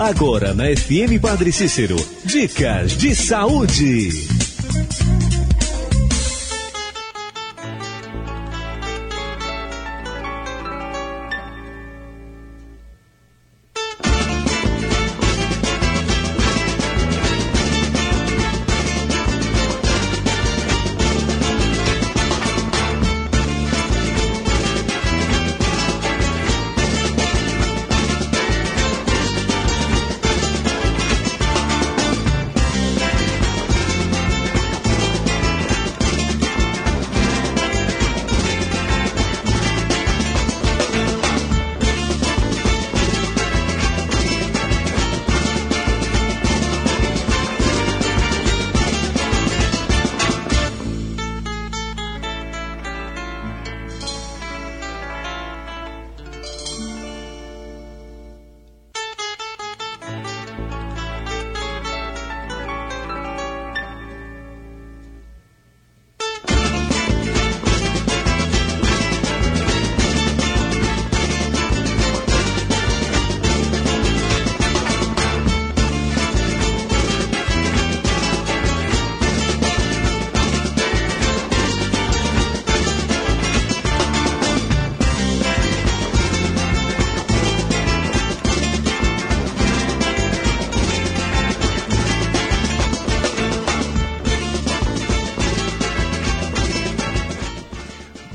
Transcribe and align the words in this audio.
Agora 0.00 0.54
na 0.54 0.70
FM 0.70 1.18
Padre 1.18 1.52
Cícero, 1.52 1.94
dicas 2.24 2.96
de 2.96 3.14
saúde. 3.14 4.39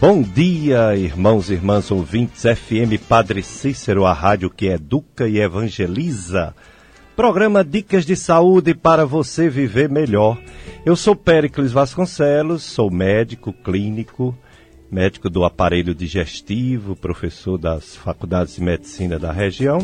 Bom 0.08 0.22
dia, 0.22 0.96
irmãos 0.96 1.50
e 1.50 1.54
irmãs 1.54 1.90
ouvintes, 1.90 2.44
FM 2.44 3.02
Padre 3.10 3.42
Cícero, 3.42 4.06
a 4.06 4.14
rádio 4.14 4.52
que 4.52 4.68
educa 4.68 5.28
e 5.28 5.40
evangeliza. 5.40 6.54
Programa 7.16 7.64
Dicas 7.64 8.06
de 8.06 8.16
Saúde 8.16 8.76
para 8.76 9.04
você 9.04 9.50
viver 9.50 9.90
melhor. 9.90 10.40
Eu 10.86 10.96
sou 10.96 11.16
Péricles 11.16 11.72
Vasconcelos, 11.72 12.62
sou 12.62 12.92
médico 12.92 13.52
clínico, 13.52 14.38
médico 14.92 15.28
do 15.28 15.44
aparelho 15.44 15.96
digestivo, 15.96 16.96
professor 16.96 17.58
das 17.58 17.96
faculdades 17.96 18.58
de 18.58 18.62
medicina 18.62 19.18
da 19.18 19.32
região. 19.32 19.80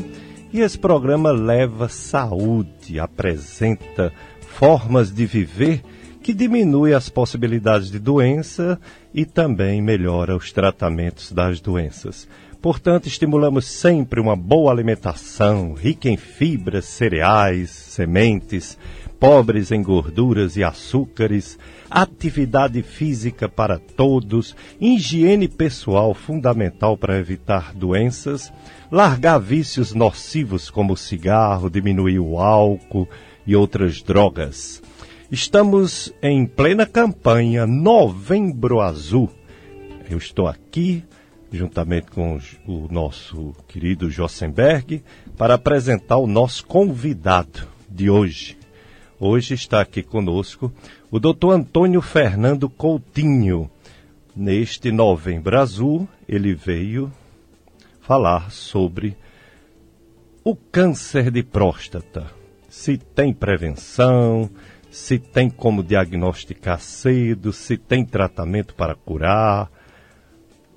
E 0.53 0.59
esse 0.59 0.77
programa 0.77 1.31
leva 1.31 1.89
saúde, 1.89 2.99
apresenta 2.99 4.13
formas 4.39 5.11
de 5.11 5.25
viver 5.25 5.81
que 6.21 6.31
diminui 6.31 6.93
as 6.93 7.09
possibilidades 7.09 7.89
de 7.89 7.97
doença 7.97 8.79
e 9.13 9.25
também 9.25 9.81
melhora 9.81 10.35
os 10.35 10.51
tratamentos 10.51 11.31
das 11.31 11.59
doenças. 11.59 12.27
Portanto, 12.61 13.07
estimulamos 13.07 13.65
sempre 13.65 14.19
uma 14.19 14.35
boa 14.35 14.71
alimentação, 14.71 15.73
rica 15.73 16.07
em 16.07 16.15
fibras, 16.15 16.85
cereais, 16.85 17.71
sementes, 17.71 18.77
pobres 19.19 19.71
em 19.71 19.81
gorduras 19.81 20.55
e 20.57 20.63
açúcares, 20.63 21.57
atividade 21.89 22.81
física 22.83 23.49
para 23.49 23.79
todos, 23.79 24.55
higiene 24.79 25.47
pessoal 25.47 26.13
fundamental 26.13 26.95
para 26.95 27.17
evitar 27.17 27.73
doenças, 27.73 28.53
largar 28.91 29.39
vícios 29.39 29.93
nocivos 29.93 30.69
como 30.69 30.93
o 30.93 30.97
cigarro, 30.97 31.69
diminuir 31.69 32.19
o 32.19 32.39
álcool 32.39 33.07
e 33.45 33.55
outras 33.55 34.01
drogas. 34.01 34.81
Estamos 35.31 36.13
em 36.21 36.45
plena 36.45 36.85
campanha 36.85 37.65
Novembro 37.65 38.81
Azul. 38.81 39.29
Eu 40.09 40.17
estou 40.17 40.45
aqui, 40.45 41.05
juntamente 41.49 42.11
com 42.11 42.37
o 42.67 42.89
nosso 42.91 43.55
querido 43.65 44.11
Jossenberg, 44.11 45.01
para 45.37 45.53
apresentar 45.53 46.17
o 46.17 46.27
nosso 46.27 46.65
convidado 46.65 47.65
de 47.89 48.09
hoje. 48.09 48.57
Hoje 49.17 49.53
está 49.53 49.79
aqui 49.79 50.03
conosco 50.03 50.69
o 51.09 51.17
Dr. 51.17 51.51
Antônio 51.51 52.01
Fernando 52.01 52.69
Coutinho. 52.69 53.71
Neste 54.35 54.91
Novembro 54.91 55.57
Azul, 55.57 56.09
ele 56.27 56.53
veio 56.53 57.09
falar 58.01 58.51
sobre 58.51 59.15
o 60.43 60.57
câncer 60.57 61.31
de 61.31 61.41
próstata. 61.41 62.29
Se 62.67 62.97
tem 62.97 63.33
prevenção, 63.33 64.49
se 64.91 65.17
tem 65.17 65.49
como 65.49 65.81
diagnosticar 65.81 66.81
cedo, 66.81 67.53
se 67.53 67.77
tem 67.77 68.05
tratamento 68.05 68.75
para 68.75 68.93
curar, 68.93 69.71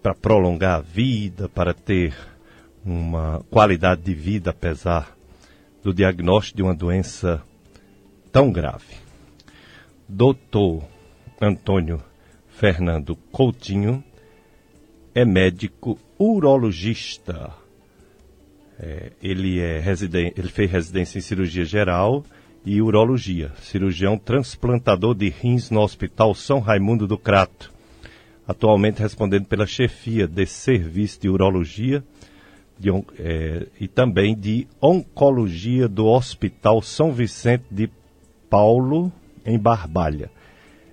para 0.00 0.14
prolongar 0.14 0.78
a 0.78 0.80
vida, 0.80 1.48
para 1.48 1.74
ter 1.74 2.14
uma 2.84 3.44
qualidade 3.50 4.02
de 4.02 4.14
vida 4.14 4.50
apesar 4.50 5.16
do 5.82 5.92
diagnóstico 5.92 6.58
de 6.58 6.62
uma 6.62 6.74
doença 6.74 7.42
tão 8.30 8.52
grave. 8.52 8.94
Doutor 10.08 10.84
Antônio 11.40 12.00
Fernando 12.48 13.16
Coutinho 13.32 14.02
é 15.12 15.24
médico 15.24 15.98
urologista. 16.16 17.50
É, 18.78 19.10
ele, 19.20 19.60
é 19.60 19.82
ele 20.36 20.48
fez 20.48 20.70
residência 20.70 21.18
em 21.18 21.22
cirurgia 21.22 21.64
geral 21.64 22.24
e 22.64 22.80
urologia, 22.80 23.52
cirurgião 23.60 24.16
transplantador 24.16 25.14
de 25.14 25.28
rins 25.28 25.70
no 25.70 25.80
Hospital 25.80 26.34
São 26.34 26.60
Raimundo 26.60 27.06
do 27.06 27.18
Crato. 27.18 27.72
Atualmente 28.46 29.00
respondendo 29.00 29.46
pela 29.46 29.66
chefia 29.66 30.26
de 30.26 30.46
serviço 30.46 31.20
de 31.20 31.28
urologia 31.28 32.02
de, 32.78 32.90
é, 33.18 33.66
e 33.80 33.86
também 33.86 34.34
de 34.34 34.66
oncologia 34.80 35.88
do 35.88 36.06
Hospital 36.06 36.82
São 36.82 37.12
Vicente 37.12 37.64
de 37.70 37.90
Paulo, 38.48 39.12
em 39.44 39.58
Barbalha. 39.58 40.30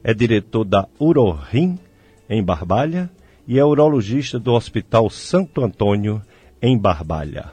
É 0.03 0.13
diretor 0.13 0.65
da 0.65 0.87
Urorim, 0.99 1.77
em 2.29 2.43
Barbalha, 2.43 3.09
e 3.47 3.59
é 3.59 3.65
urologista 3.65 4.39
do 4.39 4.53
Hospital 4.53 5.09
Santo 5.09 5.63
Antônio, 5.63 6.21
em 6.61 6.77
Barbalha. 6.77 7.51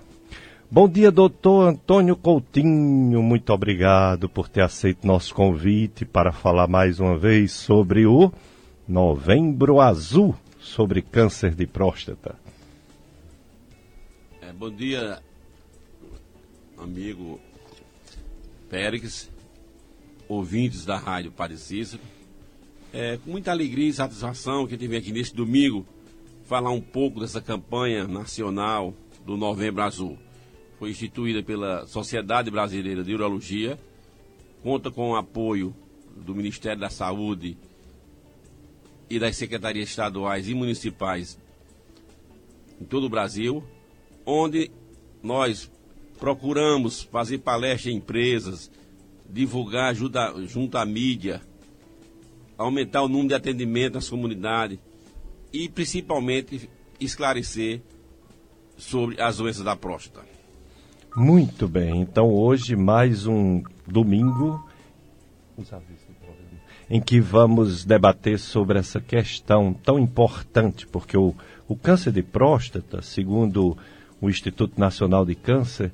Bom 0.71 0.87
dia, 0.87 1.11
doutor 1.11 1.67
Antônio 1.67 2.15
Coutinho. 2.15 3.23
Muito 3.23 3.55
obrigado 3.55 4.29
por 4.29 4.51
ter 4.51 4.61
aceito 4.61 5.07
nosso 5.07 5.35
convite 5.35 6.05
para 6.05 6.31
falar 6.31 6.69
mais 6.69 7.01
uma 7.01 7.17
vez 7.17 7.53
sobre 7.53 8.05
o 8.05 8.31
Novembro 8.87 9.81
Azul, 9.81 10.37
sobre 10.61 11.01
câncer 11.01 11.55
de 11.55 11.67
próstata. 11.67 12.39
É, 14.43 14.53
bom 14.53 14.71
dia, 14.71 15.23
amigo 16.77 17.41
Pérez, 18.69 19.31
ouvintes 20.29 20.85
da 20.85 20.99
Rádio 20.99 21.33
Parecíssimo. 21.33 22.03
É 22.93 23.17
com 23.17 23.31
muita 23.31 23.53
alegria 23.53 23.89
e 23.89 23.93
satisfação 23.95 24.67
que 24.67 24.75
eu 24.75 24.79
tive 24.79 24.99
aqui 24.99 25.13
neste 25.13 25.35
domingo 25.35 25.87
falar 26.45 26.73
um 26.73 26.81
pouco 26.83 27.21
dessa 27.21 27.41
campanha 27.41 28.07
nacional 28.07 28.93
do 29.25 29.35
Novembro 29.35 29.83
Azul 29.83 30.28
foi 30.79 30.91
instituída 30.91 31.43
pela 31.43 31.87
Sociedade 31.87 32.51
Brasileira 32.51 33.03
de 33.03 33.13
Urologia, 33.13 33.79
conta 34.63 34.91
com 34.91 35.11
o 35.11 35.17
apoio 35.17 35.75
do 36.17 36.35
Ministério 36.35 36.81
da 36.81 36.89
Saúde 36.89 37.57
e 39.11 39.19
das 39.19 39.37
secretarias 39.37 39.89
estaduais 39.89 40.49
e 40.49 40.55
municipais 40.55 41.39
em 42.81 42.85
todo 42.85 43.07
o 43.07 43.11
Brasil, 43.11 43.65
onde 44.25 44.71
nós 45.21 45.71
procuramos 46.19 47.03
fazer 47.03 47.39
palestras 47.39 47.93
em 47.93 47.97
empresas, 47.97 48.71
divulgar 49.29 49.91
ajuda, 49.91 50.33
junto 50.47 50.79
à 50.79 50.85
mídia, 50.85 51.43
aumentar 52.57 53.03
o 53.03 53.09
número 53.09 53.29
de 53.29 53.35
atendimento 53.35 53.95
nas 53.95 54.09
comunidades 54.09 54.79
e 55.53 55.69
principalmente 55.69 56.69
esclarecer 57.01 57.81
sobre 58.77 59.21
as 59.21 59.39
doenças 59.39 59.65
da 59.65 59.75
próstata. 59.75 60.38
Muito 61.17 61.67
bem, 61.67 62.03
então 62.03 62.31
hoje 62.31 62.77
mais 62.77 63.27
um 63.27 63.63
domingo 63.87 64.65
em 66.89 67.01
que 67.01 67.19
vamos 67.19 67.85
debater 67.85 68.39
sobre 68.39 68.79
essa 68.79 69.01
questão 69.01 69.73
tão 69.73 69.99
importante, 69.99 70.87
porque 70.87 71.17
o, 71.17 71.35
o 71.67 71.75
câncer 71.75 72.13
de 72.13 72.23
próstata, 72.23 73.03
segundo 73.03 73.77
o 74.21 74.29
Instituto 74.29 74.79
Nacional 74.79 75.25
de 75.25 75.35
Câncer, 75.35 75.93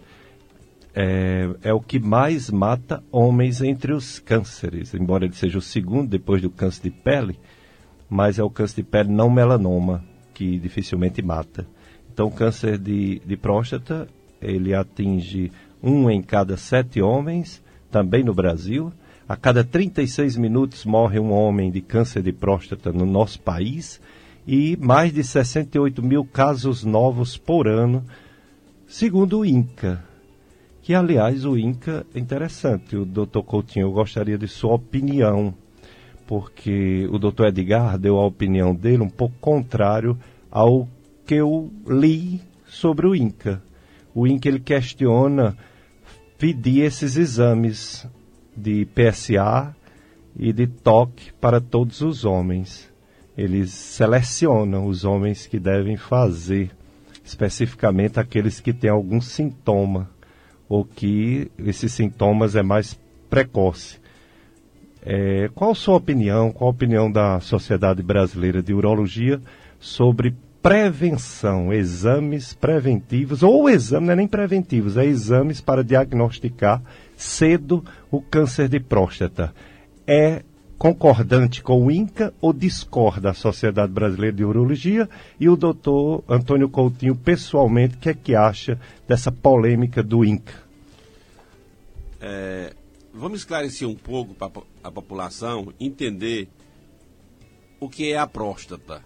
é, 0.95 1.49
é, 1.63 1.73
o 1.73 1.81
que 1.81 1.99
mais 1.99 2.51
mata 2.51 3.03
homens 3.11 3.63
entre 3.63 3.93
os 3.93 4.19
cânceres, 4.19 4.95
embora 4.95 5.25
ele 5.25 5.35
seja 5.35 5.59
o 5.59 5.63
segundo 5.63 6.09
depois 6.09 6.43
do 6.43 6.51
câncer 6.51 6.83
de 6.83 6.91
pele, 6.91 7.39
mas 8.11 8.39
é 8.39 8.43
o 8.43 8.51
câncer 8.51 8.77
de 8.77 8.83
pele 8.83 9.11
não 9.11 9.31
melanoma, 9.31 10.05
que 10.35 10.59
dificilmente 10.59 11.23
mata. 11.23 11.67
Então, 12.13 12.27
o 12.27 12.33
câncer 12.33 12.79
de, 12.79 13.21
de 13.25 13.37
próstata, 13.37 14.07
ele 14.45 14.75
atinge 14.75 15.51
um 15.83 16.09
em 16.11 16.23
cada 16.23 16.57
sete 16.57 17.01
homens, 17.03 17.63
também 17.91 18.25
no 18.25 18.35
Brasil. 18.35 18.93
A 19.29 19.37
cada 19.37 19.65
36 19.65 20.37
minutos 20.37 20.85
morre 20.85 21.19
um 21.19 21.33
homem 21.33 21.71
de 21.71 21.81
câncer 21.81 22.23
de 22.23 22.33
próstata 22.33 22.93
no 22.93 23.07
nosso 23.07 23.41
país 23.41 24.01
e 24.47 24.77
mais 24.77 25.13
de 25.13 25.25
68 25.25 26.03
mil 26.03 26.25
casos 26.25 26.85
novos 26.85 27.37
por 27.37 27.67
ano, 27.67 28.05
segundo 28.87 29.41
o 29.41 29.45
INCA. 29.45 30.03
Que, 30.83 30.95
aliás, 30.95 31.47
o 31.47 31.57
INCA 31.57 32.07
é 32.15 32.19
interessante. 32.19 32.95
O 32.95 33.07
doutor 33.07 33.43
Coutinho, 33.43 33.87
eu 33.87 33.93
gostaria 33.93 34.37
de 34.37 34.47
sua 34.47 34.75
opinião, 34.75 35.55
porque 36.27 37.09
o 37.11 37.19
doutor 37.19 37.47
Edgar 37.47 37.99
deu 37.99 38.19
a 38.19 38.27
opinião 38.27 38.75
dele 38.75 39.03
um 39.03 39.09
pouco 39.09 39.35
contrário 39.41 40.19
ao 40.51 40.87
que 41.25 41.37
eu 41.37 41.73
li 41.87 42.43
sobre 42.67 43.07
o 43.07 43.15
INCA. 43.15 43.63
O 44.15 44.27
INCA 44.27 44.49
ele 44.49 44.61
questiona 44.61 45.57
pedir 46.39 46.83
esses 46.83 47.17
exames 47.17 48.07
de 48.57 48.87
PSA 48.87 49.75
e 50.37 50.53
de 50.53 50.67
toque 50.67 51.33
para 51.35 51.61
todos 51.61 52.01
os 52.01 52.25
homens. 52.25 52.93
Eles 53.37 53.71
selecionam 53.71 54.87
os 54.87 55.05
homens 55.05 55.47
que 55.47 55.59
devem 55.59 55.97
fazer, 55.97 56.71
especificamente 57.25 58.21
aqueles 58.21 58.61
que 58.61 58.73
têm 58.73 58.91
algum 58.91 59.21
sintoma 59.21 60.09
ou 60.69 60.85
que 60.85 61.51
esses 61.59 61.93
sintomas 61.93 62.55
é 62.55 62.63
mais 62.63 62.99
precoce. 63.29 63.99
É, 65.03 65.51
qual 65.55 65.73
a 65.73 65.75
sua 65.75 65.97
opinião, 65.97 66.53
qual 66.53 66.69
a 66.69 66.73
opinião 66.73 67.11
da 67.11 67.41
Sociedade 67.41 68.03
Brasileira 68.03 68.63
de 68.63 68.73
Urologia 68.73 69.41
sobre 69.79 70.35
prevenção, 70.65 71.71
exames 71.75 72.55
preventivos, 72.55 73.43
ou 73.43 73.69
exame, 73.69 74.07
não 74.07 74.15
é 74.15 74.17
nem 74.17 74.27
preventivos, 74.27 74.97
é 74.97 75.05
exames 75.05 75.61
para 75.61 75.85
diagnosticar 75.85 76.83
cedo 77.19 77.85
o 78.11 78.23
câncer 78.23 78.67
de 78.67 78.81
próstata. 78.81 79.55
É 80.07 80.43
concordante 80.79 81.63
com 81.63 81.85
o 81.85 81.91
INCA 81.91 82.33
ou 82.41 82.51
discorda 82.51 83.29
a 83.29 83.35
Sociedade 83.35 83.93
Brasileira 83.93 84.35
de 84.35 84.43
Urologia? 84.43 85.07
E 85.39 85.51
o 85.51 85.57
doutor 85.57 86.25
Antônio 86.27 86.71
Coutinho, 86.71 87.15
pessoalmente, 87.15 87.97
o 87.97 87.99
que 87.99 88.09
é 88.09 88.15
que 88.15 88.35
acha 88.35 88.81
dessa 89.07 89.31
polêmica 89.31 90.03
do 90.03 90.25
INCA? 90.25 90.55
É, 92.23 92.73
vamos 93.13 93.41
esclarecer 93.41 93.87
um 93.87 93.95
pouco 93.95 94.33
para 94.33 94.51
a 94.83 94.91
população 94.91 95.75
entender 95.79 96.49
o 97.79 97.87
que 97.87 98.11
é 98.11 98.17
a 98.17 98.27
próstata 98.27 99.03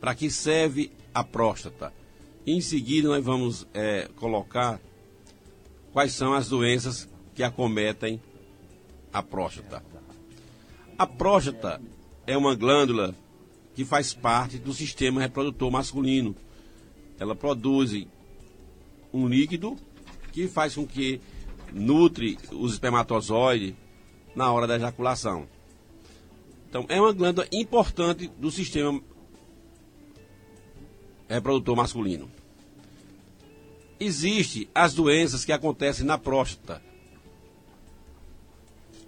para 0.00 0.14
que 0.14 0.30
serve 0.30 0.90
a 1.12 1.24
próstata. 1.24 1.92
Em 2.46 2.60
seguida, 2.60 3.08
nós 3.08 3.24
vamos 3.24 3.66
é, 3.74 4.08
colocar 4.16 4.80
quais 5.92 6.12
são 6.12 6.32
as 6.32 6.48
doenças 6.48 7.08
que 7.34 7.42
acometem 7.42 8.20
a 9.12 9.22
próstata. 9.22 9.82
A 10.96 11.06
próstata 11.06 11.80
é 12.26 12.36
uma 12.36 12.54
glândula 12.54 13.14
que 13.74 13.84
faz 13.84 14.12
parte 14.12 14.58
do 14.58 14.72
sistema 14.72 15.20
reprodutor 15.20 15.70
masculino. 15.70 16.34
Ela 17.18 17.34
produz 17.34 18.06
um 19.12 19.26
líquido 19.28 19.76
que 20.32 20.48
faz 20.48 20.74
com 20.74 20.86
que 20.86 21.20
nutre 21.72 22.38
os 22.52 22.72
espermatozoides 22.72 23.74
na 24.34 24.52
hora 24.52 24.66
da 24.66 24.76
ejaculação. 24.76 25.46
Então, 26.68 26.84
é 26.88 27.00
uma 27.00 27.12
glândula 27.12 27.46
importante 27.52 28.28
do 28.38 28.50
sistema 28.50 29.00
reprodutor 31.28 31.76
masculino. 31.76 32.30
Existem 34.00 34.68
as 34.74 34.94
doenças 34.94 35.44
que 35.44 35.52
acontecem 35.52 36.06
na 36.06 36.16
próstata, 36.16 36.82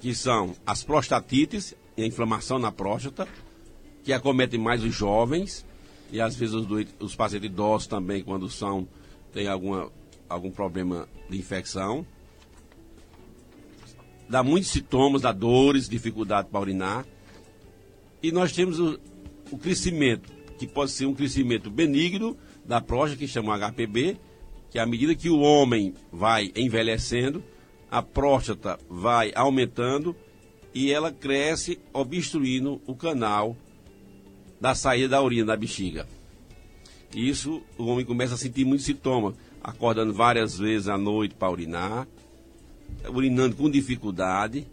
que 0.00 0.14
são 0.14 0.55
as 0.67 0.82
prostatites, 0.82 1.75
a 1.96 2.02
inflamação 2.02 2.58
na 2.58 2.72
próstata, 2.72 3.28
que 4.02 4.12
acometem 4.12 4.58
mais 4.58 4.82
os 4.82 4.94
jovens 4.94 5.64
e 6.11 6.20
às 6.20 6.34
vezes 6.34 6.55
os, 6.55 6.67
os 6.99 7.14
pacientes 7.14 7.50
idosos 7.50 7.87
também, 7.87 8.22
quando 8.22 8.49
são 8.49 8.88
têm 9.32 9.46
alguma, 9.46 9.90
algum 10.28 10.50
problema 10.50 11.08
de 11.28 11.38
infecção. 11.38 12.05
Dá 14.28 14.43
muitos 14.43 14.70
sintomas, 14.70 15.22
dá 15.22 15.32
dores, 15.32 15.88
dificuldade 15.88 16.49
para 16.49 16.61
urinar. 16.61 17.06
E 18.22 18.32
nós 18.32 18.52
temos 18.52 18.78
o, 18.78 18.99
o 19.50 19.58
crescimento 19.58 20.39
que 20.60 20.66
pode 20.66 20.90
ser 20.90 21.06
um 21.06 21.14
crescimento 21.14 21.70
benigno 21.70 22.36
da 22.66 22.82
próstata, 22.82 23.18
que 23.18 23.26
chama 23.26 23.56
HPB, 23.56 24.18
que 24.68 24.78
à 24.78 24.84
medida 24.84 25.14
que 25.14 25.30
o 25.30 25.40
homem 25.40 25.94
vai 26.12 26.52
envelhecendo, 26.54 27.42
a 27.90 28.02
próstata 28.02 28.78
vai 28.86 29.32
aumentando 29.34 30.14
e 30.74 30.92
ela 30.92 31.10
cresce 31.10 31.80
obstruindo 31.94 32.78
o 32.86 32.94
canal 32.94 33.56
da 34.60 34.74
saída 34.74 35.08
da 35.08 35.22
urina 35.22 35.46
da 35.46 35.56
bexiga. 35.56 36.06
Isso 37.16 37.62
o 37.78 37.86
homem 37.86 38.04
começa 38.04 38.34
a 38.34 38.36
sentir 38.36 38.66
muitos 38.66 38.84
sintomas, 38.84 39.34
acordando 39.64 40.12
várias 40.12 40.58
vezes 40.58 40.88
à 40.88 40.98
noite 40.98 41.34
para 41.34 41.50
urinar, 41.50 42.06
urinando 43.08 43.56
com 43.56 43.70
dificuldade 43.70 44.66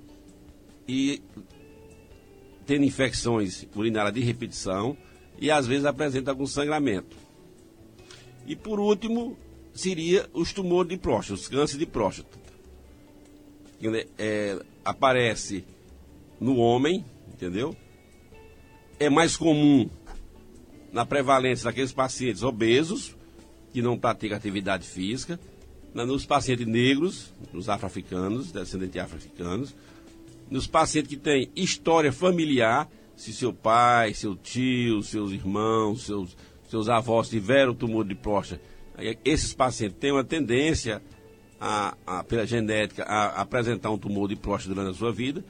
e 0.85 1.21
tendo 2.65 2.83
infecções 2.83 3.65
urinárias 3.73 4.13
de 4.13 4.19
repetição 4.19 4.97
e 5.39 5.51
às 5.51 5.67
vezes 5.67 5.85
apresenta 5.85 6.31
algum 6.31 6.47
sangramento. 6.47 7.15
E 8.45 8.55
por 8.55 8.79
último, 8.79 9.37
seria 9.73 10.27
os 10.33 10.53
tumores 10.53 10.89
de 10.89 10.97
próstata, 10.97 11.39
os 11.39 11.47
cânceres 11.47 11.79
de 11.79 11.85
próstata. 11.85 12.37
Que, 13.79 14.07
é, 14.17 14.59
aparece 14.83 15.63
no 16.39 16.57
homem, 16.57 17.05
entendeu? 17.27 17.75
É 18.99 19.09
mais 19.09 19.35
comum 19.35 19.89
na 20.91 21.05
prevalência 21.05 21.65
daqueles 21.65 21.91
pacientes 21.91 22.41
obesos, 22.41 23.15
que 23.71 23.81
não 23.81 23.99
praticam 23.99 24.37
atividade 24.37 24.87
física, 24.87 25.39
nos 25.93 26.25
pacientes 26.25 26.65
negros, 26.65 27.33
nos 27.51 27.69
afro-africanos, 27.69 28.51
descendentes 28.51 29.01
afro-africanos, 29.01 29.75
nos 30.49 30.67
pacientes 30.67 31.09
que 31.09 31.17
têm 31.17 31.51
história 31.55 32.11
familiar 32.11 32.89
se 33.17 33.33
seu 33.33 33.51
pai, 33.51 34.13
seu 34.13 34.35
tio, 34.35 35.03
seus 35.03 35.31
irmãos, 35.31 36.05
seus, 36.05 36.37
seus 36.69 36.87
avós 36.87 37.27
tiveram 37.27 37.73
tumor 37.73 38.05
de 38.05 38.15
próstata, 38.15 38.61
esses 39.25 39.53
pacientes 39.53 39.97
têm 39.99 40.11
uma 40.11 40.23
tendência, 40.23 41.01
a, 41.59 41.97
a, 42.05 42.23
pela 42.23 42.45
genética, 42.45 43.03
a, 43.03 43.41
apresentar 43.41 43.89
um 43.89 43.97
tumor 43.97 44.29
de 44.29 44.35
próstata 44.35 44.75
durante 44.75 44.95
a 44.95 44.97
sua 44.97 45.11
vida. 45.11 45.43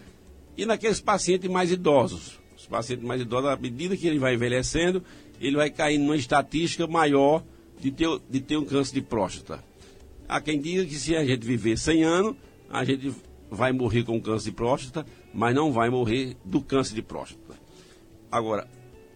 E 0.57 0.65
naqueles 0.65 0.99
pacientes 0.99 1.49
mais 1.49 1.71
idosos, 1.71 2.39
os 2.57 2.65
pacientes 2.65 3.05
mais 3.05 3.21
idosos, 3.21 3.49
à 3.49 3.55
medida 3.55 3.95
que 3.95 4.07
ele 4.07 4.17
vai 4.17 4.33
envelhecendo, 4.33 5.03
ele 5.39 5.55
vai 5.55 5.69
cair 5.69 5.97
numa 5.97 6.15
estatística 6.15 6.87
maior 6.87 7.43
de 7.79 7.91
ter, 7.91 8.07
de 8.29 8.39
ter 8.39 8.57
um 8.57 8.65
câncer 8.65 8.95
de 8.95 9.01
próstata. 9.01 9.63
Há 10.27 10.41
quem 10.41 10.59
diga 10.59 10.85
que 10.85 10.95
se 10.95 11.15
a 11.15 11.23
gente 11.23 11.45
viver 11.45 11.77
100 11.77 12.03
anos, 12.03 12.35
a 12.69 12.83
gente 12.83 13.13
vai 13.49 13.71
morrer 13.71 14.03
com 14.03 14.19
câncer 14.19 14.49
de 14.49 14.55
próstata, 14.55 15.05
mas 15.33 15.55
não 15.55 15.71
vai 15.71 15.89
morrer 15.89 16.35
do 16.43 16.61
câncer 16.61 16.95
de 16.95 17.01
próstata. 17.01 17.46
Agora, 18.31 18.67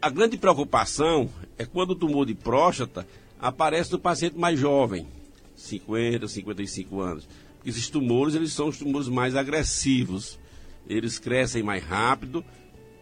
a 0.02 0.10
grande 0.10 0.38
preocupação 0.38 1.30
é 1.58 1.66
quando 1.66 1.92
o 1.92 1.96
tumor 1.96 2.26
de 2.26 2.34
próstata 2.34 3.08
aparece 3.40 3.92
no 3.92 4.00
paciente 4.00 4.38
mais 4.38 4.60
jovem, 4.60 5.08
50, 5.56 6.28
55 6.28 7.00
anos. 7.02 7.28
Esses 7.66 7.90
tumores, 7.90 8.36
eles 8.36 8.54
são 8.54 8.68
os 8.68 8.78
tumores 8.78 9.08
mais 9.08 9.36
agressivos. 9.36 10.40
Eles 10.88 11.20
crescem 11.20 11.62
mais 11.62 11.84
rápido 11.84 12.44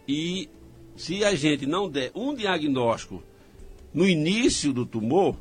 e 0.06 0.48
se 0.96 1.24
a 1.24 1.34
gente 1.34 1.64
não 1.64 1.88
der 1.88 2.10
um 2.14 2.34
diagnóstico 2.34 3.22
no 3.92 4.06
início 4.06 4.72
do 4.72 4.84
tumor, 4.84 5.34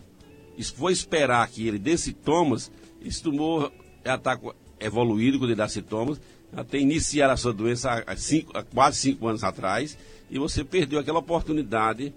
se 0.58 0.72
for 0.72 0.90
esperar 0.90 1.48
que 1.50 1.68
ele 1.68 1.78
dê 1.78 1.98
sintomas, 1.98 2.72
esse 3.04 3.22
tumor 3.22 3.72
já 4.06 4.16
está 4.16 4.40
evoluído 4.80 5.38
quando 5.38 5.50
ele 5.50 5.58
dá 5.58 5.68
sintomas, 5.68 6.20
até 6.54 6.80
iniciar 6.80 7.30
a 7.30 7.38
sua 7.38 7.54
doença 7.54 8.04
há, 8.08 8.16
cinco, 8.16 8.58
há 8.58 8.64
quase 8.64 8.98
cinco 8.98 9.28
anos 9.28 9.44
atrás, 9.44 9.98
e 10.30 10.38
você 10.38 10.64
perdeu 10.64 11.00
aquela 11.00 11.20
oportunidade 11.20 12.14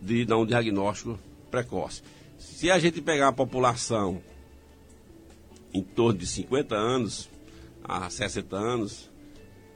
de 0.00 0.24
dar 0.24 0.36
um 0.38 0.46
diagnóstico 0.46 1.18
precoce. 1.50 2.02
Se 2.38 2.70
a 2.70 2.78
gente 2.78 3.00
pegar 3.00 3.28
a 3.28 3.32
população 3.32 4.20
em 5.72 5.82
torno 5.82 6.18
de 6.18 6.26
50 6.26 6.74
anos 6.74 7.28
a 7.82 8.08
60 8.08 8.56
anos, 8.56 9.10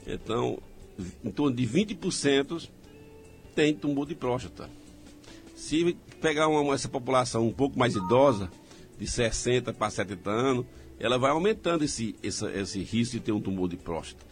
então 0.07 0.59
em 1.25 1.31
torno 1.31 1.55
de 1.55 1.67
20% 1.67 2.69
tem 3.55 3.75
tumor 3.75 4.07
de 4.07 4.15
próstata. 4.15 4.69
Se 5.55 5.97
pegar 6.21 6.49
uma, 6.49 6.75
essa 6.75 6.89
população 6.89 7.47
um 7.47 7.53
pouco 7.53 7.79
mais 7.79 7.97
idosa, 7.97 8.51
de 8.99 9.07
60 9.07 9.73
para 9.73 9.91
70 9.91 10.31
anos, 10.31 10.67
ela 10.99 11.19
vai 11.19 11.31
aumentando 11.31 11.85
esse, 11.85 12.17
esse, 12.23 12.45
esse 12.47 12.81
risco 12.81 13.17
de 13.17 13.21
ter 13.21 13.33
um 13.33 13.41
tumor 13.41 13.69
de 13.69 13.77
próstata. 13.77 14.27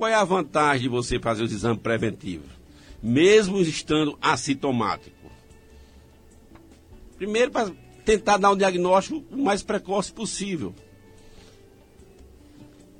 Qual 0.00 0.08
é 0.08 0.14
a 0.14 0.24
vantagem 0.24 0.84
de 0.84 0.88
você 0.88 1.18
fazer 1.18 1.42
os 1.42 1.52
exames 1.52 1.82
preventivos? 1.82 2.48
Mesmo 3.02 3.60
estando 3.60 4.16
assintomático. 4.18 5.30
Primeiro, 7.18 7.50
para 7.50 7.70
tentar 8.02 8.38
dar 8.38 8.50
um 8.50 8.56
diagnóstico 8.56 9.22
o 9.30 9.36
mais 9.36 9.62
precoce 9.62 10.10
possível. 10.10 10.74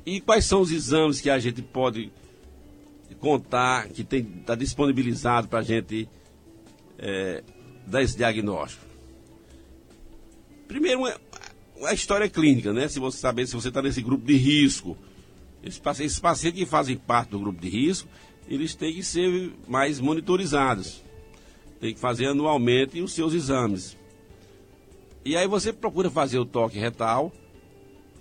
E 0.04 0.20
quais 0.20 0.44
são 0.44 0.60
os 0.60 0.70
exames 0.70 1.22
que 1.22 1.30
a 1.30 1.38
gente 1.38 1.62
pode 1.62 2.12
contar, 3.18 3.88
que 3.88 4.02
está 4.02 4.54
disponibilizado 4.54 5.48
para 5.48 5.60
a 5.60 5.62
gente 5.62 6.06
é, 6.98 7.42
dar 7.86 8.02
esse 8.02 8.14
diagnóstico? 8.14 8.84
Primeiro, 10.68 11.06
a 11.82 11.94
história 11.94 12.28
clínica, 12.28 12.74
né? 12.74 12.88
Se 12.88 12.98
você 12.98 13.16
saber 13.16 13.46
se 13.46 13.54
você 13.54 13.68
está 13.68 13.80
nesse 13.80 14.02
grupo 14.02 14.26
de 14.26 14.36
risco. 14.36 14.98
Esses 15.62 15.78
pacientes, 15.78 16.58
que 16.58 16.66
fazem 16.66 16.96
parte 16.96 17.30
do 17.30 17.40
grupo 17.40 17.60
de 17.60 17.68
risco, 17.68 18.08
eles 18.48 18.74
têm 18.74 18.94
que 18.94 19.02
ser 19.02 19.52
mais 19.68 20.00
monitorizados. 20.00 21.02
Tem 21.80 21.94
que 21.94 22.00
fazer 22.00 22.26
anualmente 22.26 23.00
os 23.00 23.12
seus 23.12 23.32
exames. 23.34 23.96
E 25.24 25.36
aí 25.36 25.46
você 25.46 25.72
procura 25.72 26.10
fazer 26.10 26.38
o 26.38 26.46
toque 26.46 26.78
retal, 26.78 27.32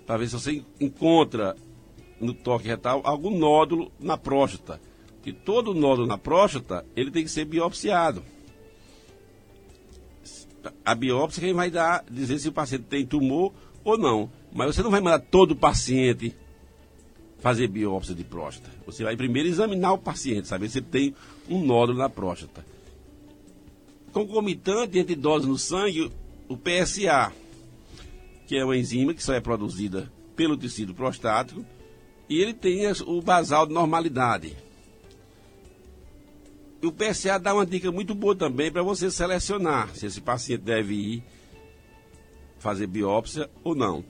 para 0.06 0.18
ver 0.18 0.28
se 0.28 0.34
você 0.34 0.64
encontra 0.80 1.56
no 2.20 2.34
toque 2.34 2.66
retal 2.66 3.00
algum 3.04 3.36
nódulo 3.36 3.90
na 3.98 4.18
próstata. 4.18 4.80
Que 5.22 5.32
todo 5.32 5.74
nódulo 5.74 6.06
na 6.06 6.18
próstata, 6.18 6.84
ele 6.94 7.10
tem 7.10 7.24
que 7.24 7.30
ser 7.30 7.44
biopsiado. 7.44 8.22
A 10.84 10.94
biópsia 10.94 11.42
quem 11.42 11.54
vai 11.54 11.70
dar, 11.70 12.04
dizer 12.10 12.38
se 12.38 12.48
o 12.48 12.52
paciente 12.52 12.84
tem 12.84 13.06
tumor 13.06 13.52
ou 13.82 13.96
não. 13.96 14.30
Mas 14.52 14.74
você 14.74 14.82
não 14.82 14.90
vai 14.90 15.00
mandar 15.00 15.20
todo 15.20 15.52
o 15.52 15.56
paciente 15.56 16.34
fazer 17.40 17.68
biópsia 17.68 18.14
de 18.14 18.22
próstata. 18.22 18.70
Você 18.86 19.02
vai 19.02 19.16
primeiro 19.16 19.48
examinar 19.48 19.92
o 19.92 19.98
paciente, 19.98 20.46
saber 20.46 20.68
se 20.68 20.78
ele 20.78 20.86
tem 20.90 21.14
um 21.48 21.64
nódulo 21.64 21.98
na 21.98 22.08
próstata. 22.08 22.64
Concomitante 24.12 24.98
entre 24.98 25.14
doses 25.14 25.48
no 25.48 25.58
sangue, 25.58 26.12
o 26.48 26.56
PSA, 26.56 27.32
que 28.46 28.56
é 28.56 28.64
uma 28.64 28.76
enzima 28.76 29.14
que 29.14 29.22
só 29.22 29.32
é 29.32 29.40
produzida 29.40 30.10
pelo 30.36 30.56
tecido 30.56 30.94
prostático, 30.94 31.64
e 32.28 32.38
ele 32.38 32.54
tem 32.54 32.82
o 33.06 33.20
basal 33.22 33.66
de 33.66 33.72
normalidade. 33.72 34.56
E 36.82 36.86
o 36.86 36.92
PSA 36.92 37.38
dá 37.38 37.54
uma 37.54 37.66
dica 37.66 37.90
muito 37.92 38.14
boa 38.14 38.34
também 38.34 38.70
para 38.70 38.82
você 38.82 39.10
selecionar 39.10 39.94
se 39.94 40.06
esse 40.06 40.20
paciente 40.20 40.62
deve 40.62 40.94
ir 40.94 41.22
fazer 42.58 42.86
biópsia 42.86 43.50
ou 43.62 43.74
não. 43.74 44.04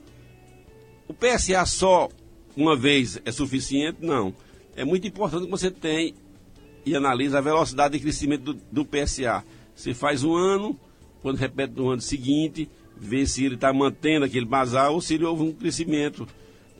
O 1.07 1.13
PSA 1.13 1.65
só 1.65 2.09
uma 2.55 2.75
vez 2.75 3.21
é 3.25 3.31
suficiente? 3.31 3.97
Não. 4.01 4.33
É 4.75 4.85
muito 4.85 5.07
importante 5.07 5.45
que 5.45 5.51
você 5.51 5.69
tenha 5.69 6.13
e 6.85 6.95
analise 6.95 7.35
a 7.35 7.41
velocidade 7.41 7.97
de 7.97 8.03
crescimento 8.03 8.53
do, 8.53 8.61
do 8.71 8.85
PSA. 8.85 9.43
Você 9.75 9.93
faz 9.93 10.23
um 10.23 10.35
ano, 10.35 10.79
quando 11.21 11.37
repete 11.37 11.73
no 11.75 11.89
ano 11.89 12.01
seguinte, 12.01 12.69
vê 12.97 13.25
se 13.25 13.45
ele 13.45 13.55
está 13.55 13.71
mantendo 13.73 14.25
aquele 14.25 14.45
basal 14.45 14.93
ou 14.93 15.01
se 15.01 15.15
ele 15.15 15.25
houve 15.25 15.43
um 15.43 15.51
crescimento 15.51 16.27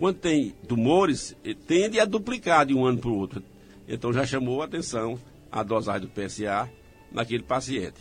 quando 0.02 0.18
tem 0.18 0.56
tumores, 0.68 1.36
eh, 1.46 1.54
tende 1.54 2.00
a 2.00 2.06
duplicar 2.06 2.66
de 2.66 2.74
um 2.74 2.84
ano 2.84 2.98
para 2.98 3.12
o 3.12 3.16
outro. 3.16 3.44
Então 3.88 4.12
já 4.12 4.26
chamou 4.26 4.64
a 4.64 4.66
atenção 4.66 5.20
a 5.52 5.62
dosagem 5.62 6.02
do 6.02 6.10
PSA 6.10 6.68
naquele 7.12 7.44
paciente. 7.44 8.00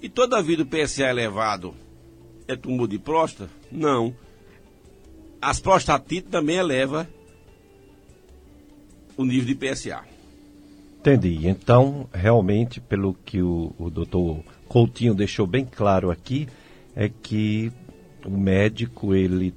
E 0.00 0.08
toda 0.08 0.40
vida 0.40 0.62
o 0.62 0.66
PSA 0.66 1.08
elevado 1.08 1.74
é 2.46 2.54
tumor 2.54 2.86
de 2.86 3.00
próstata? 3.00 3.50
Não. 3.68 4.14
As 5.40 5.60
prostatites 5.60 6.30
também 6.30 6.56
eleva 6.56 7.08
o 9.16 9.24
nível 9.24 9.46
de 9.46 9.54
PSA. 9.54 10.02
Entendi. 11.00 11.46
Então, 11.46 12.08
realmente, 12.12 12.80
pelo 12.80 13.14
que 13.24 13.40
o, 13.40 13.72
o 13.78 13.88
doutor 13.88 14.42
Coutinho 14.68 15.14
deixou 15.14 15.46
bem 15.46 15.64
claro 15.64 16.10
aqui, 16.10 16.48
é 16.94 17.08
que 17.08 17.72
o 18.24 18.30
médico 18.30 19.14
ele 19.14 19.54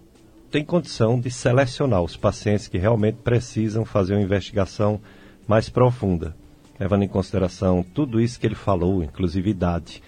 tem 0.52 0.64
condição 0.64 1.20
de 1.20 1.32
selecionar 1.32 2.02
os 2.02 2.16
pacientes 2.16 2.68
que 2.68 2.78
realmente 2.78 3.18
precisam 3.24 3.86
fazer 3.86 4.14
uma 4.14 4.22
investigação 4.22 5.00
mais 5.48 5.70
profunda, 5.70 6.36
levando 6.80 7.04
em 7.04 7.08
consideração 7.08 7.84
tudo 7.84 8.22
isso 8.22 8.40
que 8.40 8.46
ele 8.46 8.56
falou, 8.56 9.04
inclusive 9.04 9.50
idade, 9.50 10.04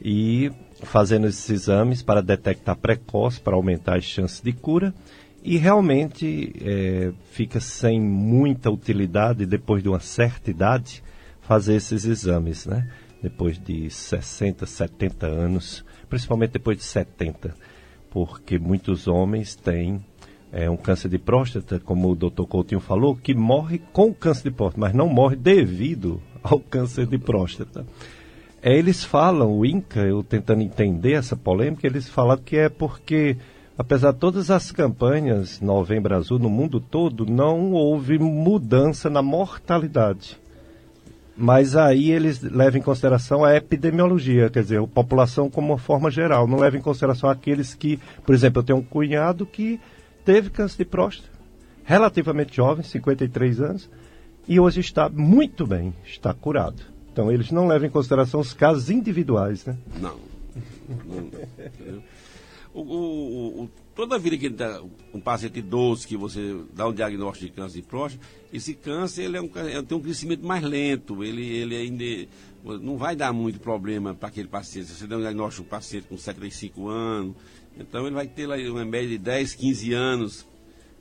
e 0.00 0.50
fazendo 0.82 1.26
esses 1.26 1.48
exames 1.48 2.02
para 2.02 2.20
detectar 2.20 2.76
precoce, 2.76 3.40
para 3.40 3.54
aumentar 3.54 3.96
as 3.96 4.04
chances 4.04 4.40
de 4.40 4.52
cura, 4.52 4.94
e 5.42 5.56
realmente 5.56 6.52
é, 6.60 7.12
fica 7.30 7.60
sem 7.60 8.00
muita 8.00 8.70
utilidade 8.70 9.44
depois 9.46 9.82
de 9.82 9.88
uma 9.88 10.00
certa 10.00 10.50
idade 10.50 11.02
fazer 11.40 11.74
esses 11.74 12.04
exames, 12.04 12.66
né? 12.66 12.88
Depois 13.20 13.58
de 13.58 13.88
60, 13.90 14.66
70 14.66 15.26
anos, 15.26 15.84
principalmente 16.08 16.52
depois 16.52 16.76
de 16.76 16.84
70 16.84 17.54
porque 18.12 18.58
muitos 18.58 19.08
homens 19.08 19.56
têm 19.56 20.04
é, 20.52 20.68
um 20.68 20.76
câncer 20.76 21.08
de 21.08 21.18
próstata, 21.18 21.80
como 21.80 22.10
o 22.10 22.14
doutor 22.14 22.46
Coutinho 22.46 22.80
falou, 22.80 23.16
que 23.16 23.34
morre 23.34 23.80
com 23.90 24.12
câncer 24.12 24.44
de 24.44 24.50
próstata, 24.50 24.80
mas 24.80 24.92
não 24.92 25.08
morre 25.08 25.34
devido 25.34 26.20
ao 26.42 26.60
câncer 26.60 27.06
de 27.06 27.16
próstata. 27.16 27.86
É, 28.62 28.78
eles 28.78 29.02
falam, 29.02 29.58
o 29.58 29.66
INCA, 29.66 30.02
eu 30.02 30.22
tentando 30.22 30.62
entender 30.62 31.14
essa 31.14 31.34
polêmica, 31.34 31.84
eles 31.84 32.08
falam 32.08 32.36
que 32.36 32.56
é 32.56 32.68
porque, 32.68 33.36
apesar 33.76 34.12
de 34.12 34.20
todas 34.20 34.52
as 34.52 34.70
campanhas 34.70 35.60
Novembro 35.60 36.14
Azul 36.14 36.38
no 36.38 36.48
mundo 36.48 36.80
todo, 36.80 37.26
não 37.26 37.72
houve 37.72 38.20
mudança 38.20 39.10
na 39.10 39.20
mortalidade. 39.20 40.40
Mas 41.36 41.74
aí 41.74 42.12
eles 42.12 42.40
levam 42.40 42.78
em 42.78 42.84
consideração 42.84 43.44
a 43.44 43.56
epidemiologia, 43.56 44.48
quer 44.48 44.62
dizer, 44.62 44.78
a 44.78 44.86
população 44.86 45.50
como 45.50 45.72
uma 45.72 45.78
forma 45.78 46.08
geral. 46.08 46.46
Não 46.46 46.60
leva 46.60 46.76
em 46.76 46.82
consideração 46.82 47.28
aqueles 47.28 47.74
que, 47.74 47.98
por 48.24 48.32
exemplo, 48.32 48.60
eu 48.60 48.64
tenho 48.64 48.78
um 48.78 48.84
cunhado 48.84 49.44
que 49.44 49.80
teve 50.24 50.50
câncer 50.50 50.78
de 50.78 50.84
próstata, 50.84 51.30
relativamente 51.82 52.54
jovem, 52.54 52.84
53 52.84 53.60
anos, 53.60 53.90
e 54.46 54.60
hoje 54.60 54.78
está 54.78 55.08
muito 55.08 55.66
bem, 55.66 55.92
está 56.04 56.32
curado. 56.32 56.91
Então 57.12 57.30
eles 57.30 57.50
não 57.50 57.66
levam 57.66 57.86
em 57.86 57.90
consideração 57.90 58.40
os 58.40 58.54
casos 58.54 58.88
individuais, 58.90 59.64
né? 59.66 59.76
Não. 60.00 60.16
não 61.06 62.02
o, 62.74 62.80
o, 62.80 63.62
o, 63.64 63.70
toda 63.94 64.18
vida 64.18 64.38
que 64.38 64.48
dá 64.48 64.82
um 65.12 65.20
paciente 65.20 65.58
idoso 65.58 66.08
que 66.08 66.16
você 66.16 66.56
dá 66.72 66.88
um 66.88 66.92
diagnóstico 66.92 67.50
de 67.50 67.52
câncer 67.52 67.82
de 67.82 67.86
próstata, 67.86 68.24
esse 68.52 68.74
câncer 68.74 69.24
ele 69.24 69.36
é 69.36 69.42
um, 69.42 69.50
ele 69.56 69.82
tem 69.82 69.98
um 69.98 70.00
crescimento 70.00 70.44
mais 70.46 70.62
lento, 70.62 71.22
ele, 71.22 71.46
ele 71.46 71.76
ainda 71.76 72.28
não 72.80 72.96
vai 72.96 73.14
dar 73.14 73.32
muito 73.32 73.60
problema 73.60 74.14
para 74.14 74.28
aquele 74.28 74.48
paciente. 74.48 74.88
Se 74.88 74.94
você 74.94 75.06
der 75.06 75.16
um 75.16 75.20
diagnóstico 75.20 75.66
um 75.66 75.68
paciente 75.68 76.06
com 76.08 76.16
75 76.16 76.88
anos, 76.88 77.36
então 77.78 78.06
ele 78.06 78.14
vai 78.14 78.26
ter 78.26 78.46
lá 78.46 78.56
uma 78.56 78.84
média 78.84 79.08
de 79.08 79.18
10, 79.18 79.54
15 79.54 79.92
anos 79.92 80.46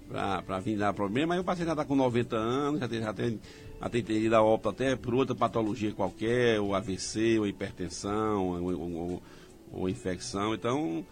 para 0.09 0.59
vir 0.59 0.77
dar 0.77 0.93
problema, 0.93 1.35
aí 1.35 1.39
o 1.39 1.43
paciente 1.43 1.67
já 1.67 1.73
está 1.73 1.85
com 1.85 1.95
90 1.95 2.35
anos, 2.35 2.81
já 2.81 2.87
tem, 2.89 2.99
já 2.99 3.13
tem, 3.13 3.39
a 3.81 4.41
óbito 4.43 4.69
até 4.69 4.95
por 4.95 5.15
outra 5.15 5.35
patologia 5.35 5.91
qualquer, 5.91 6.59
ou 6.59 6.75
AVC, 6.75 7.39
ou 7.39 7.47
hipertensão, 7.47 8.45
ou, 8.45 8.79
ou, 8.79 8.93
ou, 8.93 9.23
ou 9.71 9.89
infecção, 9.89 10.53
então 10.53 11.03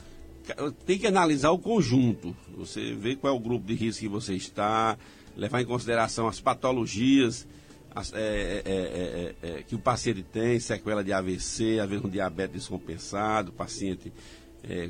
tem 0.86 0.98
que 0.98 1.08
analisar 1.08 1.52
o 1.52 1.60
conjunto. 1.60 2.36
Você 2.56 2.94
vê 2.94 3.16
qual 3.16 3.34
é 3.34 3.36
o 3.36 3.40
grupo 3.40 3.66
de 3.66 3.74
risco 3.74 4.02
que 4.02 4.08
você 4.08 4.36
está, 4.36 4.98
levar 5.36 5.62
em 5.62 5.66
consideração 5.66 6.28
as 6.28 6.40
patologias 6.40 7.48
as, 7.94 8.14
é, 8.14 8.62
é, 8.66 9.36
é, 9.42 9.64
que 9.64 9.76
o 9.76 9.80
paciente 9.80 10.22
tem, 10.24 10.60
sequela 10.60 11.04
de 11.04 11.12
AVC, 11.12 11.80
às 11.80 11.90
vezes 11.90 12.06
um 12.06 12.10
diabetes 12.10 12.54
descompensado, 12.54 13.52
paciente 13.52 14.12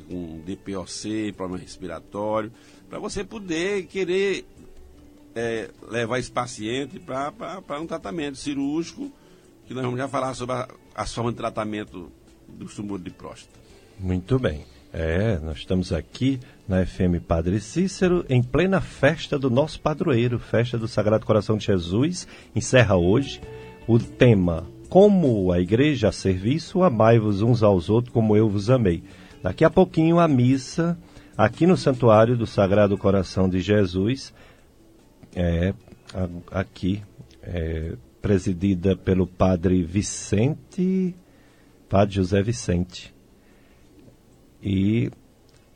com 0.08 0.42
DPOC, 0.44 1.32
problema 1.36 1.62
respiratório, 1.62 2.52
para 2.88 2.98
você 2.98 3.22
poder 3.22 3.86
querer 3.86 4.44
levar 5.88 6.18
esse 6.18 6.30
paciente 6.30 6.98
para 6.98 7.80
um 7.80 7.86
tratamento 7.86 8.36
cirúrgico, 8.36 9.10
que 9.66 9.74
nós 9.74 9.84
vamos 9.84 9.98
já 9.98 10.08
falar 10.08 10.34
sobre 10.34 10.56
a, 10.56 10.68
a 10.94 11.06
forma 11.06 11.30
de 11.30 11.36
tratamento 11.36 12.10
do 12.48 12.66
tumor 12.66 12.98
de 12.98 13.10
próstata. 13.10 13.58
Muito 13.98 14.38
bem. 14.38 14.64
É, 14.92 15.38
nós 15.38 15.58
estamos 15.58 15.92
aqui 15.92 16.40
na 16.66 16.84
FM 16.84 17.22
Padre 17.26 17.60
Cícero, 17.60 18.24
em 18.28 18.42
plena 18.42 18.80
festa 18.80 19.38
do 19.38 19.48
nosso 19.48 19.80
padroeiro, 19.80 20.38
festa 20.38 20.76
do 20.76 20.88
Sagrado 20.88 21.24
Coração 21.24 21.56
de 21.56 21.66
Jesus. 21.66 22.26
Encerra 22.56 22.96
hoje 22.96 23.40
o 23.86 24.00
tema 24.00 24.66
Como 24.88 25.52
a 25.52 25.60
Igreja 25.60 26.08
a 26.08 26.12
Serviço, 26.12 26.82
amai-vos 26.82 27.40
uns 27.40 27.62
aos 27.62 27.88
outros 27.88 28.12
como 28.12 28.36
eu 28.36 28.48
vos 28.48 28.68
amei. 28.68 29.04
Daqui 29.40 29.64
a 29.64 29.70
pouquinho 29.70 30.18
a 30.18 30.26
missa 30.26 30.98
aqui 31.36 31.66
no 31.66 31.76
Santuário 31.76 32.36
do 32.36 32.46
Sagrado 32.46 32.98
Coração 32.98 33.48
de 33.48 33.60
Jesus, 33.60 34.34
é, 35.34 35.74
aqui, 36.50 37.02
é, 37.42 37.96
presidida 38.20 38.96
pelo 38.96 39.26
padre 39.26 39.82
Vicente, 39.82 41.14
padre 41.88 42.14
José 42.14 42.42
Vicente. 42.42 43.14
E 44.62 45.10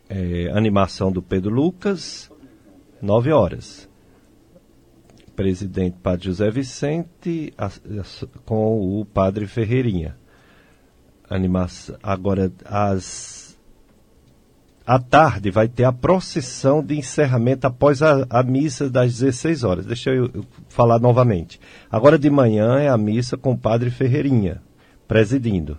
é, 0.09 0.51
animação 0.51 1.11
do 1.11 1.23
Pedro 1.23 1.53
Lucas, 1.53 2.31
nove 3.01 3.33
horas. 3.33 3.89
Presidente 5.35 5.97
Padre 6.01 6.27
José 6.27 6.49
Vicente 6.49 7.53
a, 7.59 7.67
a, 7.67 7.71
com 8.45 9.01
o 9.01 9.05
Padre 9.05 9.47
Ferreirinha. 9.49 10.17
Animação, 11.29 11.97
agora, 12.03 12.53
às, 12.65 13.44
à 14.87 14.99
tarde 14.99 15.51
vai 15.51 15.67
ter 15.67 15.85
a 15.85 15.93
procissão 15.93 16.83
de 16.83 16.97
encerramento 16.97 17.67
após 17.67 18.03
a, 18.03 18.27
a 18.29 18.43
missa 18.43 18.91
das 18.91 19.19
16 19.19 19.65
horas. 19.65 19.87
Deixa 19.87 20.11
eu, 20.11 20.31
eu 20.35 20.45
falar 20.69 20.99
novamente. 20.99 21.59
Agora 21.91 22.19
de 22.19 22.29
manhã 22.29 22.79
é 22.79 22.89
a 22.89 22.99
missa 22.99 23.37
com 23.37 23.53
o 23.53 23.59
Padre 23.59 23.91
Ferreirinha, 23.91 24.61
presidindo. 25.09 25.79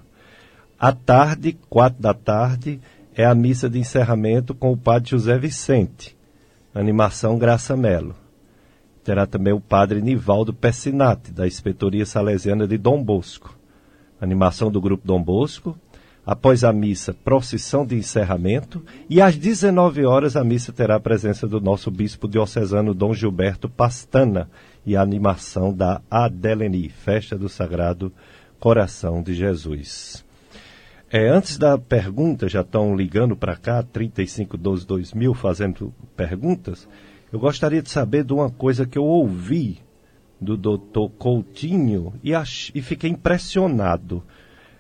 À 0.79 0.91
tarde, 0.91 1.57
quatro 1.69 2.01
da 2.01 2.13
tarde, 2.13 2.81
é 3.15 3.25
a 3.25 3.33
missa 3.33 3.69
de 3.69 3.79
encerramento 3.79 4.53
com 4.53 4.73
o 4.73 4.77
padre 4.77 5.11
José 5.11 5.37
Vicente, 5.37 6.15
animação 6.73 7.37
Graça 7.37 7.77
Melo. 7.77 8.13
Terá 9.03 9.25
também 9.25 9.53
o 9.53 9.61
padre 9.61 10.01
Nivaldo 10.01 10.53
Pessinati, 10.53 11.31
da 11.31 11.47
Inspetoria 11.47 12.05
Salesiana 12.05 12.67
de 12.67 12.77
Dom 12.77 13.01
Bosco. 13.01 13.57
Animação 14.19 14.69
do 14.69 14.81
grupo 14.81 15.07
Dom 15.07 15.21
Bosco. 15.21 15.77
Após 16.25 16.63
a 16.63 16.73
missa, 16.73 17.13
procissão 17.13 17.85
de 17.85 17.95
encerramento. 17.95 18.83
E 19.07 19.21
às 19.21 19.37
19 19.37 20.05
horas, 20.05 20.35
a 20.35 20.43
missa 20.43 20.73
terá 20.73 20.95
a 20.95 20.99
presença 20.99 21.47
do 21.47 21.61
nosso 21.61 21.91
bispo 21.91 22.27
diocesano 22.27 22.95
Dom 22.95 23.13
Gilberto 23.13 23.69
Pastana 23.69 24.49
e 24.85 24.95
a 24.95 25.01
animação 25.01 25.71
da 25.71 26.01
Adeleni, 26.09 26.89
Festa 26.89 27.37
do 27.37 27.47
Sagrado 27.47 28.11
Coração 28.59 29.21
de 29.21 29.35
Jesus. 29.35 30.25
É, 31.11 31.29
antes 31.29 31.57
da 31.59 31.77
pergunta, 31.77 32.49
já 32.49 32.61
estão 32.61 32.95
ligando 32.95 33.35
para 33.35 33.55
cá, 33.55 33.83
3512-2000, 33.83 35.35
fazendo 35.35 35.93
perguntas. 36.15 36.87
Eu 37.31 37.39
gostaria 37.39 37.81
de 37.81 37.89
saber 37.89 38.23
de 38.23 38.33
uma 38.33 38.49
coisa 38.49 38.85
que 38.85 38.97
eu 38.97 39.03
ouvi 39.03 39.79
do 40.41 40.57
doutor 40.57 41.09
Coutinho 41.09 42.13
e, 42.23 42.33
ach, 42.33 42.71
e 42.73 42.81
fiquei 42.81 43.09
impressionado. 43.09 44.23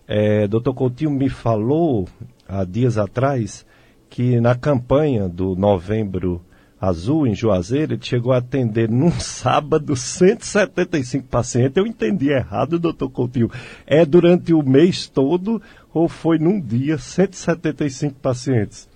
É, 0.07 0.47
doutor 0.47 0.73
Coutinho 0.73 1.11
me 1.11 1.29
falou 1.29 2.07
há 2.47 2.63
dias 2.63 2.97
atrás 2.97 3.65
que 4.09 4.39
na 4.39 4.55
campanha 4.55 5.27
do 5.27 5.55
novembro 5.55 6.41
Azul, 6.79 7.25
em 7.25 7.33
Juazeiro, 7.33 7.93
ele 7.93 8.03
chegou 8.03 8.31
a 8.31 8.37
atender 8.37 8.89
num 8.89 9.11
sábado 9.19 9.95
175 9.95 11.27
pacientes. 11.27 11.75
Eu 11.77 11.87
entendi 11.87 12.29
errado, 12.29 12.77
doutor 12.77 13.09
Coutinho. 13.09 13.49
É 13.87 14.05
durante 14.05 14.53
o 14.53 14.61
mês 14.61 15.07
todo 15.07 15.61
ou 15.93 16.07
foi 16.07 16.37
num 16.37 16.59
dia 16.59 16.97
175 16.97 18.19
pacientes? 18.19 18.87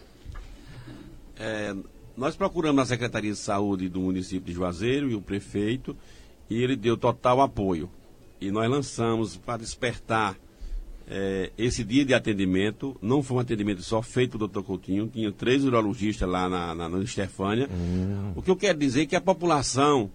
É, 1.38 1.74
nós 2.18 2.36
procuramos 2.36 2.84
a 2.84 2.86
Secretaria 2.86 3.32
de 3.32 3.38
Saúde 3.38 3.88
do 3.88 4.02
município 4.02 4.46
de 4.46 4.54
Juazeiro 4.54 5.10
e 5.10 5.16
o 5.16 5.22
prefeito, 5.22 5.96
e 6.50 6.62
ele 6.62 6.76
deu 6.76 6.98
total 6.98 7.42
apoio. 7.42 7.90
E 8.42 8.52
nós 8.52 8.70
lançamos 8.70 9.38
para 9.38 9.58
despertar 9.58 10.36
é, 11.10 11.52
esse 11.58 11.84
dia 11.84 12.06
de 12.06 12.14
atendimento. 12.14 12.96
Não 13.02 13.24
foi 13.24 13.38
um 13.38 13.40
atendimento 13.40 13.82
só 13.82 14.02
feito 14.02 14.32
pelo 14.32 14.48
doutor 14.48 14.64
Coutinho, 14.64 15.08
tinha 15.08 15.32
três 15.32 15.64
urologistas 15.66 16.30
lá 16.30 16.48
na, 16.48 16.76
na, 16.76 16.88
na 16.88 17.00
Estefânia. 17.00 17.68
Hum. 17.72 18.34
O 18.36 18.42
que 18.42 18.52
eu 18.52 18.56
quero 18.56 18.78
dizer 18.78 19.02
é 19.02 19.06
que 19.06 19.16
a 19.16 19.22
população 19.22 20.12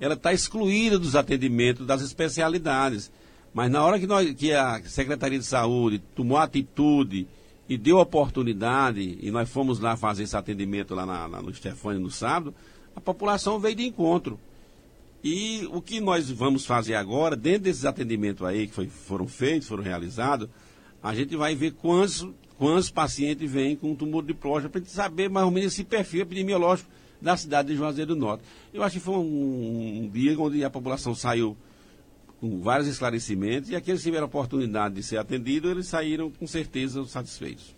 ela 0.00 0.14
está 0.14 0.32
excluída 0.32 0.98
dos 0.98 1.14
atendimentos 1.14 1.86
das 1.86 2.02
especialidades. 2.02 3.10
Mas 3.52 3.70
na 3.70 3.84
hora 3.84 3.98
que, 3.98 4.06
nós, 4.06 4.32
que 4.34 4.52
a 4.52 4.80
Secretaria 4.84 5.38
de 5.38 5.44
Saúde 5.44 5.98
tomou 6.14 6.38
atitude 6.38 7.26
e 7.68 7.76
deu 7.76 7.98
oportunidade, 7.98 9.18
e 9.20 9.30
nós 9.30 9.48
fomos 9.48 9.78
lá 9.78 9.96
fazer 9.96 10.22
esse 10.22 10.36
atendimento 10.36 10.94
lá 10.94 11.04
na, 11.04 11.28
na, 11.28 11.42
no 11.42 11.52
Stefani 11.52 11.98
no 11.98 12.10
sábado, 12.10 12.54
a 12.96 13.00
população 13.00 13.58
veio 13.58 13.74
de 13.74 13.86
encontro. 13.86 14.38
E 15.22 15.68
o 15.72 15.82
que 15.82 16.00
nós 16.00 16.30
vamos 16.30 16.64
fazer 16.64 16.94
agora, 16.94 17.34
dentro 17.34 17.64
desses 17.64 17.84
atendimentos 17.84 18.46
aí 18.46 18.68
que 18.68 18.74
foi, 18.74 18.86
foram 18.86 19.26
feitos, 19.26 19.66
foram 19.66 19.82
realizados, 19.82 20.48
a 21.02 21.14
gente 21.14 21.36
vai 21.36 21.54
ver 21.54 21.72
quantos, 21.72 22.26
quantos 22.56 22.90
pacientes 22.90 23.50
vêm 23.50 23.74
com 23.74 23.94
tumor 23.94 24.24
de 24.24 24.32
próstata, 24.34 24.68
para 24.68 24.80
a 24.80 24.82
gente 24.82 24.92
saber 24.92 25.28
mais 25.28 25.44
ou 25.44 25.50
menos 25.50 25.72
esse 25.72 25.84
perfil 25.84 26.22
epidemiológico 26.22 26.88
da 27.20 27.36
cidade 27.36 27.68
de 27.68 27.76
Juazeiro 27.76 28.14
do 28.14 28.20
Norte. 28.20 28.44
Eu 28.72 28.82
acho 28.82 28.98
que 28.98 29.04
foi 29.04 29.16
um, 29.16 30.04
um 30.04 30.08
dia 30.08 30.38
onde 30.38 30.62
a 30.62 30.70
população 30.70 31.14
saiu 31.14 31.56
com 32.40 32.60
vários 32.60 32.88
esclarecimentos, 32.88 33.70
e 33.70 33.74
aqueles 33.74 34.00
que 34.00 34.04
tiveram 34.04 34.26
a 34.26 34.28
oportunidade 34.28 34.94
de 34.94 35.02
ser 35.02 35.16
atendidos, 35.16 35.68
eles 35.68 35.88
saíram 35.88 36.30
com 36.30 36.46
certeza 36.46 37.04
satisfeitos. 37.04 37.77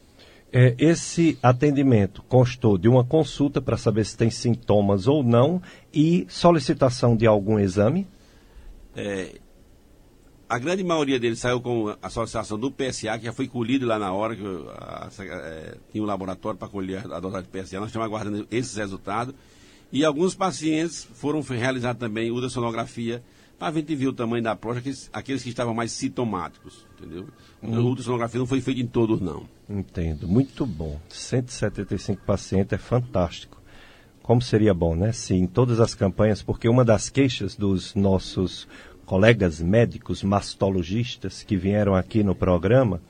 É, 0.52 0.74
esse 0.78 1.38
atendimento 1.42 2.22
constou 2.22 2.76
de 2.76 2.88
uma 2.88 3.04
consulta 3.04 3.60
para 3.60 3.76
saber 3.76 4.04
se 4.04 4.16
tem 4.16 4.30
sintomas 4.30 5.06
ou 5.06 5.22
não 5.22 5.62
e 5.94 6.26
solicitação 6.28 7.16
de 7.16 7.26
algum 7.26 7.58
exame? 7.58 8.06
É, 8.96 9.38
a 10.48 10.58
grande 10.58 10.82
maioria 10.82 11.20
deles 11.20 11.38
saiu 11.38 11.60
com 11.60 11.94
a 12.02 12.10
solicitação 12.10 12.58
do 12.58 12.70
PSA, 12.70 13.16
que 13.18 13.26
já 13.26 13.32
foi 13.32 13.46
colhido 13.46 13.86
lá 13.86 13.98
na 13.98 14.12
hora, 14.12 14.34
que 14.34 14.42
a, 14.42 15.08
a, 15.08 15.24
é, 15.24 15.76
tinha 15.92 16.02
um 16.02 16.06
laboratório 16.06 16.58
para 16.58 16.66
colher 16.66 17.04
a 17.12 17.20
dosagem 17.20 17.48
de 17.50 17.60
PSA. 17.60 17.78
Nós 17.78 17.90
estamos 17.90 18.06
aguardando 18.06 18.48
esses 18.50 18.74
resultados. 18.74 19.34
E 19.92 20.04
alguns 20.04 20.34
pacientes 20.34 21.06
foram 21.14 21.40
realizar 21.42 21.94
também 21.94 22.30
ultrassonografia 22.30 23.22
a 23.60 23.70
gente 23.72 23.94
viu 23.94 24.10
o 24.10 24.12
tamanho 24.12 24.42
da 24.42 24.56
próstata, 24.56 24.90
aqueles 25.12 25.42
que 25.42 25.50
estavam 25.50 25.74
mais 25.74 25.92
sintomáticos, 25.92 26.86
entendeu? 26.96 27.28
Hum. 27.62 27.78
Ultrassonografia 27.78 28.38
não 28.38 28.46
foi 28.46 28.60
feita 28.60 28.80
em 28.80 28.86
todos, 28.86 29.20
não. 29.20 29.44
Entendo, 29.68 30.26
muito 30.26 30.64
bom. 30.64 30.98
175 31.08 32.22
pacientes 32.24 32.72
é 32.72 32.78
fantástico. 32.78 33.60
Como 34.22 34.40
seria 34.40 34.72
bom, 34.72 34.94
né? 34.94 35.12
Se 35.12 35.34
em 35.34 35.46
todas 35.46 35.80
as 35.80 35.94
campanhas, 35.94 36.42
porque 36.42 36.68
uma 36.68 36.84
das 36.84 37.08
queixas 37.08 37.56
dos 37.56 37.94
nossos 37.94 38.66
colegas 39.04 39.60
médicos 39.60 40.22
mastologistas 40.22 41.42
que 41.42 41.56
vieram 41.56 41.94
aqui 41.94 42.22
no 42.22 42.34
programa 42.34 43.00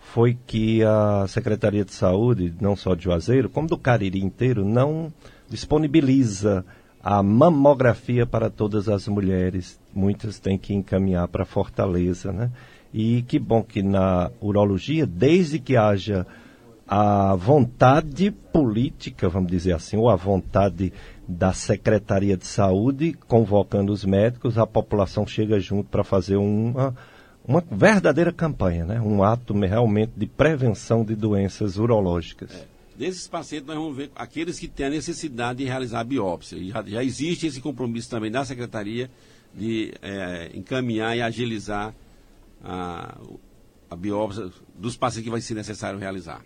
foi 0.00 0.36
que 0.46 0.82
a 0.82 1.26
Secretaria 1.28 1.84
de 1.84 1.92
Saúde, 1.92 2.54
não 2.60 2.74
só 2.74 2.94
de 2.94 3.04
Juazeiro, 3.04 3.48
como 3.48 3.68
do 3.68 3.78
Cariri 3.78 4.20
inteiro, 4.20 4.64
não 4.64 5.12
disponibiliza 5.48 6.64
a 7.02 7.22
mamografia 7.22 8.26
para 8.26 8.50
todas 8.50 8.88
as 8.88 9.06
mulheres. 9.06 9.78
Muitas 9.94 10.38
têm 10.38 10.58
que 10.58 10.74
encaminhar 10.74 11.28
para 11.28 11.44
Fortaleza, 11.44 12.32
né? 12.32 12.50
E 12.92 13.22
que 13.22 13.38
bom 13.38 13.62
que 13.62 13.82
na 13.82 14.30
urologia, 14.40 15.06
desde 15.06 15.58
que 15.58 15.76
haja 15.76 16.26
a 16.86 17.34
vontade 17.34 18.30
política, 18.30 19.28
vamos 19.28 19.50
dizer 19.50 19.74
assim, 19.74 19.98
ou 19.98 20.08
a 20.08 20.16
vontade 20.16 20.92
da 21.28 21.52
Secretaria 21.52 22.34
de 22.34 22.46
Saúde, 22.46 23.12
convocando 23.26 23.92
os 23.92 24.06
médicos, 24.06 24.56
a 24.56 24.66
população 24.66 25.26
chega 25.26 25.60
junto 25.60 25.90
para 25.90 26.02
fazer 26.02 26.36
uma, 26.36 26.96
uma 27.46 27.62
verdadeira 27.70 28.32
campanha, 28.32 28.86
né? 28.86 29.00
um 29.00 29.22
ato 29.22 29.52
realmente 29.58 30.12
de 30.16 30.26
prevenção 30.26 31.04
de 31.04 31.14
doenças 31.14 31.76
urológicas. 31.76 32.50
É. 32.54 32.78
Desses 32.98 33.28
pacientes, 33.28 33.68
nós 33.68 33.76
vamos 33.76 33.96
ver 33.96 34.10
aqueles 34.16 34.58
que 34.58 34.66
têm 34.66 34.86
a 34.86 34.90
necessidade 34.90 35.58
de 35.58 35.64
realizar 35.66 36.00
a 36.00 36.04
biópsia. 36.04 36.56
E 36.56 36.70
já, 36.70 36.82
já 36.82 37.04
existe 37.04 37.46
esse 37.46 37.60
compromisso 37.60 38.10
também 38.10 38.28
da 38.28 38.44
Secretaria 38.44 39.08
de 39.54 39.92
é, 40.02 40.50
encaminhar 40.52 41.16
e 41.16 41.22
agilizar 41.22 41.94
a, 42.62 43.16
a 43.90 43.96
biópsia 43.96 44.50
dos 44.76 44.96
pacientes 44.96 45.24
que 45.24 45.30
vai 45.30 45.40
ser 45.40 45.54
necessário 45.54 45.98
realizar. 45.98 46.42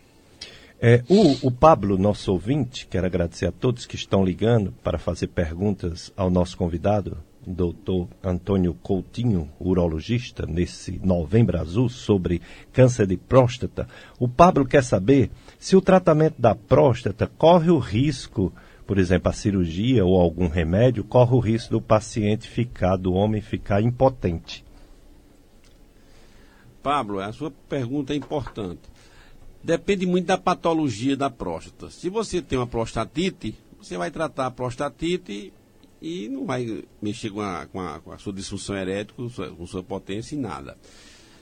É, 0.84 1.04
o, 1.08 1.46
o, 1.46 1.50
Pablo, 1.52 1.96
nosso 1.96 2.32
ouvinte, 2.32 2.88
quero 2.88 3.06
agradecer 3.06 3.46
a 3.46 3.52
todos 3.52 3.86
que 3.86 3.94
estão 3.94 4.24
ligando 4.24 4.72
para 4.82 4.98
fazer 4.98 5.28
perguntas 5.28 6.12
ao 6.16 6.28
nosso 6.28 6.56
convidado, 6.56 7.18
doutor 7.46 8.08
Antônio 8.20 8.74
Coutinho, 8.74 9.48
urologista, 9.60 10.44
nesse 10.44 11.00
Novembro 11.04 11.60
Azul, 11.60 11.88
sobre 11.88 12.42
câncer 12.72 13.06
de 13.06 13.16
próstata. 13.16 13.86
O 14.18 14.26
Pablo 14.26 14.66
quer 14.66 14.82
saber 14.82 15.30
se 15.56 15.76
o 15.76 15.80
tratamento 15.80 16.40
da 16.40 16.56
próstata 16.56 17.28
corre 17.28 17.70
o 17.70 17.78
risco, 17.78 18.52
por 18.84 18.98
exemplo, 18.98 19.30
a 19.30 19.32
cirurgia 19.32 20.04
ou 20.04 20.20
algum 20.20 20.48
remédio, 20.48 21.04
corre 21.04 21.34
o 21.36 21.38
risco 21.38 21.70
do 21.70 21.80
paciente 21.80 22.48
ficar, 22.48 22.96
do 22.96 23.12
homem 23.12 23.40
ficar 23.40 23.80
impotente. 23.80 24.64
Pablo, 26.82 27.20
a 27.20 27.32
sua 27.32 27.50
pergunta 27.68 28.12
é 28.12 28.16
importante. 28.16 28.80
Depende 29.62 30.04
muito 30.06 30.26
da 30.26 30.36
patologia 30.36 31.16
da 31.16 31.30
próstata. 31.30 31.88
Se 31.90 32.08
você 32.08 32.42
tem 32.42 32.58
uma 32.58 32.66
prostatite, 32.66 33.54
você 33.78 33.96
vai 33.96 34.10
tratar 34.10 34.46
a 34.46 34.50
prostatite 34.50 35.52
e 36.00 36.28
não 36.28 36.44
vai 36.44 36.84
mexer 37.00 37.30
com 37.30 37.40
a, 37.40 37.66
com 37.66 37.80
a, 37.80 38.00
com 38.00 38.12
a 38.12 38.18
sua 38.18 38.32
disfunção 38.32 38.76
erétil, 38.76 39.14
com 39.14 39.28
sua, 39.28 39.50
com 39.50 39.66
sua 39.66 39.82
potência 39.84 40.34
e 40.34 40.38
nada. 40.38 40.76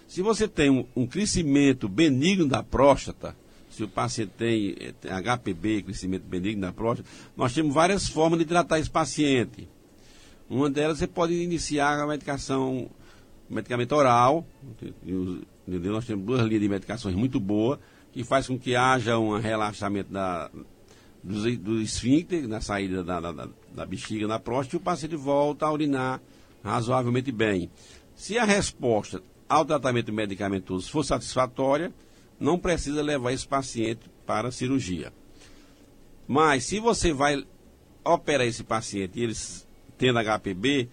Se 0.06 0.20
você 0.20 0.46
tem 0.46 0.68
um, 0.68 0.84
um, 0.94 1.06
crescimento 1.06 1.88
benigno 1.88 2.46
da 2.46 2.62
próstata, 2.62 3.34
se 3.70 3.82
o 3.82 3.88
paciente 3.88 4.32
tem, 4.36 4.76
eh, 4.78 4.92
tem 5.00 5.10
HPB, 5.10 5.82
crescimento 5.82 6.24
benigno 6.24 6.62
da 6.62 6.72
próstata, 6.72 7.08
nós 7.36 7.54
temos 7.54 7.72
várias 7.72 8.08
formas 8.08 8.38
de 8.38 8.44
tratar 8.44 8.78
esse 8.78 8.90
paciente. 8.90 9.66
Uma 10.48 10.68
delas 10.68 10.98
você 10.98 11.06
pode 11.06 11.32
iniciar 11.32 11.98
a 11.98 12.06
medicação, 12.06 12.90
medicamento 13.50 13.92
oral. 13.92 14.46
Entendeu? 15.66 15.92
Nós 15.92 16.06
temos 16.06 16.24
duas 16.24 16.40
linhas 16.42 16.62
de 16.62 16.68
medicações 16.68 17.14
muito 17.14 17.38
boas, 17.38 17.78
que 18.12 18.24
faz 18.24 18.46
com 18.46 18.58
que 18.58 18.74
haja 18.74 19.18
um 19.18 19.38
relaxamento 19.38 20.12
da, 20.12 20.50
do, 21.22 21.56
do 21.58 21.80
esfíncter, 21.80 22.48
na 22.48 22.60
saída 22.60 23.04
da, 23.04 23.20
da, 23.20 23.48
da 23.74 23.86
bexiga 23.86 24.26
na 24.26 24.38
próstata, 24.38 24.76
e 24.76 24.78
o 24.78 24.80
paciente 24.80 25.16
volta 25.16 25.66
a 25.66 25.72
urinar 25.72 26.20
razoavelmente 26.62 27.30
bem. 27.32 27.70
Se 28.14 28.38
a 28.38 28.44
resposta 28.44 29.22
ao 29.48 29.64
tratamento 29.64 30.12
medicamentoso 30.12 30.90
for 30.90 31.04
satisfatória, 31.04 31.92
não 32.38 32.58
precisa 32.58 33.02
levar 33.02 33.32
esse 33.32 33.46
paciente 33.46 34.10
para 34.24 34.48
a 34.48 34.52
cirurgia. 34.52 35.12
Mas 36.26 36.64
se 36.64 36.78
você 36.78 37.12
vai 37.12 37.44
operar 38.04 38.46
esse 38.46 38.62
paciente 38.62 39.18
e 39.18 39.24
eles 39.24 39.66
tendo 39.98 40.18
HPB, 40.18 40.88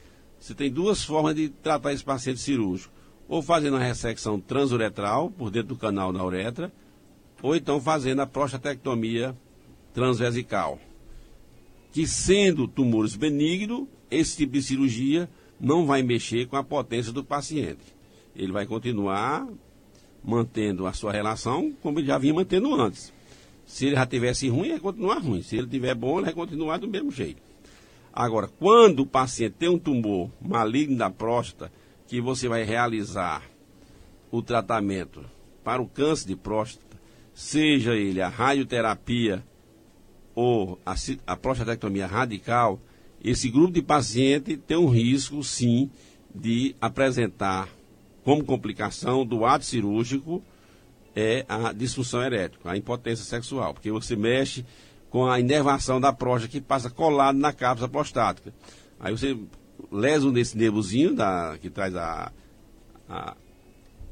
você 0.48 0.56
tem 0.56 0.72
duas 0.72 1.04
formas 1.04 1.36
de 1.36 1.50
tratar 1.50 1.92
esse 1.92 2.04
paciente 2.04 2.40
cirúrgico. 2.40 2.94
Ou 3.28 3.42
fazendo 3.42 3.76
a 3.76 3.84
ressecção 3.84 4.40
transuretral 4.40 5.30
por 5.30 5.52
dentro 5.52 5.70
do 5.70 5.76
canal 5.76 6.14
da 6.14 6.24
uretra, 6.24 6.72
ou 7.42 7.54
então 7.54 7.82
fazendo 7.82 8.22
a 8.22 8.26
prostatectomia 8.26 9.36
transvesical. 9.94 10.80
Que 11.92 12.08
sendo 12.08 12.66
tumores 12.66 13.18
benignos, 13.18 13.88
esse 14.10 14.38
tipo 14.38 14.54
de 14.54 14.64
cirurgia 14.64 15.30
não 15.60 15.86
vai 15.86 16.02
mexer 16.02 16.48
com 16.48 16.56
a 16.56 16.64
potência 16.64 17.12
do 17.12 17.26
paciente. 17.26 17.84
Ele 18.34 18.54
vai 18.54 18.66
continuar 18.66 19.46
mantendo 20.24 20.88
a 20.88 20.94
sua 20.94 21.12
relação 21.12 21.74
como 21.82 22.00
ele 22.00 22.08
já 22.08 22.18
vinha 22.18 22.34
mantendo 22.34 22.74
antes. 22.74 23.12
Se 23.66 23.88
ele 23.88 23.96
já 23.96 24.06
tivesse 24.06 24.48
ruim, 24.48 24.70
vai 24.70 24.80
continuar 24.80 25.18
ruim. 25.18 25.42
Se 25.42 25.58
ele 25.58 25.68
tiver 25.68 25.94
bom, 25.94 26.20
ele 26.20 26.26
vai 26.26 26.34
continuar 26.34 26.78
do 26.78 26.88
mesmo 26.88 27.12
jeito. 27.12 27.47
Agora, 28.20 28.48
quando 28.48 29.02
o 29.02 29.06
paciente 29.06 29.58
tem 29.60 29.70
um 29.70 29.78
tumor 29.78 30.32
maligno 30.42 30.98
da 30.98 31.08
próstata, 31.08 31.72
que 32.08 32.20
você 32.20 32.48
vai 32.48 32.64
realizar 32.64 33.44
o 34.32 34.42
tratamento 34.42 35.24
para 35.64 35.84
o 35.84 35.88
câncer 35.88 36.30
de 36.30 36.36
próstata, 36.36 36.98
seja 37.32 37.94
ele 37.94 38.20
a 38.20 38.28
radioterapia 38.28 39.46
ou 40.34 40.80
a, 40.84 40.96
a 41.28 41.38
prostatectomia 41.38 42.08
radical, 42.08 42.82
esse 43.24 43.52
grupo 43.52 43.74
de 43.74 43.84
paciente 43.84 44.58
tem 44.58 44.78
um 44.78 44.90
risco, 44.90 45.44
sim, 45.44 45.92
de 46.34 46.76
apresentar 46.82 47.70
como 48.24 48.44
complicação 48.44 49.24
do 49.24 49.46
ato 49.46 49.64
cirúrgico 49.64 50.42
é 51.16 51.46
a 51.48 51.72
disfunção 51.72 52.24
erética, 52.24 52.72
a 52.72 52.78
impotência 52.78 53.24
sexual, 53.24 53.76
porque 53.76 53.92
você 53.92 54.16
mexe 54.16 54.66
com 55.10 55.28
a 55.28 55.40
inervação 55.40 56.00
da 56.00 56.12
próstata 56.12 56.52
que 56.52 56.62
passa 56.62 56.90
colado 56.90 57.38
na 57.38 57.54
cápsula 57.54 57.90
prostática. 57.90 58.54
Aí 59.00 59.12
você 59.12 59.38
lesa 59.92 60.30
nesse 60.32 60.58
nervozinho 60.58 61.16
da, 61.16 61.58
que 61.62 61.70
traz 61.70 61.96
a, 61.96 62.32
a, 63.10 63.36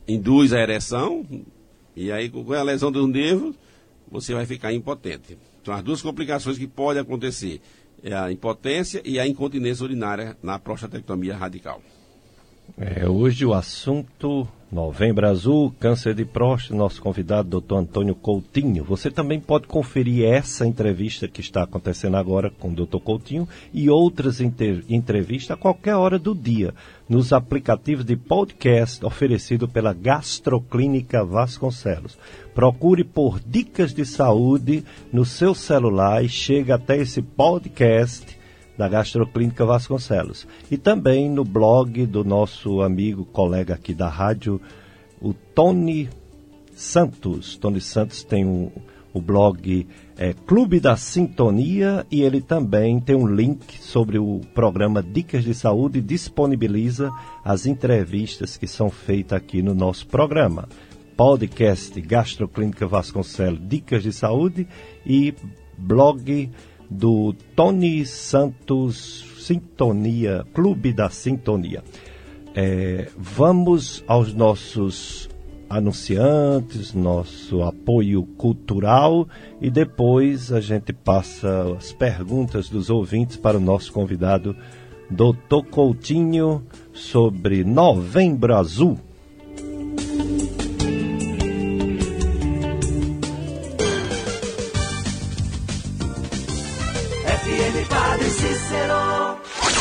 induz 0.08 0.54
a 0.54 0.60
ereção 0.60 1.26
e 1.96 2.12
aí 2.12 2.30
com 2.30 2.54
a 2.54 2.64
lesão 2.64 2.92
dos 2.92 3.10
nervos 3.10 3.56
você 4.10 4.34
vai 4.34 4.46
ficar 4.46 4.72
impotente. 4.74 5.38
São 5.64 5.74
as 5.74 5.84
duas 5.84 6.02
complicações 6.02 6.58
que 6.58 6.68
podem 6.68 7.02
acontecer 7.02 7.62
é 8.06 8.14
a 8.14 8.32
impotência 8.32 9.02
e 9.04 9.20
a 9.20 9.28
incontinência 9.28 9.84
urinária 9.84 10.38
na 10.44 10.60
prostatectomia 10.60 11.36
radical. 11.36 11.82
É, 12.78 13.08
hoje 13.08 13.46
o 13.46 13.54
assunto 13.54 14.48
Novembro 14.76 15.26
Azul, 15.26 15.74
câncer 15.80 16.14
de 16.14 16.26
próstata, 16.26 16.76
nosso 16.76 17.02
convidado, 17.02 17.48
doutor 17.48 17.78
Antônio 17.78 18.14
Coutinho. 18.14 18.84
Você 18.84 19.10
também 19.10 19.40
pode 19.40 19.68
conferir 19.68 20.26
essa 20.26 20.68
entrevista 20.68 21.30
que 21.30 21.40
está 21.40 21.64
acontecendo 21.64 22.18
agora 22.18 22.50
com 22.50 22.68
o 22.68 22.74
doutor 22.74 23.00
Coutinho 23.00 23.48
e 23.74 23.90
outras 23.90 24.42
entrevistas 24.42 25.52
a 25.52 25.56
qualquer 25.56 25.96
hora 25.96 26.20
do 26.20 26.36
dia 26.36 26.74
nos 27.08 27.32
aplicativos 27.32 28.04
de 28.04 28.18
podcast 28.18 29.06
oferecido 29.06 29.66
pela 29.66 29.94
Gastroclínica 29.94 31.24
Vasconcelos. 31.24 32.18
Procure 32.54 33.06
por 33.06 33.40
dicas 33.40 33.94
de 33.94 34.06
saúde 34.06 34.84
no 35.10 35.24
seu 35.24 35.56
celular 35.56 36.22
e 36.22 36.28
chega 36.28 36.76
até 36.76 36.98
esse 36.98 37.22
podcast 37.22 38.35
da 38.78 38.88
Gastroclínica 38.88 39.66
Vasconcelos. 39.66 40.48
E 40.70 40.78
também 40.78 41.30
no 41.30 41.44
blog 41.44 42.06
do 42.06 42.24
nosso 42.24 42.82
amigo, 42.82 43.26
colega 43.26 43.74
aqui 43.74 43.94
da 43.94 44.10
rádio, 44.10 44.60
o 45.22 45.34
Tony 45.34 46.10
Santos. 46.76 47.58
Tony 47.58 47.80
Santos 47.80 48.24
tem 48.24 48.46
um, 48.46 48.70
o 49.14 49.22
blog 49.22 49.88
é, 50.18 50.34
Clube 50.34 50.80
da 50.80 50.98
Sintonia 50.98 52.06
e 52.12 52.22
ele 52.22 52.42
também 52.42 53.00
tem 53.00 53.16
um 53.16 53.28
link 53.28 53.82
sobre 53.82 54.18
o 54.18 54.42
programa 54.54 55.02
Dicas 55.02 55.44
de 55.44 55.54
Saúde 55.54 56.00
e 56.00 56.02
disponibiliza 56.02 57.12
as 57.44 57.66
entrevistas 57.66 58.58
que 58.58 58.68
são 58.68 58.90
feitas 58.90 59.38
aqui 59.38 59.62
no 59.62 59.74
nosso 59.74 60.08
programa. 60.08 60.68
Podcast 61.16 62.00
Gastroclínica 62.02 62.86
Vasconcelos 62.86 63.66
Dicas 63.66 64.04
de 64.04 64.12
Saúde 64.12 64.68
e 65.06 65.34
blog 65.78 66.52
do 66.90 67.34
Tony 67.56 68.06
Santos 68.06 69.26
Sintonia, 69.40 70.46
Clube 70.54 70.92
da 70.92 71.10
Sintonia. 71.10 71.84
É, 72.56 73.10
vamos 73.18 74.04
aos 74.08 74.34
nossos 74.34 75.30
anunciantes, 75.70 76.94
nosso 76.94 77.62
apoio 77.64 78.24
cultural 78.38 79.28
e 79.62 79.70
depois 79.70 80.52
a 80.52 80.62
gente 80.62 80.94
passa 80.94 81.76
as 81.78 81.92
perguntas 81.92 82.70
dos 82.70 82.90
ouvintes 82.90 83.38
para 83.38 83.58
o 83.58 83.62
nosso 83.62 83.92
convidado, 83.92 84.56
Dr. 85.10 85.68
Coutinho, 85.70 86.64
sobre 86.94 87.64
Novembro 87.64 88.56
Azul. 88.56 89.00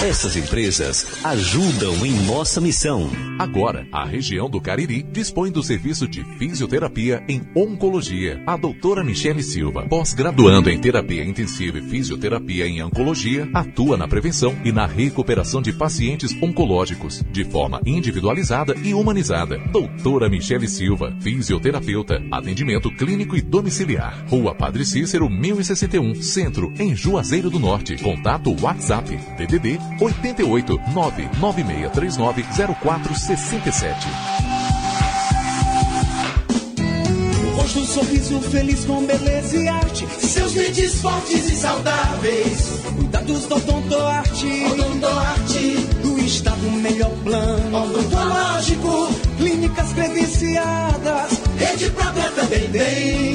Essas 0.04 0.36
empresas 0.36 1.24
ajudam 1.24 2.04
em 2.04 2.12
nossa 2.26 2.60
missão. 2.60 3.10
Agora, 3.38 3.86
a 3.90 4.04
região 4.04 4.50
do 4.50 4.60
Cariri 4.60 5.02
dispõe 5.02 5.50
do 5.50 5.62
serviço 5.62 6.06
de 6.06 6.22
fisioterapia 6.38 7.24
em 7.26 7.40
oncologia. 7.56 8.42
A 8.46 8.54
doutora 8.54 9.02
Michele 9.02 9.42
Silva, 9.42 9.86
pós-graduando 9.88 10.68
em 10.68 10.78
terapia 10.78 11.24
intensiva 11.24 11.78
e 11.78 11.88
fisioterapia 11.88 12.66
em 12.66 12.82
oncologia, 12.82 13.48
atua 13.54 13.96
na 13.96 14.06
prevenção 14.06 14.54
e 14.62 14.70
na 14.70 14.84
recuperação 14.84 15.62
de 15.62 15.72
pacientes 15.72 16.36
oncológicos, 16.42 17.24
de 17.32 17.42
forma 17.42 17.80
individualizada 17.86 18.74
e 18.84 18.92
humanizada. 18.92 19.56
Doutora 19.72 20.28
Michele 20.28 20.68
Silva, 20.68 21.16
fisioterapeuta, 21.18 22.22
atendimento 22.30 22.94
clínico 22.94 23.36
e 23.36 23.40
domiciliar. 23.40 24.22
Rua 24.28 24.54
Padre 24.54 24.84
Cícero, 24.84 25.30
1061, 25.30 26.16
Centro, 26.16 26.74
em 26.78 26.94
Juazeiro 26.94 27.48
do 27.48 27.58
Norte. 27.58 27.96
Contato 27.96 28.54
WhatsApp, 28.62 29.18
DDD 29.38 29.93
88 30.00 30.80
99639 30.92 32.44
0467. 32.80 34.08
Rosto, 37.56 37.78
um 37.78 37.86
sorriso 37.86 38.40
feliz 38.40 38.84
com 38.84 39.04
beleza 39.04 39.56
e 39.56 39.68
arte. 39.68 40.06
Seus 40.18 40.52
dentes 40.52 41.00
fortes 41.00 41.50
e 41.50 41.56
saudáveis. 41.56 42.80
Cuidados 42.96 43.46
do 43.46 43.56
Odontoarte. 43.56 44.64
Odontoarte. 44.72 45.76
Do 46.02 46.18
estado 46.18 46.70
melhor 46.70 47.10
plano. 47.22 47.84
Odontológico. 47.84 49.08
Clínicas 49.38 49.92
credenciadas. 49.92 51.40
Rede 51.58 51.90
própria 51.90 52.30
também 52.30 52.70
tem. 52.70 53.34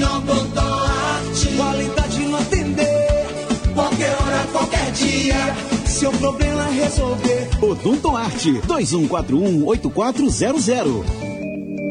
Qualidade 1.59 2.19
no 2.19 2.37
atender. 2.37 3.27
Qualquer 3.73 4.15
hora, 4.21 4.47
qualquer 4.53 4.91
dia 4.93 5.78
seu 5.89 6.11
problema 6.11 6.65
resolver. 6.65 7.49
Odonto 7.61 8.15
Arte 8.15 8.51
2141 8.61 9.65
8400 9.67 11.05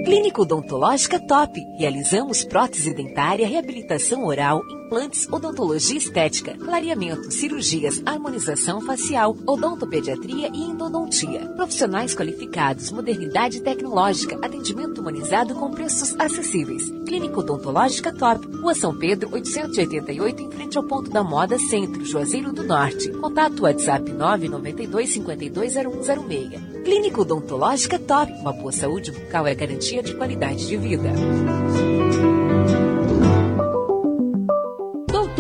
Clínica 0.05 0.41
Odontológica 0.41 1.21
Top. 1.21 1.61
Realizamos 1.79 2.45
prótese 2.45 2.95
dentária, 2.95 3.47
reabilitação 3.47 4.25
oral, 4.25 4.63
implantes, 4.89 5.29
odontologia 5.31 5.99
estética, 5.99 6.57
clareamento, 6.57 7.31
cirurgias, 7.31 8.03
harmonização 8.07 8.81
facial, 8.81 9.37
odontopediatria 9.47 10.49
e 10.49 10.63
endodontia. 10.63 11.41
Profissionais 11.57 12.15
qualificados, 12.15 12.91
modernidade 12.91 13.61
tecnológica, 13.61 14.37
atendimento 14.37 15.03
humanizado 15.03 15.55
com 15.55 15.71
preços 15.71 16.19
acessíveis. 16.19 16.91
Clínica 17.07 17.39
Odontológica 17.39 18.13
Top. 18.15 18.47
Rua 18.57 18.75
São 18.75 18.97
Pedro, 18.97 19.29
888, 19.33 20.43
em 20.43 20.51
frente 20.51 20.79
ao 20.79 20.85
ponto 20.85 21.11
da 21.11 21.23
moda 21.23 21.59
Centro, 21.59 22.05
Juazeiro 22.05 22.51
do 22.51 22.63
Norte. 22.63 23.11
Contato 23.11 23.65
WhatsApp 23.65 24.11
992 24.11 25.11
520106. 25.11 26.83
Clínica 26.83 27.21
Odontológica 27.21 27.99
Top. 27.99 28.33
Uma 28.33 28.53
boa 28.55 28.73
saúde 28.73 29.13
bucal 29.13 29.47
é 29.47 29.55
garantia 29.55 30.03
de 30.03 30.15
qualidade 30.15 30.67
de 30.67 30.77
vida. 30.79 31.13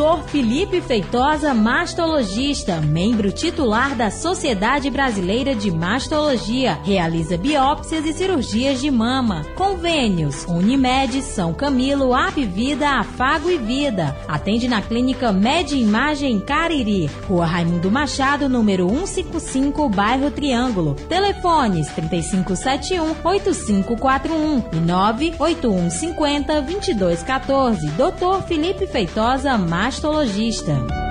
Dr. 0.08 0.22
Felipe 0.28 0.80
Feitosa, 0.80 1.52
mastologista, 1.52 2.80
membro 2.80 3.30
titular 3.30 3.94
da 3.94 4.10
Sociedade 4.10 4.88
Brasileira 4.88 5.54
de 5.54 5.70
Mastologia. 5.70 6.78
Realiza 6.82 7.36
biópsias 7.36 8.06
e 8.06 8.14
cirurgias 8.14 8.80
de 8.80 8.90
mama. 8.90 9.44
Convênios: 9.54 10.46
Unimed, 10.46 11.20
São 11.20 11.52
Camilo, 11.52 12.14
Apvida, 12.14 13.00
Afago 13.00 13.50
e 13.50 13.58
Vida. 13.58 14.16
Atende 14.26 14.66
na 14.66 14.80
clínica 14.80 15.30
Med 15.30 15.72
Imagem 15.72 16.40
Cariri, 16.40 17.10
Rua 17.28 17.44
Raimundo 17.44 17.90
Machado, 17.90 18.48
número 18.48 18.88
155, 18.88 19.90
bairro 19.90 20.30
Triângulo. 20.30 20.94
Telefones 20.94 21.88
3571 21.88 23.14
8541 23.22 24.64
e 24.72 24.80
98150 24.80 26.62
2214. 26.62 27.88
Dr. 27.88 28.46
Felipe 28.46 28.86
Feitosa, 28.86 29.58
mastologista 29.58 29.97
astrologista. 29.98 31.07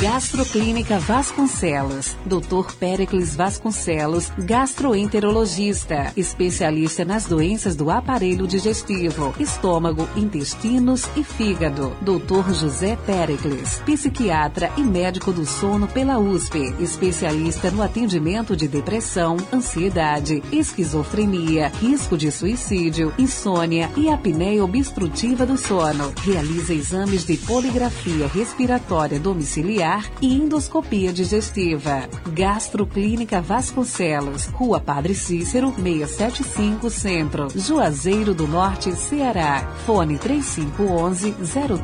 Gastroclínica 0.00 0.98
Vasconcelos. 0.98 2.16
Dr. 2.24 2.74
Pericles 2.78 3.36
Vasconcelos, 3.36 4.32
gastroenterologista, 4.38 6.10
especialista 6.16 7.04
nas 7.04 7.26
doenças 7.26 7.76
do 7.76 7.90
aparelho 7.90 8.46
digestivo, 8.46 9.34
estômago, 9.38 10.08
intestinos 10.16 11.04
e 11.14 11.22
fígado. 11.22 11.94
Dr. 12.00 12.50
José 12.54 12.96
Pericles, 13.04 13.82
psiquiatra 13.84 14.72
e 14.78 14.80
médico 14.80 15.34
do 15.34 15.44
sono 15.44 15.86
pela 15.86 16.18
USP, 16.18 16.74
especialista 16.80 17.70
no 17.70 17.82
atendimento 17.82 18.56
de 18.56 18.66
depressão, 18.66 19.36
ansiedade, 19.52 20.42
esquizofrenia, 20.50 21.70
risco 21.78 22.16
de 22.16 22.30
suicídio, 22.30 23.12
insônia 23.18 23.90
e 23.94 24.08
apneia 24.08 24.64
obstrutiva 24.64 25.44
do 25.44 25.58
sono. 25.58 26.10
Realiza 26.22 26.72
exames 26.72 27.26
de 27.26 27.36
poligrafia 27.36 28.26
respiratória 28.28 29.20
domiciliar 29.20 29.89
e 30.20 30.34
endoscopia 30.34 31.12
digestiva. 31.12 32.08
Gastroclínica 32.32 33.40
Vasconcelos, 33.40 34.46
Rua 34.46 34.80
Padre 34.80 35.14
Cícero, 35.14 35.74
675 35.74 36.90
Centro, 36.90 37.48
Juazeiro 37.54 38.34
do 38.34 38.46
Norte, 38.46 38.92
Ceará. 38.94 39.72
Fone 39.86 40.18
3511 40.18 41.34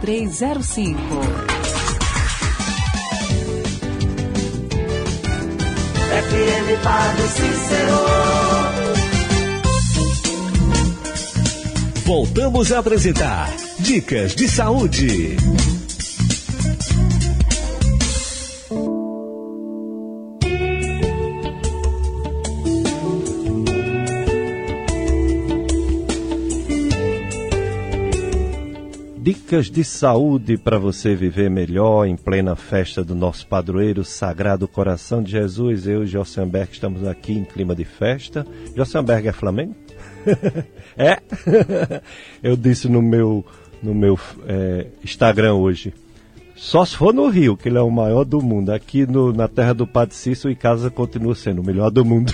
0305. 0.00 0.96
FM 6.28 6.82
Padre 6.82 7.22
Cícero. 7.28 8.66
Voltamos 12.04 12.70
a 12.70 12.78
apresentar 12.78 13.52
Dicas 13.80 14.34
de 14.36 14.48
Saúde. 14.48 15.36
Dicas 29.46 29.70
de 29.70 29.84
saúde 29.84 30.58
para 30.58 30.76
você 30.76 31.14
viver 31.14 31.48
melhor 31.48 32.04
em 32.04 32.16
plena 32.16 32.56
festa 32.56 33.04
do 33.04 33.14
nosso 33.14 33.46
padroeiro 33.46 34.04
Sagrado 34.04 34.66
Coração 34.66 35.22
de 35.22 35.30
Jesus. 35.30 35.86
Eu 35.86 36.02
e 36.02 36.06
Jossenberg 36.08 36.72
estamos 36.72 37.06
aqui 37.06 37.34
em 37.34 37.44
clima 37.44 37.72
de 37.72 37.84
festa. 37.84 38.44
Jossenberg 38.74 39.28
é 39.28 39.32
Flamengo? 39.32 39.76
é? 40.98 41.22
Eu 42.42 42.56
disse 42.56 42.88
no 42.88 43.00
meu, 43.00 43.46
no 43.80 43.94
meu 43.94 44.18
é, 44.48 44.88
Instagram 45.04 45.54
hoje. 45.54 45.94
Só 46.56 46.86
se 46.86 46.96
for 46.96 47.12
no 47.12 47.28
Rio, 47.28 47.54
que 47.54 47.68
ele 47.68 47.76
é 47.76 47.82
o 47.82 47.90
maior 47.90 48.24
do 48.24 48.40
mundo. 48.40 48.70
Aqui 48.70 49.06
no, 49.06 49.30
na 49.30 49.46
terra 49.46 49.74
do 49.74 49.86
Padre 49.86 50.14
Cícero, 50.14 50.50
e 50.50 50.56
casa 50.56 50.90
continua 50.90 51.34
sendo 51.34 51.60
o 51.60 51.64
melhor 51.64 51.90
do 51.90 52.02
mundo. 52.02 52.32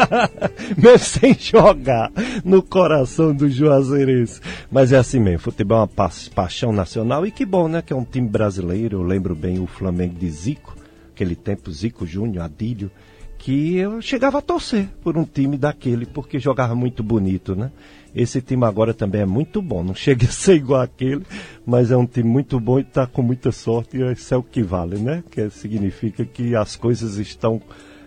mesmo 0.76 0.98
sem 0.98 1.36
jogar 1.38 2.10
no 2.42 2.62
coração 2.62 3.34
do 3.34 3.50
Juazeirense. 3.50 4.40
Mas 4.70 4.90
é 4.90 4.96
assim 4.96 5.20
mesmo, 5.20 5.40
futebol 5.40 5.76
é 5.76 5.80
uma 5.82 5.86
pa 5.86 6.10
paixão 6.34 6.72
nacional 6.72 7.26
e 7.26 7.30
que 7.30 7.44
bom, 7.44 7.68
né? 7.68 7.82
Que 7.82 7.92
é 7.92 7.96
um 7.96 8.04
time 8.04 8.26
brasileiro. 8.26 8.96
Eu 8.96 9.02
lembro 9.02 9.34
bem 9.34 9.60
o 9.60 9.66
Flamengo 9.66 10.14
de 10.18 10.30
Zico, 10.30 10.74
aquele 11.14 11.36
tempo 11.36 11.70
Zico 11.70 12.06
Júnior, 12.06 12.46
Adílio, 12.46 12.90
que 13.36 13.76
eu 13.76 14.00
chegava 14.00 14.38
a 14.38 14.42
torcer 14.42 14.88
por 15.02 15.18
um 15.18 15.24
time 15.24 15.58
daquele, 15.58 16.06
porque 16.06 16.38
jogava 16.38 16.74
muito 16.74 17.02
bonito, 17.02 17.54
né? 17.54 17.70
Esse 18.14 18.42
time 18.42 18.64
agora 18.64 18.92
também 18.92 19.22
é 19.22 19.26
muito 19.26 19.62
bom. 19.62 19.82
Não 19.82 19.94
chega 19.94 20.26
a 20.28 20.30
ser 20.30 20.56
igual 20.56 20.80
aquele, 20.80 21.22
mas 21.64 21.90
é 21.90 21.96
um 21.96 22.06
time 22.06 22.28
muito 22.28 22.60
bom 22.60 22.78
e 22.78 22.82
está 22.82 23.06
com 23.06 23.22
muita 23.22 23.50
sorte. 23.52 23.96
E 23.96 24.12
isso 24.12 24.34
é 24.34 24.36
o 24.36 24.42
que 24.42 24.62
vale, 24.62 24.98
né? 24.98 25.24
Que 25.30 25.48
significa 25.50 26.24
que 26.24 26.54
as 26.54 26.76
coisas 26.76 27.16
estão 27.16 27.60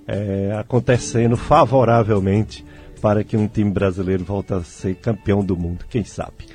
é, 0.08 0.56
acontecendo 0.58 1.36
favoravelmente 1.36 2.64
para 3.02 3.24
que 3.24 3.36
um 3.36 3.48
time 3.48 3.72
brasileiro 3.72 4.24
volte 4.24 4.54
a 4.54 4.64
ser 4.64 4.96
campeão 4.96 5.44
do 5.44 5.58
mundo. 5.58 5.86
Quem 5.90 6.04
sabe? 6.04 6.46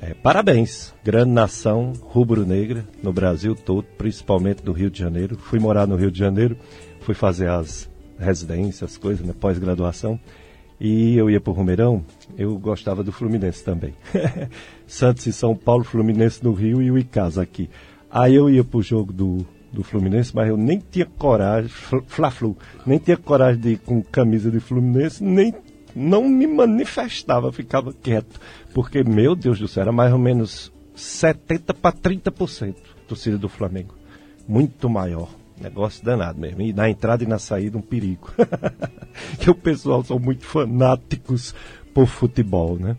É, 0.00 0.12
parabéns, 0.14 0.92
grande 1.02 1.30
nação 1.30 1.92
rubro-negra 2.00 2.84
no 3.02 3.12
Brasil 3.12 3.54
todo, 3.54 3.86
principalmente 3.96 4.64
no 4.64 4.72
Rio 4.72 4.90
de 4.90 4.98
Janeiro. 4.98 5.36
Fui 5.38 5.58
morar 5.58 5.86
no 5.86 5.96
Rio 5.96 6.10
de 6.10 6.18
Janeiro, 6.18 6.56
fui 7.00 7.14
fazer 7.14 7.48
as 7.48 7.88
residências, 8.18 8.90
as 8.90 8.98
coisas, 8.98 9.24
né, 9.24 9.32
pós-graduação 9.38 10.20
e 10.80 11.16
eu 11.16 11.30
ia 11.30 11.40
para 11.40 11.50
o 11.50 11.54
Romeirão, 11.54 12.04
eu 12.36 12.58
gostava 12.58 13.02
do 13.02 13.12
Fluminense 13.12 13.64
também. 13.64 13.94
Santos 14.86 15.26
e 15.26 15.32
São 15.32 15.54
Paulo, 15.54 15.84
Fluminense 15.84 16.42
no 16.42 16.52
Rio 16.52 16.82
e 16.82 16.90
o 16.90 16.98
Icasa 16.98 17.42
aqui. 17.42 17.70
Aí 18.10 18.34
eu 18.34 18.50
ia 18.50 18.62
para 18.62 18.78
o 18.78 18.82
jogo 18.82 19.12
do, 19.12 19.46
do 19.72 19.82
Fluminense, 19.82 20.34
mas 20.34 20.48
eu 20.48 20.56
nem 20.56 20.78
tinha 20.78 21.06
coragem, 21.06 21.70
Fla-Flu, 22.06 22.56
nem 22.86 22.98
tinha 22.98 23.16
coragem 23.16 23.60
de 23.60 23.68
ir 23.70 23.78
com 23.78 24.02
camisa 24.02 24.50
de 24.50 24.60
Fluminense, 24.60 25.22
nem 25.22 25.54
não 25.94 26.28
me 26.28 26.46
manifestava, 26.46 27.52
ficava 27.52 27.92
quieto. 27.92 28.40
Porque, 28.72 29.04
meu 29.04 29.36
Deus 29.36 29.58
do 29.58 29.68
céu, 29.68 29.82
era 29.82 29.92
mais 29.92 30.12
ou 30.12 30.18
menos 30.18 30.72
70 30.94 31.72
para 31.74 31.96
30% 31.96 32.74
torcida 33.06 33.38
do 33.38 33.48
Flamengo. 33.48 33.94
Muito 34.46 34.88
maior. 34.88 35.28
Negócio 35.60 36.04
danado 36.04 36.38
mesmo. 36.38 36.62
E 36.62 36.72
na 36.72 36.88
entrada 36.88 37.22
e 37.22 37.26
na 37.26 37.38
saída, 37.38 37.78
um 37.78 37.82
perigo. 37.82 38.30
que 39.38 39.50
o 39.50 39.54
pessoal 39.54 40.02
são 40.02 40.18
muito 40.18 40.44
fanáticos 40.44 41.54
por 41.92 42.06
futebol, 42.06 42.76
né? 42.76 42.96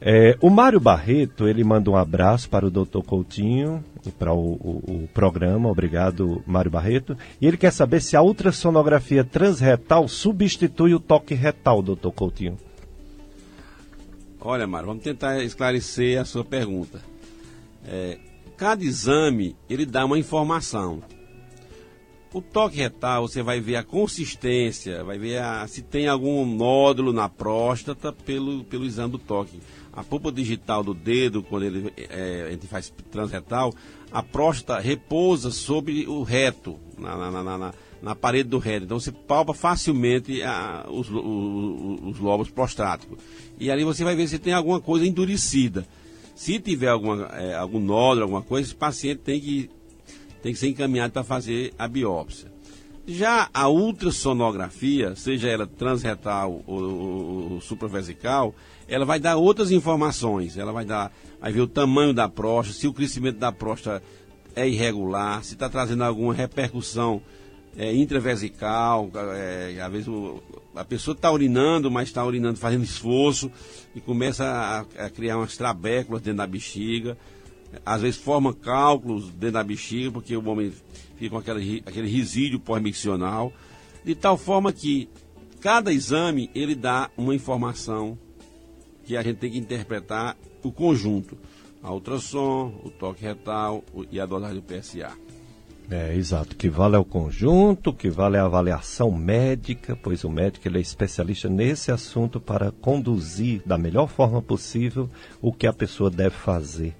É, 0.00 0.36
o 0.42 0.50
Mário 0.50 0.78
Barreto, 0.78 1.48
ele 1.48 1.64
manda 1.64 1.90
um 1.90 1.96
abraço 1.96 2.50
para 2.50 2.66
o 2.66 2.70
Dr. 2.70 3.00
Coutinho 3.04 3.82
e 4.04 4.10
para 4.10 4.32
o, 4.32 4.52
o, 4.52 5.04
o, 5.04 5.08
programa. 5.12 5.70
Obrigado, 5.70 6.42
Mário 6.46 6.70
Barreto. 6.70 7.16
E 7.40 7.46
ele 7.46 7.56
quer 7.56 7.72
saber 7.72 8.02
se 8.02 8.14
a 8.14 8.22
ultrassonografia 8.22 9.24
transretal 9.24 10.06
substitui 10.06 10.94
o 10.94 11.00
toque 11.00 11.34
retal, 11.34 11.80
Dr. 11.80 12.10
Coutinho. 12.14 12.58
Olha, 14.40 14.66
Mário, 14.66 14.88
vamos 14.88 15.02
tentar 15.02 15.42
esclarecer 15.42 16.20
a 16.20 16.24
sua 16.24 16.44
pergunta. 16.44 17.00
É, 17.84 18.18
cada 18.56 18.84
exame, 18.84 19.56
ele 19.68 19.86
dá 19.86 20.04
uma 20.04 20.18
informação. 20.18 21.02
O 22.36 22.42
toque 22.42 22.76
retal, 22.76 23.26
você 23.26 23.42
vai 23.42 23.60
ver 23.60 23.76
a 23.76 23.82
consistência, 23.82 25.02
vai 25.02 25.18
ver 25.18 25.38
a, 25.38 25.66
se 25.66 25.80
tem 25.80 26.06
algum 26.06 26.44
nódulo 26.44 27.10
na 27.10 27.30
próstata 27.30 28.12
pelo, 28.12 28.62
pelo 28.64 28.84
exame 28.84 29.12
do 29.12 29.18
toque. 29.18 29.58
A 29.90 30.04
polpa 30.04 30.30
digital 30.30 30.84
do 30.84 30.92
dedo, 30.92 31.42
quando 31.42 31.62
ele, 31.62 31.90
é, 31.96 32.44
a 32.46 32.50
gente 32.50 32.66
faz 32.66 32.92
transretal, 33.10 33.72
a 34.12 34.22
próstata 34.22 34.82
repousa 34.82 35.50
sobre 35.50 36.06
o 36.06 36.22
reto, 36.22 36.78
na, 36.98 37.16
na, 37.16 37.42
na, 37.42 37.74
na 38.02 38.14
parede 38.14 38.50
do 38.50 38.58
reto. 38.58 38.84
Então 38.84 39.00
você 39.00 39.10
palpa 39.10 39.54
facilmente 39.54 40.42
a, 40.42 40.84
os, 40.90 41.08
os, 41.08 42.00
os 42.02 42.18
lobos 42.18 42.50
prostáticos. 42.50 43.16
E 43.58 43.70
ali 43.70 43.82
você 43.82 44.04
vai 44.04 44.14
ver 44.14 44.28
se 44.28 44.38
tem 44.38 44.52
alguma 44.52 44.78
coisa 44.78 45.06
endurecida. 45.06 45.88
Se 46.34 46.60
tiver 46.60 46.88
alguma, 46.88 47.28
é, 47.32 47.54
algum 47.54 47.80
nódulo, 47.80 48.24
alguma 48.24 48.42
coisa, 48.42 48.68
esse 48.68 48.76
paciente 48.76 49.22
tem 49.22 49.40
que 49.40 49.70
tem 50.46 50.52
que 50.52 50.60
ser 50.60 50.68
encaminhado 50.68 51.12
para 51.12 51.24
fazer 51.24 51.74
a 51.76 51.88
biópsia. 51.88 52.52
Já 53.04 53.50
a 53.52 53.68
ultrassonografia, 53.68 55.16
seja 55.16 55.48
ela 55.48 55.66
transretal 55.66 56.62
ou, 56.68 56.82
ou, 56.82 57.52
ou 57.54 57.60
supravesical, 57.60 58.54
ela 58.86 59.04
vai 59.04 59.18
dar 59.18 59.34
outras 59.34 59.72
informações. 59.72 60.56
Ela 60.56 60.70
vai 60.70 60.84
dar, 60.84 61.12
vai 61.40 61.50
ver 61.50 61.62
o 61.62 61.66
tamanho 61.66 62.14
da 62.14 62.28
próstata, 62.28 62.78
se 62.78 62.86
o 62.86 62.92
crescimento 62.92 63.38
da 63.38 63.50
próstata 63.50 64.00
é 64.54 64.68
irregular, 64.68 65.42
se 65.42 65.54
está 65.54 65.68
trazendo 65.68 66.04
alguma 66.04 66.32
repercussão 66.32 67.20
é, 67.76 67.92
intravesical, 67.92 69.10
é, 69.34 69.80
às 69.80 69.90
vezes 69.90 70.06
o, 70.06 70.40
a 70.76 70.84
pessoa 70.84 71.16
está 71.16 71.28
urinando, 71.28 71.90
mas 71.90 72.06
está 72.06 72.24
urinando 72.24 72.56
fazendo 72.56 72.84
esforço 72.84 73.50
e 73.96 74.00
começa 74.00 74.44
a, 74.44 75.06
a 75.06 75.10
criar 75.10 75.38
umas 75.38 75.56
trabéculas 75.56 76.22
dentro 76.22 76.38
da 76.38 76.46
bexiga 76.46 77.18
às 77.84 78.02
vezes 78.02 78.20
forma 78.20 78.54
cálculos 78.54 79.30
dentro 79.30 79.52
da 79.52 79.64
bexiga, 79.64 80.10
porque 80.12 80.36
o 80.36 80.48
homem 80.48 80.72
fica 81.16 81.30
com 81.30 81.38
aquele, 81.38 81.82
aquele 81.86 82.08
resíduo 82.08 82.60
pós-miccional, 82.60 83.52
de 84.04 84.14
tal 84.14 84.36
forma 84.36 84.72
que 84.72 85.08
cada 85.60 85.92
exame 85.92 86.50
ele 86.54 86.74
dá 86.74 87.10
uma 87.16 87.34
informação 87.34 88.18
que 89.04 89.16
a 89.16 89.22
gente 89.22 89.38
tem 89.38 89.50
que 89.50 89.58
interpretar 89.58 90.36
o 90.62 90.72
conjunto. 90.72 91.36
A 91.82 91.92
ultrassom, 91.92 92.80
o 92.84 92.90
toque 92.90 93.22
retal 93.22 93.84
e 94.10 94.18
a 94.18 94.26
dosagem 94.26 94.56
do 94.56 94.62
PSA. 94.62 95.12
É, 95.88 96.14
exato. 96.14 96.56
Que 96.56 96.68
vale 96.68 96.96
é 96.96 96.98
o 96.98 97.04
conjunto, 97.04 97.92
que 97.92 98.10
vale 98.10 98.36
a 98.36 98.44
avaliação 98.44 99.12
médica, 99.12 99.96
pois 99.96 100.24
o 100.24 100.30
médico 100.30 100.66
ele 100.66 100.78
é 100.78 100.80
especialista 100.80 101.48
nesse 101.48 101.92
assunto 101.92 102.40
para 102.40 102.72
conduzir 102.72 103.62
da 103.64 103.78
melhor 103.78 104.08
forma 104.08 104.42
possível 104.42 105.08
o 105.40 105.52
que 105.52 105.66
a 105.66 105.72
pessoa 105.72 106.10
deve 106.10 106.34
fazer. 106.34 106.94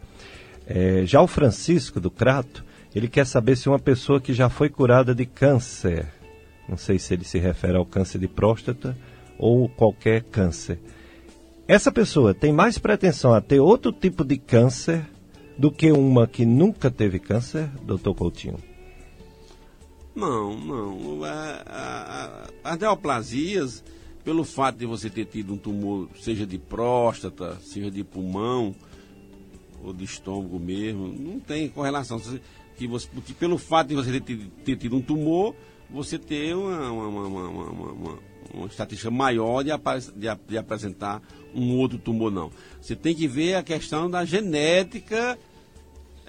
É, 0.66 1.06
já 1.06 1.22
o 1.22 1.26
Francisco 1.26 2.00
do 2.00 2.10
Crato, 2.10 2.64
ele 2.94 3.08
quer 3.08 3.26
saber 3.26 3.56
se 3.56 3.68
uma 3.68 3.78
pessoa 3.78 4.20
que 4.20 4.32
já 4.32 4.48
foi 4.48 4.68
curada 4.68 5.14
de 5.14 5.24
câncer, 5.24 6.06
não 6.68 6.76
sei 6.76 6.98
se 6.98 7.14
ele 7.14 7.24
se 7.24 7.38
refere 7.38 7.76
ao 7.76 7.86
câncer 7.86 8.18
de 8.18 8.26
próstata 8.26 8.96
ou 9.38 9.68
qualquer 9.68 10.22
câncer, 10.24 10.78
essa 11.68 11.92
pessoa 11.92 12.34
tem 12.34 12.52
mais 12.52 12.78
pretensão 12.78 13.32
a 13.32 13.40
ter 13.40 13.60
outro 13.60 13.92
tipo 13.92 14.24
de 14.24 14.36
câncer 14.36 15.06
do 15.58 15.70
que 15.70 15.90
uma 15.90 16.26
que 16.26 16.44
nunca 16.44 16.90
teve 16.90 17.18
câncer, 17.18 17.68
doutor 17.82 18.14
Coutinho? 18.14 18.58
Não, 20.14 20.58
não. 20.58 21.20
as 22.64 22.78
neoplasias, 22.78 23.84
pelo 24.24 24.44
fato 24.44 24.78
de 24.78 24.86
você 24.86 25.10
ter 25.10 25.26
tido 25.26 25.52
um 25.52 25.58
tumor, 25.58 26.08
seja 26.18 26.46
de 26.46 26.58
próstata, 26.58 27.58
seja 27.60 27.90
de 27.90 28.02
pulmão, 28.02 28.74
ou 29.86 29.92
de 29.92 30.04
estômago 30.04 30.58
mesmo, 30.58 31.08
não 31.08 31.38
tem 31.38 31.68
correlação. 31.68 32.20
Que 32.76 32.86
você, 32.86 33.08
porque 33.14 33.32
pelo 33.32 33.56
fato 33.56 33.88
de 33.88 33.94
você 33.94 34.20
ter, 34.20 34.36
ter 34.64 34.76
tido 34.76 34.96
um 34.96 35.00
tumor, 35.00 35.54
você 35.88 36.18
ter 36.18 36.54
uma, 36.54 36.90
uma, 36.90 37.26
uma, 37.26 38.18
uma, 38.54 38.66
estatística 38.66 39.10
maior 39.10 39.62
de, 39.62 39.70
de, 40.14 40.26
de 40.48 40.58
apresentar 40.58 41.22
um 41.54 41.76
outro 41.76 41.98
tumor, 41.98 42.30
não. 42.30 42.50
Você 42.80 42.94
tem 42.94 43.14
que 43.14 43.26
ver 43.26 43.54
a 43.54 43.62
questão 43.62 44.10
da 44.10 44.24
genética 44.24 45.38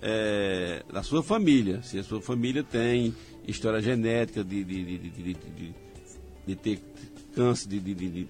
é, 0.02 0.84
da 0.92 1.04
sua 1.04 1.24
família. 1.24 1.82
Se 1.82 2.00
a 2.00 2.04
sua 2.04 2.22
família 2.22 2.64
tem 2.64 3.14
história 3.48 3.82
genética 3.82 4.44
de, 4.44 4.64
de, 4.64 4.98
de, 5.00 5.10
de, 5.10 5.74
de 6.46 6.56
ter 6.56 6.82
câncer 7.34 7.68
de, 7.68 7.80
de, 7.80 7.94
de, 7.94 8.28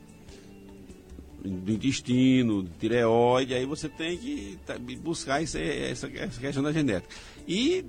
do 1.47 1.71
intestino, 1.71 2.63
de 2.63 2.69
tireoide, 2.79 3.53
aí 3.53 3.65
você 3.65 3.87
tem 3.89 4.17
que 4.17 4.57
buscar 5.01 5.41
essa, 5.41 5.59
essa, 5.59 6.07
essa 6.07 6.39
questão 6.39 6.63
da 6.63 6.71
genética. 6.71 7.13
E 7.47 7.85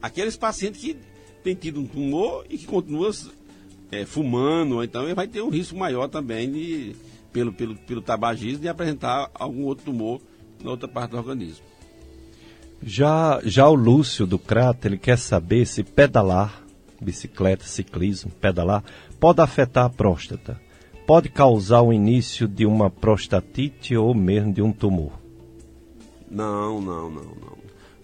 aqueles 0.00 0.36
pacientes 0.36 0.80
que 0.80 0.96
têm 1.42 1.54
tido 1.54 1.80
um 1.80 1.86
tumor 1.86 2.44
e 2.48 2.58
que 2.58 2.66
continuam 2.66 3.10
é, 3.90 4.04
fumando, 4.04 4.82
então 4.82 5.04
ele 5.04 5.14
vai 5.14 5.26
ter 5.26 5.42
um 5.42 5.50
risco 5.50 5.76
maior 5.76 6.08
também 6.08 6.50
de, 6.50 6.96
pelo, 7.32 7.52
pelo, 7.52 7.76
pelo 7.76 8.02
tabagismo 8.02 8.60
de 8.60 8.68
apresentar 8.68 9.30
algum 9.34 9.64
outro 9.64 9.86
tumor 9.86 10.20
na 10.62 10.70
outra 10.70 10.88
parte 10.88 11.10
do 11.10 11.18
organismo. 11.18 11.64
Já, 12.82 13.40
já 13.44 13.68
o 13.68 13.74
Lúcio 13.74 14.26
do 14.26 14.38
Crato, 14.38 14.88
ele 14.88 14.98
quer 14.98 15.16
saber 15.16 15.66
se 15.66 15.84
pedalar, 15.84 16.62
bicicleta, 17.00 17.64
ciclismo, 17.64 18.30
pedalar, 18.30 18.82
pode 19.20 19.40
afetar 19.40 19.84
a 19.84 19.90
próstata. 19.90 20.60
Pode 21.12 21.28
causar 21.28 21.82
o 21.82 21.92
início 21.92 22.48
de 22.48 22.64
uma 22.64 22.88
prostatite 22.88 23.94
ou 23.94 24.14
mesmo 24.14 24.50
de 24.50 24.62
um 24.62 24.72
tumor. 24.72 25.12
Não, 26.30 26.80
não, 26.80 27.10
não, 27.10 27.22
não. 27.22 27.58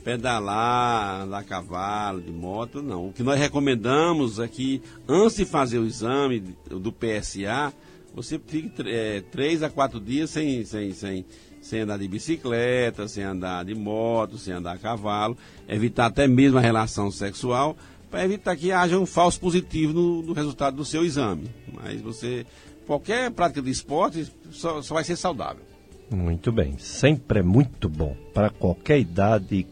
Pedalar, 0.05 1.23
andar 1.23 1.39
a 1.39 1.43
cavalo, 1.43 2.21
de 2.21 2.31
moto, 2.31 2.83
não. 2.83 3.09
O 3.09 3.13
que 3.15 3.23
nós 3.23 3.41
recomendamos 3.41 4.39
é 4.39 4.47
que 4.47 4.83
antes 5.09 5.39
de 5.39 5.47
fazer 5.47 5.79
o 5.79 5.87
exame 5.87 6.55
do 6.69 6.93
PSA, 6.93 7.73
você 8.15 8.39
fique 8.39 8.71
é, 8.87 9.23
três 9.23 9.63
a 9.63 9.71
quatro 9.71 9.99
dias 9.99 10.29
sem, 10.29 10.63
sem, 10.67 10.93
sem, 10.93 11.25
sem 11.63 11.81
andar 11.81 11.99
de 11.99 12.09
bicicleta, 12.09 13.09
sem 13.09 13.25
andar 13.25 13.65
de 13.65 13.75
moto, 13.75 14.37
sem 14.37 14.53
andar 14.53 14.73
a 14.73 14.79
cavalo, 14.79 15.35
evitar 15.67 16.05
até 16.05 16.29
mesmo 16.29 16.59
a 16.59 16.61
relação 16.61 17.11
sexual, 17.11 17.75
para 18.11 18.25
evitar 18.25 18.57
que 18.57 18.73
haja 18.73 18.99
um 18.99 19.07
falso 19.07 19.41
positivo 19.41 19.93
no, 19.93 20.23
no, 20.23 20.33
resultado 20.33 20.77
do 20.77 20.85
seu 20.85 21.05
exame. 21.05 21.49
Mas 21.73 22.01
você, 22.01 22.47
qualquer 22.89 23.31
prática 23.31 23.61
de 23.61 23.71
esporte 23.71 24.33
só, 24.51 24.81
só 24.81 24.95
vai 24.95 25.05
ser 25.05 25.15
saudável. 25.15 25.63
Muito 26.11 26.51
bem, 26.51 26.79
sempre 26.79 27.41
é 27.41 27.43
muito 27.43 27.87
bom 27.87 28.17
para 28.33 28.49
qualquer 28.49 28.99
idade, 28.99 29.67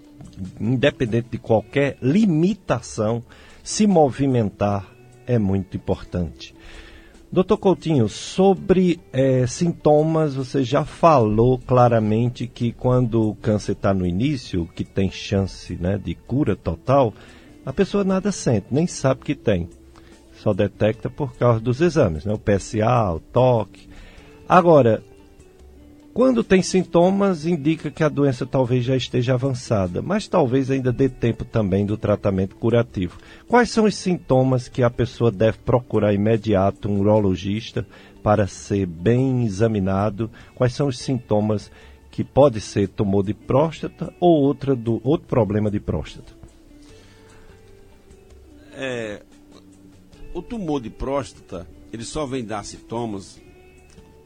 independente 0.61 1.31
de 1.31 1.39
qualquer 1.39 1.97
limitação, 2.03 3.25
se 3.65 3.87
movimentar 3.87 4.87
é 5.27 5.39
muito 5.39 5.79
importante. 5.79 6.55
Doutor 7.33 7.57
Coutinho, 7.57 8.09
sobre 8.09 9.01
é, 9.13 9.47
sintomas, 9.47 10.35
você 10.35 10.63
já 10.63 10.85
falou 10.85 11.59
claramente 11.59 12.47
que 12.47 12.71
quando 12.71 13.31
o 13.31 13.35
câncer 13.35 13.73
está 13.73 13.93
no 13.95 14.07
início, 14.07 14.69
que 14.77 14.85
tem 14.85 15.11
chance 15.11 15.75
né, 15.77 15.99
de 15.99 16.15
cura 16.15 16.55
total, 16.55 17.15
a 17.65 17.73
pessoa 17.73 18.05
nada 18.05 18.31
sente, 18.31 18.67
nem 18.71 18.87
sabe 18.87 19.23
que 19.23 19.35
tem. 19.35 19.69
Só 20.47 20.55
detecta 20.55 21.11
por 21.11 21.37
causa 21.37 21.59
dos 21.59 21.81
exames, 21.81 22.25
né? 22.25 22.33
o 22.33 22.39
PSA, 22.39 23.11
o 23.13 23.19
toque. 23.19 23.89
Agora, 24.49 25.03
quando 26.15 26.45
tem 26.45 26.63
sintomas, 26.63 27.45
indica 27.45 27.91
que 27.91 28.05
a 28.05 28.09
doença 28.09 28.47
talvez 28.47 28.85
já 28.85 28.95
esteja 28.95 29.35
avançada, 29.35 30.01
mas 30.01 30.29
talvez 30.29 30.71
ainda 30.71 30.93
dê 30.93 31.09
tempo 31.09 31.45
também 31.45 31.85
do 31.85 31.97
tratamento 31.97 32.55
curativo. 32.55 33.19
Quais 33.49 33.73
são 33.73 33.87
os 33.87 33.97
sintomas 33.97 34.69
que 34.69 34.85
a 34.85 34.89
pessoa 34.89 35.33
deve 35.33 35.59
procurar 35.59 36.15
imediato 36.15 36.89
um 36.89 37.01
urologista 37.01 37.85
para 38.23 38.47
ser 38.47 38.87
bem 38.87 39.45
examinado? 39.45 40.31
Quais 40.55 40.73
são 40.73 40.87
os 40.87 41.01
sintomas 41.01 41.73
que 42.09 42.23
pode 42.23 42.61
ser 42.61 42.87
tumor 42.87 43.25
de 43.25 43.35
próstata 43.35 44.15
ou 44.21 44.43
outra 44.43 44.77
do, 44.77 45.01
outro 45.03 45.27
problema 45.27 45.73
de 45.73 45.81
próstata? 45.81 46.33
É, 48.79 49.23
o 50.37 50.43
tumor 50.43 50.81
de 50.81 50.91
próstata, 50.91 51.67
ele 51.93 52.05
só 52.05 52.27
vem 52.27 52.45
dar 52.45 52.65
sintomas 52.65 53.41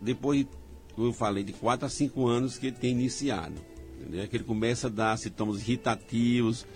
depois 0.00 0.40
de 0.40 0.48
como 0.94 1.08
eu 1.08 1.12
falei, 1.12 1.44
de 1.44 1.52
4 1.52 1.86
a 1.86 1.88
5 1.88 2.26
anos 2.26 2.58
que 2.58 2.66
ele 2.66 2.76
tem 2.76 2.90
iniciado. 2.90 3.54
Entendeu? 3.98 4.26
Que 4.28 4.36
ele 4.36 4.44
começa 4.44 4.88
a 4.88 4.90
dar 4.90 5.16
sintomas 5.16 5.60
irritativos 5.60 6.66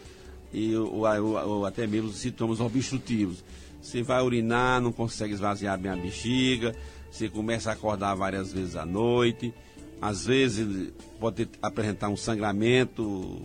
e, 0.52 0.74
ou, 0.76 1.04
ou, 1.04 1.48
ou 1.48 1.66
até 1.66 1.86
mesmo 1.86 2.10
sintomas 2.10 2.60
obstrutivos. 2.60 3.44
Você 3.82 4.02
vai 4.02 4.22
urinar, 4.22 4.80
não 4.80 4.92
consegue 4.92 5.34
esvaziar 5.34 5.78
bem 5.78 5.90
a 5.90 5.96
bexiga, 5.96 6.74
você 7.10 7.28
começa 7.28 7.70
a 7.70 7.72
acordar 7.74 8.14
várias 8.14 8.52
vezes 8.52 8.76
à 8.76 8.86
noite, 8.86 9.52
às 10.00 10.26
vezes 10.26 10.92
pode 11.20 11.48
apresentar 11.60 12.08
um 12.08 12.16
sangramento 12.16 13.42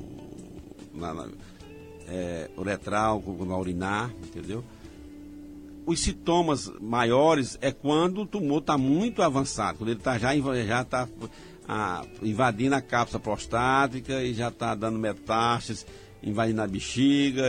na, 0.94 1.14
na, 1.14 1.30
é, 2.08 2.50
uretral 2.56 3.22
quando 3.22 3.54
urinar, 3.54 4.14
entendeu? 4.24 4.64
Os 5.86 6.00
sintomas 6.02 6.72
maiores 6.80 7.58
é 7.62 7.72
quando 7.72 8.22
o 8.22 8.26
tumor 8.26 8.60
está 8.60 8.78
muito 8.78 9.22
avançado, 9.22 9.80
quando 9.80 9.90
ele 9.92 10.00
tá, 10.00 10.18
já 10.18 10.34
está 10.36 11.08
ah, 11.68 12.04
invadindo 12.22 12.76
a 12.76 12.82
cápsula 12.82 13.20
prostática 13.20 14.24
e 14.24 14.34
já 14.34 14.50
está 14.50 14.74
dando 14.76 14.98
metástases, 14.98 15.86
invadindo 16.22 16.62
a 16.62 16.68
bexiga, 16.68 17.44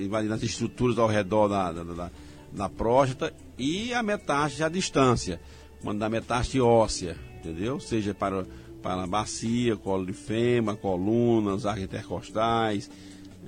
invadindo 0.00 0.34
as 0.34 0.42
estruturas 0.42 0.98
ao 0.98 1.08
redor 1.08 1.48
da, 1.48 1.72
da, 1.72 1.82
da, 1.82 2.10
da 2.52 2.68
próstata 2.68 3.32
e 3.58 3.92
a 3.94 4.02
metástase 4.02 4.62
à 4.62 4.68
distância, 4.68 5.40
quando 5.82 5.98
dá 5.98 6.08
metástase 6.08 6.60
óssea, 6.60 7.16
entendeu? 7.38 7.80
Seja 7.80 8.14
para, 8.14 8.46
para 8.82 9.04
a 9.04 9.06
bacia, 9.06 9.76
colo 9.76 10.06
de 10.06 10.12
fêmur, 10.12 10.76
coluna, 10.76 11.54
os 11.54 11.66
arcos 11.66 11.84
intercostais, 11.84 12.90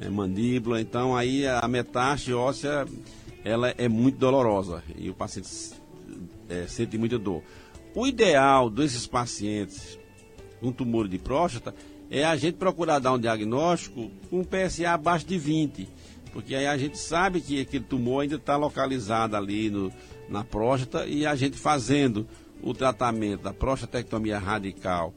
é, 0.01 0.09
mandíbula. 0.09 0.81
Então 0.81 1.17
aí 1.17 1.47
a 1.47 1.67
metástase 1.69 2.33
óssea 2.33 2.87
ela 3.45 3.75
é 3.77 3.89
muito 3.89 4.19
dolorosa 4.19 4.83
e 4.97 5.11
o 5.11 5.15
paciente 5.15 5.49
é, 6.49 6.67
sente 6.67 6.97
muita 6.97 7.19
dor. 7.19 7.43
O 7.95 8.07
ideal 8.07 8.71
desses 8.71 9.07
pacientes 9.07 9.99
com 10.61 10.73
tumor 10.73 11.07
de 11.07 11.19
próstata 11.19 11.75
é 12.11 12.25
a 12.25 12.35
gente 12.37 12.57
procurar 12.57 12.99
dar 12.99 13.13
um 13.13 13.19
diagnóstico 13.19 14.11
com 14.31 14.43
PSA 14.43 14.91
abaixo 14.91 15.27
de 15.27 15.39
20, 15.39 15.89
porque 16.33 16.55
aí 16.55 16.67
a 16.67 16.77
gente 16.77 16.99
sabe 16.99 17.41
que 17.41 17.61
aquele 17.61 17.85
tumor 17.85 18.23
ainda 18.23 18.37
está 18.37 18.57
localizado 18.57 19.37
ali 19.37 19.71
no, 19.71 19.93
na 20.29 20.43
próstata 20.43 21.07
e 21.07 21.27
a 21.27 21.35
gente 21.35 21.57
fazendo 21.57 22.27
o 22.63 22.73
tratamento 22.73 23.43
da 23.43 23.53
prostatectomia 23.53 24.39
radical 24.39 25.13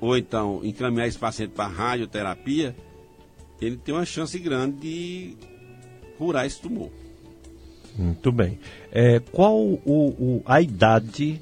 ou 0.00 0.16
então 0.16 0.60
encaminhar 0.62 1.08
esse 1.08 1.18
paciente 1.18 1.50
para 1.50 1.66
radioterapia, 1.66 2.76
ele 3.60 3.76
tem 3.76 3.94
uma 3.94 4.04
chance 4.04 4.38
grande 4.38 4.76
de 4.78 5.36
curar 6.18 6.46
esse 6.46 6.60
tumor. 6.60 6.90
Muito 7.96 8.30
bem. 8.30 8.58
É, 8.92 9.20
qual 9.20 9.56
o, 9.56 9.80
o, 9.86 10.42
a 10.44 10.60
idade 10.60 11.40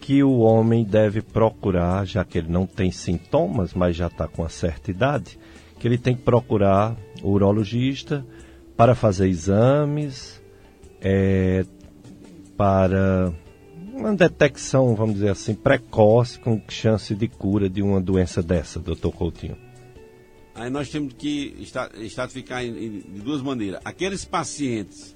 que 0.00 0.22
o 0.22 0.38
homem 0.38 0.84
deve 0.84 1.20
procurar, 1.20 2.06
já 2.06 2.24
que 2.24 2.38
ele 2.38 2.48
não 2.48 2.66
tem 2.66 2.90
sintomas, 2.90 3.74
mas 3.74 3.96
já 3.96 4.06
está 4.06 4.28
com 4.28 4.42
uma 4.42 4.48
certa 4.48 4.90
idade, 4.90 5.38
que 5.78 5.88
ele 5.88 5.98
tem 5.98 6.14
que 6.14 6.22
procurar 6.22 6.96
o 7.22 7.30
urologista 7.30 8.24
para 8.76 8.94
fazer 8.94 9.28
exames, 9.28 10.40
é, 11.00 11.64
para 12.56 13.32
uma 13.92 14.14
detecção, 14.14 14.94
vamos 14.94 15.14
dizer 15.14 15.30
assim, 15.30 15.54
precoce, 15.54 16.38
com 16.38 16.60
chance 16.68 17.14
de 17.14 17.26
cura 17.26 17.68
de 17.68 17.82
uma 17.82 18.00
doença 18.00 18.42
dessa, 18.42 18.78
doutor 18.78 19.12
Coutinho? 19.12 19.65
Aí 20.56 20.70
nós 20.70 20.88
temos 20.88 21.12
que 21.12 21.54
estratificar 21.98 22.64
de 22.64 23.20
duas 23.20 23.42
maneiras. 23.42 23.78
Aqueles 23.84 24.24
pacientes 24.24 25.14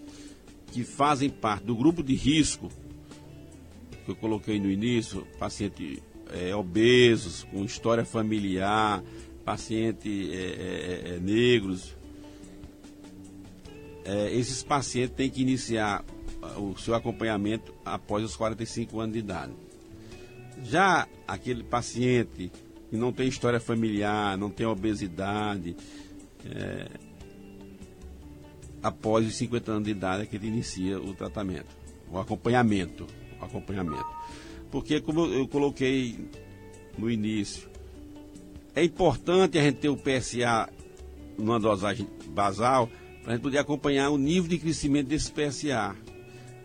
que 0.70 0.84
fazem 0.84 1.30
parte 1.30 1.64
do 1.64 1.74
grupo 1.74 2.03
de 2.03 2.14
risco, 2.14 2.70
que 4.05 4.11
eu 4.11 4.16
coloquei 4.16 4.61
no 4.61 4.70
início, 4.70 5.26
paciente 5.38 6.03
é, 6.30 6.55
obesos, 6.55 7.45
com 7.45 7.64
história 7.64 8.05
familiar, 8.05 9.03
paciente 9.43 10.30
é, 10.30 11.14
é, 11.14 11.18
negros, 11.20 11.97
esses 14.32 14.62
pacientes 14.62 15.14
têm 15.14 15.30
que 15.30 15.41
iniciar 15.41 16.05
o 16.57 16.76
seu 16.76 16.95
acompanhamento 16.95 17.72
após 17.84 18.24
os 18.24 18.34
45 18.34 18.99
anos 18.99 19.12
de 19.12 19.20
idade. 19.20 19.53
Já 20.64 21.07
aquele 21.28 21.62
paciente 21.62 22.51
que 22.91 22.97
não 22.97 23.12
tem 23.12 23.28
história 23.28 23.61
familiar, 23.61 24.36
não 24.36 24.51
tem 24.51 24.66
obesidade, 24.66 25.76
é, 26.45 26.88
após 28.82 29.26
os 29.26 29.34
50 29.36 29.72
anos 29.72 29.84
de 29.84 29.91
idade 29.91 30.24
é 30.24 30.26
que 30.26 30.36
ele 30.36 30.49
inicia 30.49 31.01
o 31.01 31.14
tratamento, 31.14 31.68
o 32.11 32.18
acompanhamento, 32.18 33.07
o 33.41 33.45
acompanhamento. 33.45 34.07
Porque 34.70 35.01
como 35.01 35.26
eu 35.26 35.47
coloquei 35.49 36.28
no 36.99 37.11
início, 37.11 37.68
é 38.74 38.84
importante 38.84 39.59
a 39.59 39.62
gente 39.62 39.78
ter 39.78 39.88
o 39.88 39.97
PSA 39.97 40.68
numa 41.36 41.59
dosagem 41.59 42.07
basal 42.28 42.88
para 43.22 43.32
a 43.32 43.36
gente 43.36 43.43
poder 43.43 43.59
acompanhar 43.59 44.11
o 44.11 44.18
nível 44.18 44.49
de 44.49 44.59
crescimento 44.59 45.09
desse 45.09 45.30
PSA. 45.30 45.95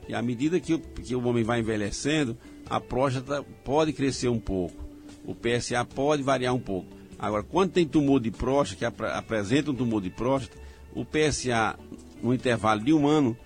E 0.07 0.13
à 0.13 0.21
medida 0.21 0.59
que 0.59 0.73
o, 0.73 0.79
que 0.79 1.15
o 1.15 1.27
homem 1.27 1.43
vai 1.43 1.59
envelhecendo, 1.59 2.37
a 2.69 2.79
próstata 2.79 3.43
pode 3.63 3.91
crescer 3.91 4.29
um 4.29 4.39
pouco, 4.39 4.84
o 5.25 5.33
PSA 5.33 5.83
pode 5.85 6.23
variar 6.23 6.53
um 6.53 6.59
pouco. 6.59 6.87
Agora, 7.17 7.43
quando 7.43 7.71
tem 7.71 7.85
tumor 7.85 8.19
de 8.19 8.31
próstata, 8.31 8.77
que 8.77 8.85
ap 8.85 9.01
apresenta 9.01 9.71
um 9.71 9.75
tumor 9.75 10.01
de 10.01 10.09
próstata, 10.09 10.57
o 10.93 11.05
PSA, 11.05 11.77
no 12.21 12.33
intervalo 12.33 12.81
de 12.81 12.93
um 12.93 13.07
ano, 13.07 13.37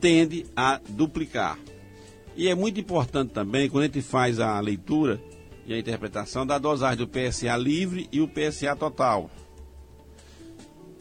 tende 0.00 0.46
a 0.56 0.80
duplicar. 0.88 1.58
E 2.36 2.48
é 2.48 2.54
muito 2.54 2.78
importante 2.80 3.32
também, 3.32 3.68
quando 3.68 3.84
a 3.84 3.86
gente 3.86 4.00
faz 4.00 4.38
a 4.38 4.58
leitura 4.60 5.20
e 5.66 5.74
a 5.74 5.78
interpretação 5.78 6.46
da 6.46 6.56
dosagem 6.58 6.98
do 6.98 7.08
PSA 7.08 7.56
livre 7.56 8.08
e 8.12 8.20
o 8.20 8.28
PSA 8.28 8.74
total. 8.76 9.30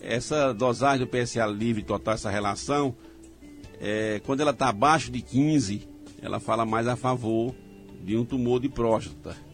Essa 0.02 0.54
dosagem 0.54 1.06
do 1.06 1.08
PSA 1.08 1.46
livre 1.46 1.84
total, 1.84 2.16
essa 2.16 2.30
relação, 2.30 2.96
é, 3.80 4.20
quando 4.26 4.42
ela 4.42 4.52
está 4.52 4.70
abaixo 4.70 5.12
de 5.12 5.22
15, 5.22 5.88
ela 6.22 6.40
fala 6.40 6.66
mais 6.66 6.88
a 6.88 6.96
favor 6.96 7.54
de 8.04 8.18
um 8.18 8.26
tumor 8.26 8.60
de 8.60 8.70
próstata. 8.70 9.47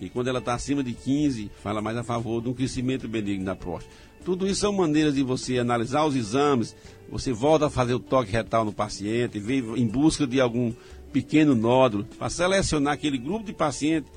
E 0.00 0.08
quando 0.08 0.28
ela 0.28 0.38
está 0.38 0.54
acima 0.54 0.82
de 0.82 0.94
15, 0.94 1.50
fala 1.62 1.82
mais 1.82 1.96
a 1.96 2.02
favor 2.02 2.40
de 2.40 2.48
um 2.48 2.54
crescimento 2.54 3.06
benigno 3.06 3.44
da 3.44 3.54
próstata. 3.54 3.94
Tudo 4.24 4.46
isso 4.46 4.60
são 4.60 4.72
maneiras 4.72 5.14
de 5.14 5.22
você 5.22 5.58
analisar 5.58 6.04
os 6.04 6.16
exames, 6.16 6.74
você 7.10 7.32
volta 7.32 7.66
a 7.66 7.70
fazer 7.70 7.94
o 7.94 8.00
toque 8.00 8.32
retal 8.32 8.64
no 8.64 8.72
paciente, 8.72 9.38
vê 9.38 9.58
em 9.58 9.86
busca 9.86 10.26
de 10.26 10.40
algum 10.40 10.72
pequeno 11.12 11.54
nódulo, 11.54 12.04
para 12.18 12.30
selecionar 12.30 12.94
aquele 12.94 13.18
grupo 13.18 13.44
de 13.44 13.52
pacientes 13.52 14.10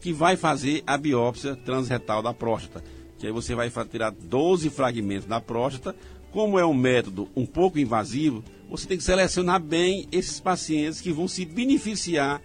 que 0.00 0.12
vai 0.12 0.36
fazer 0.36 0.82
a 0.86 0.96
biópsia 0.96 1.56
transretal 1.56 2.22
da 2.22 2.32
próstata. 2.32 2.82
Que 3.18 3.26
aí 3.26 3.32
você 3.32 3.54
vai 3.54 3.70
tirar 3.90 4.10
12 4.10 4.70
fragmentos 4.70 5.26
da 5.26 5.40
próstata. 5.40 5.94
Como 6.32 6.58
é 6.58 6.64
um 6.64 6.72
método 6.72 7.28
um 7.36 7.44
pouco 7.44 7.78
invasivo, 7.78 8.42
você 8.70 8.86
tem 8.86 8.96
que 8.96 9.04
selecionar 9.04 9.60
bem 9.60 10.06
esses 10.10 10.40
pacientes 10.40 11.00
que 11.00 11.12
vão 11.12 11.28
se 11.28 11.44
beneficiar 11.44 12.40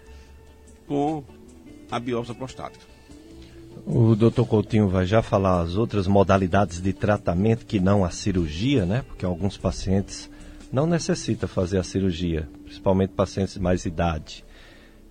com 0.88 1.24
a 1.96 2.00
biópsia 2.00 2.36
prostática. 2.36 2.84
O 3.86 4.16
doutor 4.16 4.46
Coutinho 4.46 4.90
vai 4.90 5.06
já 5.06 5.22
falar 5.22 5.62
as 5.62 5.76
outras 5.78 6.08
modalidades 6.08 6.82
de 6.82 6.92
tratamento 6.92 7.66
que 7.66 7.80
não 7.80 8.04
a 8.04 8.10
cirurgia, 8.10 8.86
né? 8.86 9.04
Porque 9.08 9.26
alguns 9.26 9.58
pacientes 9.58 10.30
não 10.72 10.86
necessitam 10.86 11.48
fazer 11.48 11.78
a 11.78 11.84
cirurgia, 11.84 12.50
principalmente 12.64 13.12
pacientes 13.12 13.54
de 13.54 13.60
mais 13.62 13.86
idade. 13.86 14.44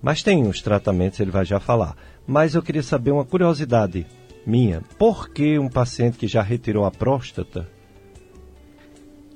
Mas 0.02 0.22
tem 0.22 0.46
os 0.46 0.60
tratamentos, 0.60 1.20
ele 1.20 1.30
vai 1.30 1.44
já 1.44 1.58
falar. 1.58 1.96
Mas 2.26 2.54
eu 2.54 2.62
queria 2.62 2.82
saber 2.82 3.12
uma 3.12 3.24
curiosidade 3.24 4.06
minha. 4.46 4.82
Por 4.98 5.30
que 5.30 5.58
um 5.58 5.68
paciente 5.68 6.18
que 6.18 6.26
já 6.26 6.42
retirou 6.42 6.84
a 6.84 6.90
próstata 6.90 7.66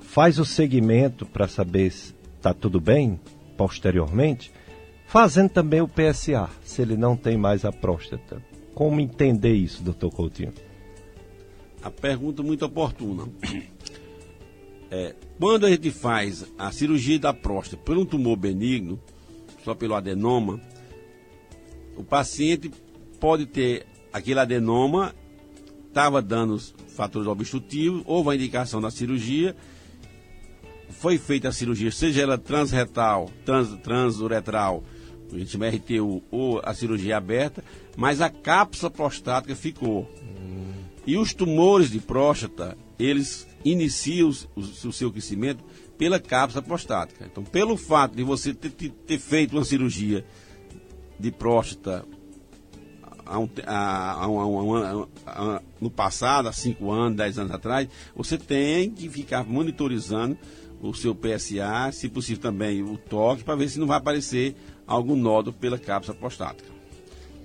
faz 0.01 0.37
o 0.37 0.45
segmento 0.45 1.25
para 1.25 1.47
saber 1.47 1.91
se 1.91 2.13
está 2.37 2.53
tudo 2.53 2.79
bem 2.79 3.19
posteriormente, 3.57 4.51
fazendo 5.09 5.49
também 5.49 5.81
o 5.81 5.87
PSA, 5.87 6.47
se 6.63 6.83
ele 6.83 6.95
não 6.95 7.17
tem 7.17 7.35
mais 7.35 7.65
a 7.65 7.71
próstata? 7.71 8.41
Como 8.75 9.01
entender 9.01 9.53
isso, 9.53 9.81
doutor 9.81 10.11
Coutinho? 10.11 10.53
A 11.81 11.89
pergunta 11.89 12.43
muito 12.43 12.63
oportuna. 12.65 13.27
É, 14.91 15.13
quando 15.39 15.67
a 15.67 15.69
gente 15.69 15.91
faz 15.91 16.51
a 16.57 16.71
cirurgia 16.71 17.19
da 17.19 17.31
próstata 17.31 17.79
por 17.85 17.95
um 17.95 18.03
tumor 18.03 18.35
benigno, 18.35 18.99
só 19.63 19.75
pelo 19.75 19.93
adenoma, 19.93 20.59
o 21.95 22.03
paciente 22.03 22.71
pode 23.19 23.45
ter 23.45 23.85
aquele 24.11 24.39
adenoma, 24.39 25.13
estava 25.87 26.23
dando 26.23 26.57
fatores 26.87 27.27
obstrutivos, 27.27 28.01
houve 28.03 28.31
a 28.31 28.35
indicação 28.35 28.81
da 28.81 28.89
cirurgia, 28.89 29.55
foi 30.89 31.19
feita 31.19 31.49
a 31.49 31.51
cirurgia, 31.51 31.91
seja 31.91 32.23
ela 32.23 32.39
transretal, 32.39 33.29
trans, 33.45 33.77
transuretral, 33.83 34.83
a 35.31 35.37
gente 35.37 35.51
chama 35.51 35.69
RTU, 35.69 36.23
ou 36.31 36.61
a 36.63 36.73
cirurgia 36.73 37.17
aberta, 37.17 37.63
mas 37.95 38.21
a 38.21 38.29
cápsula 38.29 38.89
prostática 38.89 39.55
ficou. 39.55 40.09
Hum. 40.21 40.71
E 41.05 41.17
os 41.17 41.33
tumores 41.33 41.89
de 41.89 41.99
próstata, 41.99 42.77
eles 42.97 43.47
iniciam 43.63 44.29
o, 44.55 44.59
o, 44.59 44.93
seu 44.93 45.11
crescimento 45.11 45.63
pela 45.97 46.19
cápsula 46.19 46.61
prostática. 46.61 47.25
Então, 47.29 47.43
pelo 47.43 47.75
fato 47.75 48.15
de 48.15 48.23
você 48.23 48.53
ter, 48.53 48.69
ter 48.69 49.19
feito 49.19 49.53
uma 49.55 49.65
cirurgia 49.65 50.25
de 51.19 51.31
próstata 51.31 52.05
no 55.79 55.89
passado, 55.91 56.47
há 56.47 56.53
5 56.53 56.91
anos, 56.91 57.17
10 57.17 57.39
anos 57.39 57.51
atrás, 57.51 57.87
você 58.15 58.37
tem 58.37 58.89
que 58.89 59.07
ficar 59.07 59.45
monitorizando 59.45 60.37
o 60.81 60.93
seu 60.93 61.13
PSA, 61.13 61.91
se 61.91 62.09
possível 62.09 62.41
também 62.41 62.81
o 62.81 62.97
toque, 62.97 63.43
para 63.43 63.55
ver 63.55 63.69
se 63.69 63.79
não 63.79 63.85
vai 63.85 63.97
aparecer 63.97 64.55
algum 64.89 65.15
nódulo 65.15 65.55
pela 65.55 65.77
cápsula 65.77 66.17
prostática. 66.17 66.67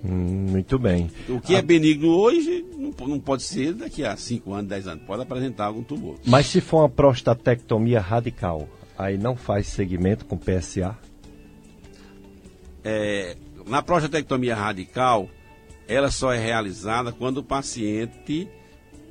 Hum, 0.03 0.47
muito 0.51 0.79
bem. 0.79 1.11
O 1.29 1.41
que 1.41 1.55
é 1.55 1.63
benigno 1.63 2.09
hoje 2.09 2.65
não, 2.77 3.07
não 3.07 3.21
pode 3.21 3.43
ser 3.43 3.75
daqui 3.75 4.05
a 4.05 4.17
5 4.17 4.53
anos, 4.53 4.69
10 4.69 4.89
anos. 4.89 5.05
Pode 5.05 5.23
apresentar 5.23 5.67
algum 5.67 5.83
tumor. 5.83 6.19
Mas 6.27 6.47
se 6.47 6.61
for 6.61 6.79
uma 6.79 6.89
prostatectomia 6.89 8.01
radical, 8.01 8.69
aí 8.99 9.17
não 9.17 9.37
faz 9.37 9.67
segmento 9.69 10.25
com 10.25 10.37
PSA? 10.37 10.97
É, 12.83 13.37
na 13.67 13.83
prostatectomia 13.83 14.55
radical, 14.55 15.29
ela 15.87 16.11
só 16.11 16.33
é 16.33 16.39
realizada 16.39 17.13
quando 17.13 17.39
o 17.39 17.45
paciente 17.45 18.49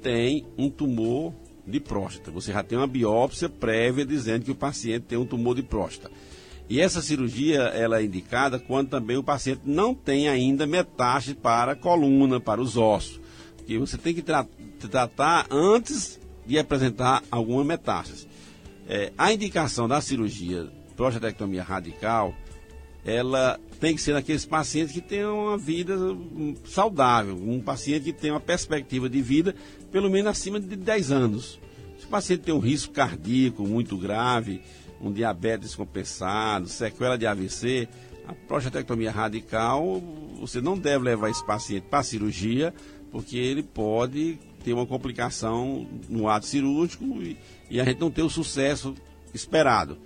tem 0.01 0.45
um 0.57 0.69
tumor 0.69 1.33
de 1.65 1.79
próstata. 1.79 2.29
Você 2.31 2.51
já 2.51 2.61
tem 2.61 2.77
uma 2.77 2.87
biópsia 2.87 3.49
prévia 3.49 4.05
dizendo 4.05 4.45
que 4.45 4.51
o 4.51 4.55
paciente 4.55 5.05
tem 5.05 5.17
um 5.17 5.25
tumor 5.25 5.55
de 5.55 5.63
próstata. 5.63 6.13
E 6.73 6.81
essa 6.81 7.03
cirurgia 7.03 7.65
ela 7.65 7.99
é 7.99 8.03
indicada 8.03 8.57
quando 8.57 8.89
também 8.89 9.15
o 9.15 9.21
paciente 9.21 9.61
não 9.63 9.93
tem 9.93 10.27
ainda 10.27 10.65
metástase 10.65 11.35
para 11.35 11.73
a 11.73 11.75
coluna, 11.75 12.39
para 12.39 12.59
os 12.59 12.75
ossos. 12.75 13.21
Que 13.67 13.77
você 13.77 13.95
tem 13.95 14.11
que 14.11 14.23
tra 14.23 14.43
tratar 14.79 15.45
antes 15.51 16.19
de 16.47 16.57
apresentar 16.57 17.21
alguma 17.29 17.63
metástase. 17.63 18.27
É, 18.89 19.13
a 19.15 19.31
indicação 19.31 19.87
da 19.87 20.01
cirurgia 20.01 20.67
prostatectomia 20.97 21.61
radical 21.61 22.33
ela 23.05 23.59
tem 23.79 23.93
que 23.93 24.01
ser 24.01 24.13
naqueles 24.13 24.43
pacientes 24.43 24.95
que 24.95 25.01
tenham 25.01 25.49
uma 25.49 25.59
vida 25.59 25.95
saudável, 26.65 27.35
um 27.35 27.61
paciente 27.61 28.05
que 28.05 28.13
tenha 28.13 28.33
uma 28.33 28.39
perspectiva 28.39 29.07
de 29.07 29.21
vida 29.21 29.53
pelo 29.91 30.09
menos 30.09 30.31
acima 30.31 30.59
de 30.59 30.75
10 30.75 31.11
anos. 31.11 31.59
Se 31.99 32.05
o 32.07 32.09
paciente 32.09 32.41
tem 32.41 32.53
um 32.55 32.59
risco 32.59 32.91
cardíaco 32.91 33.61
muito 33.61 33.95
grave, 33.95 34.63
um 35.03 35.11
diabetes 35.11 35.75
compensado, 35.75 36.67
sequela 36.67 37.17
de 37.17 37.27
AVC, 37.27 37.87
a 38.27 38.33
prostatectomia 38.33 39.11
radical, 39.11 40.01
você 40.39 40.61
não 40.61 40.77
deve 40.77 41.03
levar 41.03 41.29
esse 41.29 41.45
paciente 41.45 41.85
para 41.89 42.03
cirurgia, 42.03 42.73
porque 43.11 43.37
ele 43.37 43.61
pode 43.61 44.39
ter 44.63 44.73
uma 44.73 44.85
complicação 44.85 45.85
no 46.07 46.29
ato 46.29 46.45
cirúrgico 46.45 47.03
e, 47.21 47.37
e 47.69 47.81
a 47.81 47.83
gente 47.83 47.99
não 47.99 48.09
ter 48.09 48.23
o 48.23 48.29
sucesso 48.29 48.95
esperado. 49.33 49.97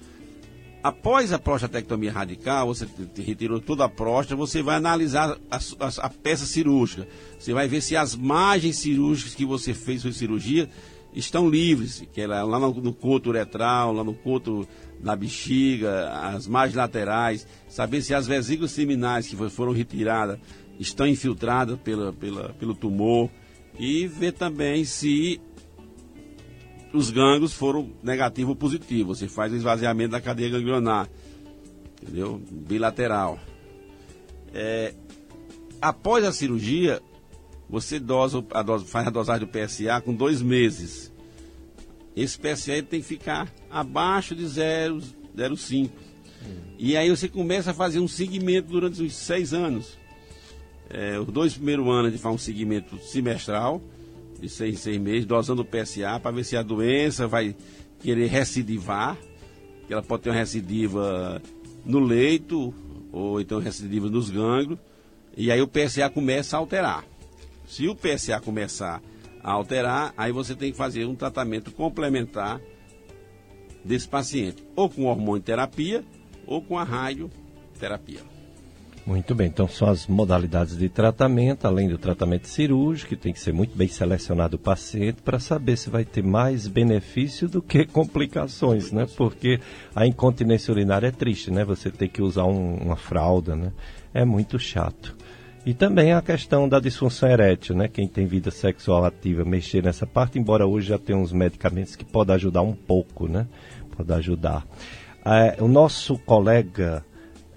Após 0.81 1.33
a 1.33 1.39
prostatectomia 1.39 2.11
radical, 2.11 2.67
você 2.67 2.87
retirou 3.17 3.59
toda 3.59 3.85
a 3.85 3.89
próstata, 3.89 4.35
você 4.35 4.61
vai 4.61 4.77
analisar 4.77 5.37
a, 5.51 5.57
a, 5.57 6.05
a, 6.05 6.09
peça 6.09 6.45
cirúrgica. 6.45 7.07
Você 7.37 7.53
vai 7.53 7.67
ver 7.67 7.81
se 7.81 7.95
as 7.95 8.15
margens 8.15 8.77
cirúrgicas 8.77 9.35
que 9.35 9.45
você 9.45 9.73
fez 9.73 10.01
sua 10.01 10.13
cirurgia 10.13 10.69
estão 11.17 11.49
livres, 11.49 12.03
que 12.13 12.21
é 12.21 12.27
lá, 12.27 12.59
no, 12.59 12.73
no 12.75 12.93
coto 12.93 13.29
uretral, 13.29 13.91
lá 13.91 14.03
no 14.03 14.13
coto 14.13 14.67
da 14.99 15.15
bexiga, 15.15 16.09
as 16.11 16.47
margens 16.47 16.75
laterais, 16.75 17.47
saber 17.67 18.01
se 18.01 18.13
as 18.13 18.27
vesículas 18.27 18.71
seminais 18.71 19.27
que 19.27 19.35
foram 19.49 19.71
retiradas 19.71 20.39
estão 20.79 21.07
infiltradas 21.07 21.79
pela, 21.79 22.13
pela, 22.13 22.53
pelo 22.53 22.75
tumor 22.75 23.29
e 23.79 24.07
ver 24.07 24.33
também 24.33 24.85
se 24.85 25.41
os 26.93 27.09
gânglios 27.09 27.53
foram 27.53 27.91
negativo 28.01 28.51
ou 28.51 28.55
positivo. 28.55 29.15
Você 29.15 29.27
faz 29.27 29.51
o 29.51 29.55
esvaziamento 29.55 30.11
da 30.11 30.21
cadeia 30.21 30.49
ganglionar, 30.49 31.09
entendeu? 32.01 32.41
Bilateral. 32.51 33.39
É, 34.53 34.93
após 35.81 36.23
a 36.23 36.31
cirurgia, 36.31 37.01
você 37.69 37.99
dosa, 37.99 38.43
a 38.51 38.61
dose, 38.61 38.85
faz 38.85 39.07
a 39.07 39.09
dosagem 39.09 39.45
do 39.45 39.51
PSA 39.51 40.01
com 40.01 40.13
dois 40.13 40.41
meses. 40.41 41.11
Esse 42.15 42.37
PSA 42.37 42.81
tem 42.81 43.01
que 43.01 43.07
ficar 43.07 43.51
abaixo 43.69 44.35
de 44.35 44.43
0,05. 44.43 45.89
Hum. 45.89 45.89
E 46.79 46.95
aí 46.95 47.09
você 47.09 47.27
começa 47.27 47.71
a 47.71 47.73
fazer 47.73 47.99
um 47.99 48.07
segmento 48.07 48.69
durante 48.69 49.01
os 49.03 49.13
seis 49.13 49.53
anos. 49.53 49.97
É, 50.89 51.19
os 51.19 51.27
dois 51.27 51.53
primeiros 51.53 51.85
anos 51.87 52.11
gente 52.11 52.21
faz 52.21 52.33
um 52.33 52.37
segmento 52.37 52.97
semestral, 52.99 53.81
de 54.39 54.47
seis 54.47 54.75
em 54.75 54.77
seis 54.77 54.97
meses, 54.97 55.25
dosando 55.25 55.61
o 55.61 55.65
PSA, 55.65 56.19
para 56.19 56.31
ver 56.31 56.43
se 56.43 56.55
a 56.55 56.63
doença 56.63 57.27
vai 57.27 57.55
querer 57.99 58.27
recidivar, 58.27 59.17
que 59.85 59.93
ela 59.93 60.01
pode 60.01 60.23
ter 60.23 60.29
uma 60.29 60.35
recidiva 60.35 61.41
no 61.83 61.99
leito, 61.99 62.73
ou 63.11 63.41
então 63.41 63.59
recidiva 63.59 64.09
nos 64.09 64.29
gânglios, 64.29 64.79
e 65.35 65.51
aí 65.51 65.61
o 65.61 65.67
PSA 65.67 66.09
começa 66.09 66.55
a 66.55 66.59
alterar. 66.59 67.05
Se 67.67 67.87
o 67.87 67.95
PSA 67.95 68.39
começar 68.39 69.01
a 69.43 69.51
alterar, 69.51 70.13
aí 70.17 70.31
você 70.31 70.55
tem 70.55 70.71
que 70.71 70.77
fazer 70.77 71.05
um 71.05 71.15
tratamento 71.15 71.71
complementar 71.71 72.59
desse 73.83 74.07
paciente, 74.07 74.63
ou 74.75 74.89
com 74.89 75.05
hormônio 75.05 75.43
terapia, 75.43 76.03
ou 76.45 76.61
com 76.61 76.77
a 76.77 76.83
radioterapia. 76.83 78.21
Muito 79.05 79.33
bem, 79.33 79.47
então 79.47 79.69
são 79.69 79.89
as 79.89 80.05
modalidades 80.05 80.77
de 80.77 80.89
tratamento, 80.89 81.65
além 81.65 81.87
do 81.87 81.97
tratamento 81.97 82.45
cirúrgico, 82.47 83.09
que 83.09 83.15
tem 83.15 83.31
que 83.31 83.39
ser 83.39 83.53
muito 83.53 83.73
bem 83.77 83.87
selecionado 83.87 84.57
o 84.57 84.59
paciente 84.59 85.21
para 85.21 85.39
saber 85.39 85.77
se 85.77 85.89
vai 85.89 86.03
ter 86.03 86.21
mais 86.21 86.67
benefício 86.67 87.47
do 87.47 87.61
que 87.61 87.85
complicações, 87.87 88.91
né? 88.91 89.07
Porque 89.15 89.61
a 89.95 90.05
incontinência 90.05 90.73
urinária 90.73 91.07
é 91.07 91.11
triste, 91.11 91.51
né? 91.51 91.63
Você 91.63 91.89
tem 91.89 92.09
que 92.09 92.21
usar 92.21 92.43
um, 92.43 92.75
uma 92.75 92.97
fralda, 92.97 93.55
né? 93.55 93.71
É 94.13 94.25
muito 94.25 94.59
chato. 94.59 95.15
E 95.67 95.73
também 95.73 96.13
a 96.13 96.21
questão 96.21 96.69
da 96.69 96.79
disfunção 96.79 97.29
erétil, 97.29 97.75
né? 97.75 97.89
Quem 97.89 98.07
tem 98.07 98.25
vida 98.25 98.49
sexual 98.49 99.03
ativa, 99.03 99.43
mexer 99.43 99.83
nessa 99.83 100.07
parte, 100.07 100.39
embora 100.39 100.65
hoje 100.65 100.87
já 100.87 100.97
tenha 100.97 101.19
uns 101.19 101.33
medicamentos 101.33 101.93
que 101.93 102.05
podem 102.05 102.33
ajudar 102.35 102.61
um 102.61 102.71
pouco, 102.71 103.27
né? 103.27 103.45
Pode 103.93 104.13
ajudar. 104.13 104.65
É, 105.25 105.61
o 105.61 105.67
nosso 105.67 106.17
colega 106.19 107.03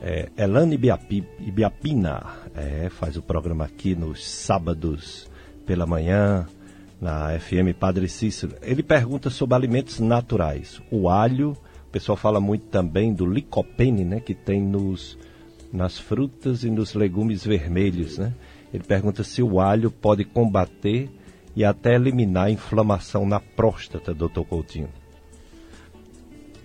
é, 0.02 0.28
Elane 0.36 0.74
Ibiapi, 0.74 1.24
Ibiapina 1.38 2.26
é, 2.56 2.88
faz 2.90 3.16
o 3.16 3.22
programa 3.22 3.66
aqui 3.66 3.94
nos 3.94 4.28
sábados 4.28 5.30
pela 5.64 5.86
manhã, 5.86 6.48
na 7.00 7.38
FM 7.38 7.78
Padre 7.78 8.08
Cícero. 8.08 8.56
Ele 8.60 8.82
pergunta 8.82 9.30
sobre 9.30 9.54
alimentos 9.54 10.00
naturais. 10.00 10.82
O 10.90 11.08
alho, 11.08 11.52
o 11.86 11.90
pessoal 11.92 12.16
fala 12.16 12.40
muito 12.40 12.64
também 12.70 13.14
do 13.14 13.24
licopene, 13.24 14.04
né, 14.04 14.18
que 14.18 14.34
tem 14.34 14.60
nos, 14.60 15.16
nas 15.72 15.98
frutas 15.98 16.64
e 16.64 16.70
nos 16.70 16.94
legumes 16.94 17.44
vermelhos. 17.44 18.18
Né? 18.18 18.34
Ele 18.72 18.82
pergunta 18.82 19.22
se 19.22 19.42
o 19.42 19.60
alho 19.60 19.90
pode 19.90 20.24
combater 20.24 21.10
e 21.54 21.64
até 21.64 21.94
eliminar 21.94 22.46
a 22.46 22.50
inflamação 22.50 23.26
na 23.26 23.40
próstata, 23.40 24.14
doutor 24.14 24.44
Coutinho. 24.44 24.88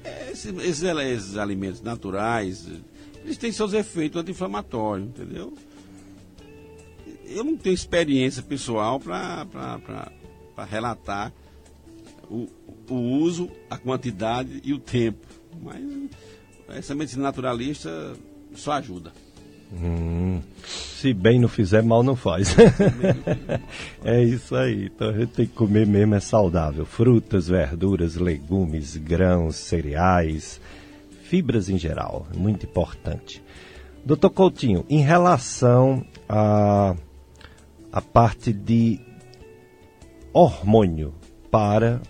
É, 0.03 0.31
esses, 0.31 0.83
esses 0.83 1.37
alimentos 1.37 1.81
naturais, 1.81 2.67
eles 3.23 3.37
têm 3.37 3.51
seus 3.51 3.73
efeitos 3.73 4.21
anti-inflamatórios, 4.21 5.07
entendeu? 5.07 5.53
Eu 7.25 7.43
não 7.43 7.57
tenho 7.57 7.73
experiência 7.73 8.43
pessoal 8.43 8.99
para 8.99 10.11
relatar 10.69 11.33
o, 12.29 12.47
o 12.87 12.95
uso, 12.95 13.49
a 13.67 13.77
quantidade 13.77 14.61
e 14.63 14.73
o 14.73 14.79
tempo. 14.79 15.25
Mas 15.61 15.83
essa 16.69 16.93
medicina 16.93 17.23
naturalista 17.23 18.15
só 18.59 18.73
ajuda. 18.73 19.11
Hum, 19.73 20.41
se 20.63 21.13
bem 21.13 21.39
não 21.39 21.47
fizer, 21.47 21.81
mal 21.81 22.03
não 22.03 22.15
faz. 22.15 22.55
é 24.03 24.23
isso 24.23 24.55
aí. 24.55 24.85
Então 24.85 25.09
a 25.09 25.13
gente 25.13 25.31
tem 25.33 25.45
que 25.45 25.53
comer 25.53 25.85
mesmo, 25.85 26.15
é 26.15 26.19
saudável. 26.19 26.85
Frutas, 26.85 27.47
verduras, 27.47 28.15
legumes, 28.15 28.95
grãos, 28.95 29.55
cereais, 29.55 30.61
fibras 31.23 31.69
em 31.69 31.77
geral, 31.77 32.27
muito 32.35 32.65
importante. 32.65 33.43
Doutor 34.05 34.29
Coutinho, 34.29 34.85
em 34.87 35.01
relação 35.01 36.05
a, 36.29 36.95
a 37.91 38.01
parte 38.01 38.53
de 38.53 38.99
hormônio 40.31 41.13
para 41.49 42.01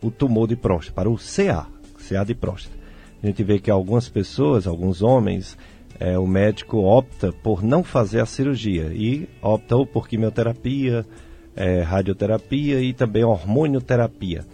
o 0.00 0.10
tumor 0.10 0.46
de 0.46 0.54
próstata, 0.54 0.94
para 0.94 1.10
o 1.10 1.16
CA, 1.16 1.66
CA 2.08 2.24
de 2.24 2.34
próstata. 2.34 2.76
A 3.22 3.26
gente 3.26 3.42
vê 3.42 3.58
que 3.58 3.70
algumas 3.70 4.08
pessoas, 4.08 4.66
alguns 4.66 5.02
homens, 5.02 5.56
é, 6.02 6.18
o 6.18 6.26
médico 6.26 6.78
opta 6.78 7.32
por 7.32 7.62
não 7.62 7.84
fazer 7.84 8.18
a 8.18 8.26
cirurgia 8.26 8.92
e 8.92 9.28
opta 9.40 9.76
ou 9.76 9.86
por 9.86 10.08
quimioterapia, 10.08 11.06
é, 11.54 11.80
radioterapia 11.80 12.80
e 12.80 12.92
também 12.92 13.22
hormonioterapia. 13.22 14.44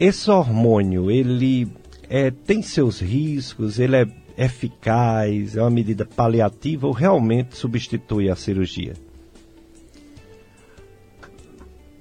Esse 0.00 0.28
hormônio, 0.28 1.08
ele 1.08 1.68
é, 2.10 2.32
tem 2.32 2.62
seus 2.62 3.00
riscos, 3.00 3.78
ele 3.78 3.94
é 3.94 4.06
eficaz, 4.36 5.56
é 5.56 5.60
uma 5.60 5.70
medida 5.70 6.04
paliativa 6.04 6.88
ou 6.88 6.92
realmente 6.92 7.56
substitui 7.56 8.28
a 8.28 8.34
cirurgia? 8.34 8.94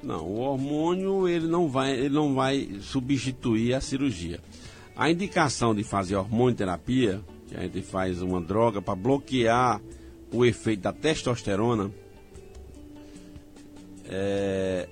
Não, 0.01 0.25
o 0.25 0.39
hormônio 0.39 1.27
ele 1.27 1.45
não 1.45 1.67
vai, 1.67 1.91
ele 1.91 2.15
não 2.15 2.33
vai 2.33 2.67
substituir 2.81 3.75
a 3.75 3.81
cirurgia. 3.81 4.39
A 4.95 5.11
indicação 5.11 5.75
de 5.75 5.83
fazer 5.83 6.15
hormonioterapia, 6.15 7.21
que 7.51 7.57
a 7.57 7.61
gente 7.63 7.81
faz 7.81 8.21
uma 8.21 8.39
droga 8.39 8.81
para 8.81 8.95
bloquear 8.95 9.81
o 10.31 10.45
efeito 10.45 10.83
da 10.83 10.93
testosterona, 10.93 11.91
é, 14.05 14.87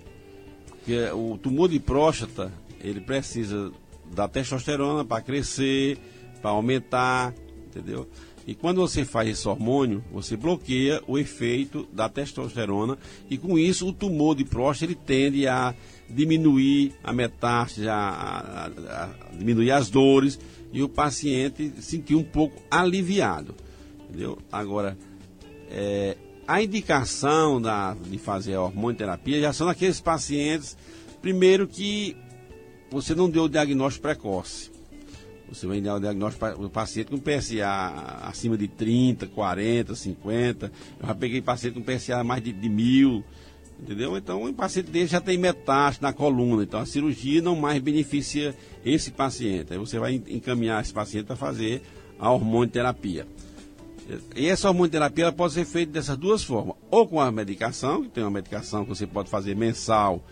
que 0.83 0.97
o 1.11 1.37
tumor 1.37 1.69
de 1.69 1.79
próstata 1.79 2.51
ele 2.81 2.99
precisa 2.99 3.71
da 4.13 4.27
testosterona 4.27 5.05
para 5.05 5.21
crescer, 5.21 5.97
para 6.41 6.51
aumentar, 6.51 7.33
entendeu? 7.65 8.09
E 8.45 8.53
quando 8.53 8.81
você 8.81 9.05
faz 9.05 9.29
esse 9.29 9.47
hormônio, 9.47 10.03
você 10.11 10.35
bloqueia 10.35 11.01
o 11.07 11.17
efeito 11.17 11.87
da 11.93 12.09
testosterona 12.09 12.97
e 13.29 13.37
com 13.37 13.57
isso 13.57 13.87
o 13.87 13.93
tumor 13.93 14.35
de 14.35 14.43
próstata 14.43 14.91
ele 14.91 14.99
tende 14.99 15.47
a 15.47 15.73
diminuir 16.09 16.93
a 17.03 17.13
metástase, 17.13 17.87
a, 17.87 17.95
a, 17.95 18.65
a, 18.67 19.09
diminuir 19.37 19.71
as 19.71 19.89
dores 19.89 20.39
e 20.71 20.81
o 20.81 20.89
paciente 20.89 21.71
sentir 21.81 22.15
um 22.15 22.23
pouco 22.23 22.61
aliviado, 22.69 23.55
entendeu? 24.07 24.37
Agora, 24.51 24.97
é, 25.69 26.17
a 26.47 26.61
indicação 26.61 27.61
da, 27.61 27.93
de 27.93 28.17
fazer 28.17 28.55
a 28.55 28.61
hormonioterapia 28.61 29.39
já 29.39 29.53
são 29.53 29.69
aqueles 29.69 30.01
pacientes, 30.01 30.75
primeiro 31.21 31.67
que 31.67 32.17
você 32.89 33.13
não 33.13 33.29
deu 33.29 33.43
o 33.43 33.49
diagnóstico 33.49 34.03
precoce. 34.03 34.71
Você 35.47 35.65
vai 35.65 35.81
dar 35.81 35.95
o 35.95 35.99
diagnóstico 35.99 36.39
para 36.39 36.59
o 36.59 36.69
paciente 36.69 37.09
com 37.09 37.17
PSA 37.17 38.21
acima 38.21 38.55
de 38.55 38.67
30, 38.67 39.27
40, 39.27 39.95
50. 39.95 40.71
Eu 40.99 41.07
já 41.07 41.15
peguei 41.15 41.41
paciente 41.41 41.73
com 41.73 41.81
PSA 41.81 42.23
mais 42.23 42.43
de, 42.43 42.51
de 42.51 42.69
mil, 42.69 43.23
entendeu? 43.81 44.17
Então, 44.17 44.43
o 44.43 44.53
paciente 44.53 44.91
dele 44.91 45.07
já 45.07 45.21
tem 45.21 45.37
metástase 45.37 46.01
na 46.01 46.13
coluna. 46.13 46.63
Então, 46.63 46.79
a 46.79 46.85
cirurgia 46.85 47.41
não 47.41 47.55
mais 47.55 47.81
beneficia 47.81 48.55
esse 48.85 49.11
paciente. 49.11 49.73
Aí 49.73 49.79
você 49.79 49.99
vai 49.99 50.21
encaminhar 50.27 50.81
esse 50.81 50.93
paciente 50.93 51.25
para 51.25 51.35
fazer 51.35 51.81
a 52.19 52.31
hormonioterapia. 52.31 53.27
E 54.35 54.47
essa 54.47 54.67
hormonioterapia 54.67 55.31
pode 55.31 55.53
ser 55.53 55.65
feita 55.65 55.91
dessas 55.91 56.17
duas 56.17 56.43
formas. 56.43 56.75
Ou 56.89 57.07
com 57.07 57.21
a 57.21 57.31
medicação, 57.31 58.03
que 58.03 58.09
tem 58.09 58.23
uma 58.23 58.31
medicação 58.31 58.83
que 58.83 58.89
você 58.89 59.05
pode 59.07 59.29
fazer 59.29 59.55
mensal 59.55 60.23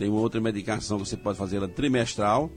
tem 0.00 0.08
outra 0.08 0.40
medicação 0.40 0.98
que 0.98 1.06
você 1.06 1.16
pode 1.16 1.36
fazer 1.36 1.58
ela 1.58 1.68
trimestral. 1.68 2.50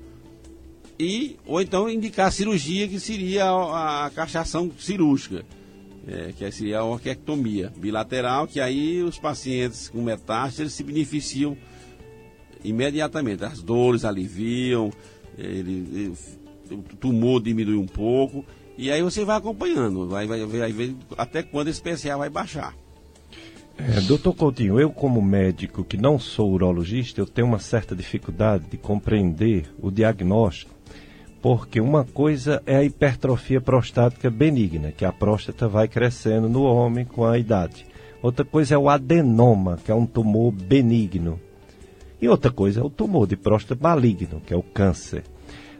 E, 0.97 1.35
ou 1.45 1.61
então 1.61 1.89
indicar 1.89 2.27
a 2.27 2.31
cirurgia, 2.31 2.87
que 2.87 3.01
seria 3.01 3.43
a, 3.43 4.05
a 4.05 4.45
cirúrgica, 4.77 5.43
é, 6.07 6.33
que 6.37 6.51
seria 6.51 6.79
a 6.79 6.83
orquectomia 6.83 7.71
bilateral, 7.75 8.47
que 8.47 8.59
aí 8.59 9.01
os 9.01 9.17
pacientes 9.17 9.89
com 9.89 10.01
metástase 10.01 10.69
se 10.69 10.83
beneficiam 10.83 11.57
imediatamente. 12.63 13.43
As 13.43 13.61
dores 13.61 14.05
aliviam, 14.05 14.91
ele, 15.37 15.87
ele, 15.93 16.13
o 16.71 16.95
tumor 16.97 17.41
diminui 17.41 17.77
um 17.77 17.87
pouco, 17.87 18.45
e 18.77 18.91
aí 18.91 19.01
você 19.01 19.23
vai 19.23 19.37
acompanhando, 19.37 20.07
vai, 20.07 20.25
vai, 20.25 20.45
vai 20.45 20.71
ver 20.71 20.95
até 21.17 21.43
quando 21.43 21.67
esse 21.67 21.81
PSA 21.81 22.17
vai 22.17 22.29
baixar. 22.29 22.75
É, 23.77 23.99
doutor 24.01 24.33
Coutinho, 24.35 24.79
eu 24.79 24.91
como 24.91 25.21
médico 25.21 25.83
que 25.83 25.97
não 25.97 26.19
sou 26.19 26.51
urologista, 26.51 27.19
eu 27.19 27.25
tenho 27.25 27.47
uma 27.47 27.59
certa 27.59 27.95
dificuldade 27.95 28.65
de 28.69 28.77
compreender 28.77 29.73
o 29.81 29.89
diagnóstico, 29.89 30.72
porque 31.43 31.81
uma 31.81 32.05
coisa 32.05 32.63
é 32.65 32.77
a 32.77 32.83
hipertrofia 32.85 33.59
prostática 33.59 34.31
benigna, 34.31 34.93
que 34.93 35.03
a 35.03 35.11
próstata 35.11 35.67
vai 35.67 35.89
crescendo 35.89 36.47
no 36.47 36.63
homem 36.63 37.03
com 37.03 37.25
a 37.25 37.37
idade. 37.37 37.85
Outra 38.21 38.45
coisa 38.45 38.75
é 38.75 38.77
o 38.77 38.87
adenoma, 38.87 39.77
que 39.83 39.91
é 39.91 39.93
um 39.93 40.05
tumor 40.05 40.53
benigno. 40.53 41.37
E 42.21 42.29
outra 42.29 42.49
coisa 42.49 42.79
é 42.79 42.83
o 42.83 42.89
tumor 42.89 43.27
de 43.27 43.35
próstata 43.35 43.77
maligno, 43.83 44.41
que 44.45 44.53
é 44.53 44.57
o 44.57 44.63
câncer. 44.63 45.25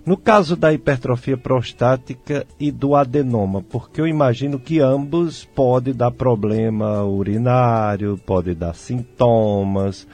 No 0.05 0.17
caso 0.17 0.57
da 0.57 0.73
hipertrofia 0.73 1.37
prostática 1.37 2.45
e 2.59 2.69
do 2.69 2.93
adenoma, 2.93 3.61
porque 3.61 4.01
eu 4.01 4.07
imagino 4.07 4.59
que 4.59 4.81
ambos 4.81 5.45
podem 5.45 5.93
dar 5.93 6.11
problema 6.11 7.05
urinário, 7.05 8.19
pode 8.25 8.53
dar 8.53 8.75
sintomas, 8.75 10.05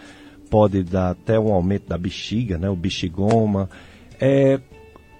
pode 0.47 0.83
dar 0.83 1.09
até 1.09 1.39
um 1.39 1.51
aumento 1.51 1.89
da 1.89 1.97
bexiga, 1.97 2.55
né, 2.59 2.69
o 2.69 2.75
bexigoma. 2.75 3.67
É, 4.19 4.59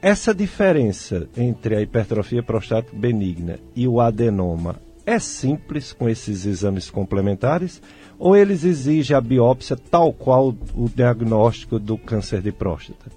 essa 0.01 0.33
diferença 0.33 1.27
entre 1.35 1.75
a 1.75 1.81
hipertrofia 1.81 2.41
prostática 2.41 2.95
benigna 2.95 3.59
e 3.75 3.87
o 3.87 3.99
adenoma 3.99 4.81
é 5.05 5.19
simples 5.19 5.91
com 5.91 6.07
esses 6.07 6.45
exames 6.45 6.89
complementares 6.89 7.81
ou 8.17 8.35
eles 8.35 8.63
exigem 8.63 9.15
a 9.15 9.21
biópsia 9.21 9.75
tal 9.75 10.13
qual 10.13 10.55
o 10.73 10.87
diagnóstico 10.87 11.79
do 11.79 11.97
câncer 11.97 12.41
de 12.41 12.51
próstata? 12.51 13.11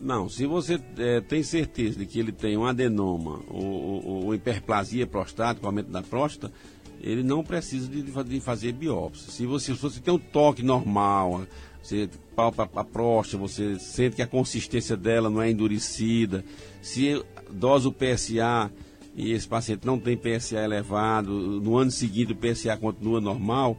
Não, 0.00 0.28
se 0.28 0.46
você 0.46 0.80
é, 0.98 1.20
tem 1.20 1.44
certeza 1.44 2.00
de 2.00 2.06
que 2.06 2.18
ele 2.18 2.32
tem 2.32 2.56
um 2.56 2.64
adenoma 2.64 3.40
ou, 3.48 3.64
ou, 3.64 4.24
ou 4.24 4.34
hiperplasia 4.34 5.06
prostática, 5.06 5.64
aumento 5.64 5.90
da 5.90 6.02
próstata, 6.02 6.52
ele 7.00 7.22
não 7.22 7.44
precisa 7.44 7.88
de, 7.88 8.02
de, 8.02 8.40
fazer 8.40 8.72
biópsia. 8.72 9.30
Se 9.30 9.46
você, 9.46 9.74
se 9.74 9.80
você 9.80 10.00
tem 10.00 10.12
um 10.12 10.18
toque 10.18 10.62
normal, 10.64 11.42
você 11.80 12.08
palpa 12.34 12.68
a 12.74 12.84
próstata, 12.84 13.38
você 13.38 13.78
sente 13.78 14.16
que 14.16 14.22
a 14.22 14.26
consistência 14.26 14.96
dela 14.96 15.28
não 15.28 15.40
é 15.40 15.50
endurecida, 15.50 16.44
se 16.80 17.22
dose 17.50 17.86
o 17.88 17.92
PSA 17.92 18.70
e 19.14 19.32
esse 19.32 19.46
paciente 19.46 19.86
não 19.86 19.98
tem 19.98 20.16
PSA 20.16 20.58
elevado, 20.60 21.30
no 21.60 21.76
ano 21.76 21.90
seguinte 21.90 22.32
o 22.32 22.36
PSA 22.36 22.76
continua 22.76 23.20
normal, 23.20 23.78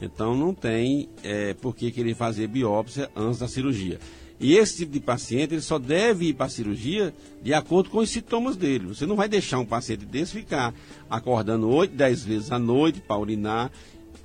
então 0.00 0.36
não 0.36 0.52
tem 0.52 1.08
é, 1.22 1.54
por 1.54 1.74
que 1.74 1.90
querer 1.90 2.14
fazer 2.14 2.48
biópsia 2.48 3.10
antes 3.14 3.38
da 3.38 3.46
cirurgia. 3.46 3.98
E 4.42 4.56
esse 4.56 4.78
tipo 4.78 4.92
de 4.92 4.98
paciente, 4.98 5.54
ele 5.54 5.60
só 5.60 5.78
deve 5.78 6.26
ir 6.26 6.34
para 6.34 6.46
a 6.46 6.48
cirurgia 6.48 7.14
de 7.40 7.54
acordo 7.54 7.90
com 7.90 7.98
os 7.98 8.10
sintomas 8.10 8.56
dele. 8.56 8.88
Você 8.88 9.06
não 9.06 9.14
vai 9.14 9.28
deixar 9.28 9.60
um 9.60 9.64
paciente 9.64 10.04
desse 10.04 10.32
ficar 10.32 10.74
acordando 11.08 11.68
8, 11.68 11.94
10 11.94 12.24
vezes 12.24 12.50
à 12.50 12.58
noite 12.58 13.00
para 13.00 13.16
urinar. 13.16 13.70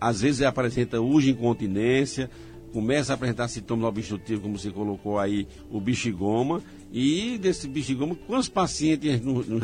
Às 0.02 0.22
vezes 0.22 0.40
ele 0.40 0.48
apresenta 0.48 1.00
urge 1.00 1.30
incontinência, 1.30 2.32
começa 2.74 3.14
a 3.14 3.16
apresentar 3.16 3.48
sintomas 3.48 3.88
obstrutivos, 3.90 4.42
como 4.44 4.58
você 4.58 4.72
colocou 4.72 5.20
aí, 5.20 5.48
o 5.72 5.80
bichigoma. 5.80 6.62
E 6.92 7.38
desse 7.38 7.68
bichigoma, 7.68 8.16
quantos 8.28 8.48
pacientes 8.48 9.22
não, 9.22 9.60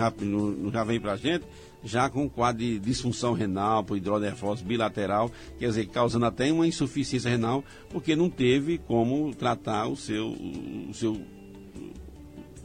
já, 0.71 0.83
vem 0.83 0.99
para 0.99 1.13
a 1.13 1.17
gente 1.17 1.45
já 1.83 2.09
com 2.09 2.29
quadro 2.29 2.63
de 2.63 2.79
disfunção 2.79 3.33
renal 3.33 3.83
por 3.83 3.97
hidronefrose 3.97 4.63
bilateral, 4.63 5.29
quer 5.59 5.67
dizer, 5.67 5.85
causando 5.87 6.25
até 6.25 6.51
uma 6.51 6.65
insuficiência 6.65 7.29
renal, 7.29 7.63
porque 7.89 8.15
não 8.15 8.29
teve 8.29 8.77
como 8.77 9.33
tratar 9.35 9.87
o 9.87 9.95
seu, 9.95 10.29
o 10.29 10.93
seu 10.93 11.21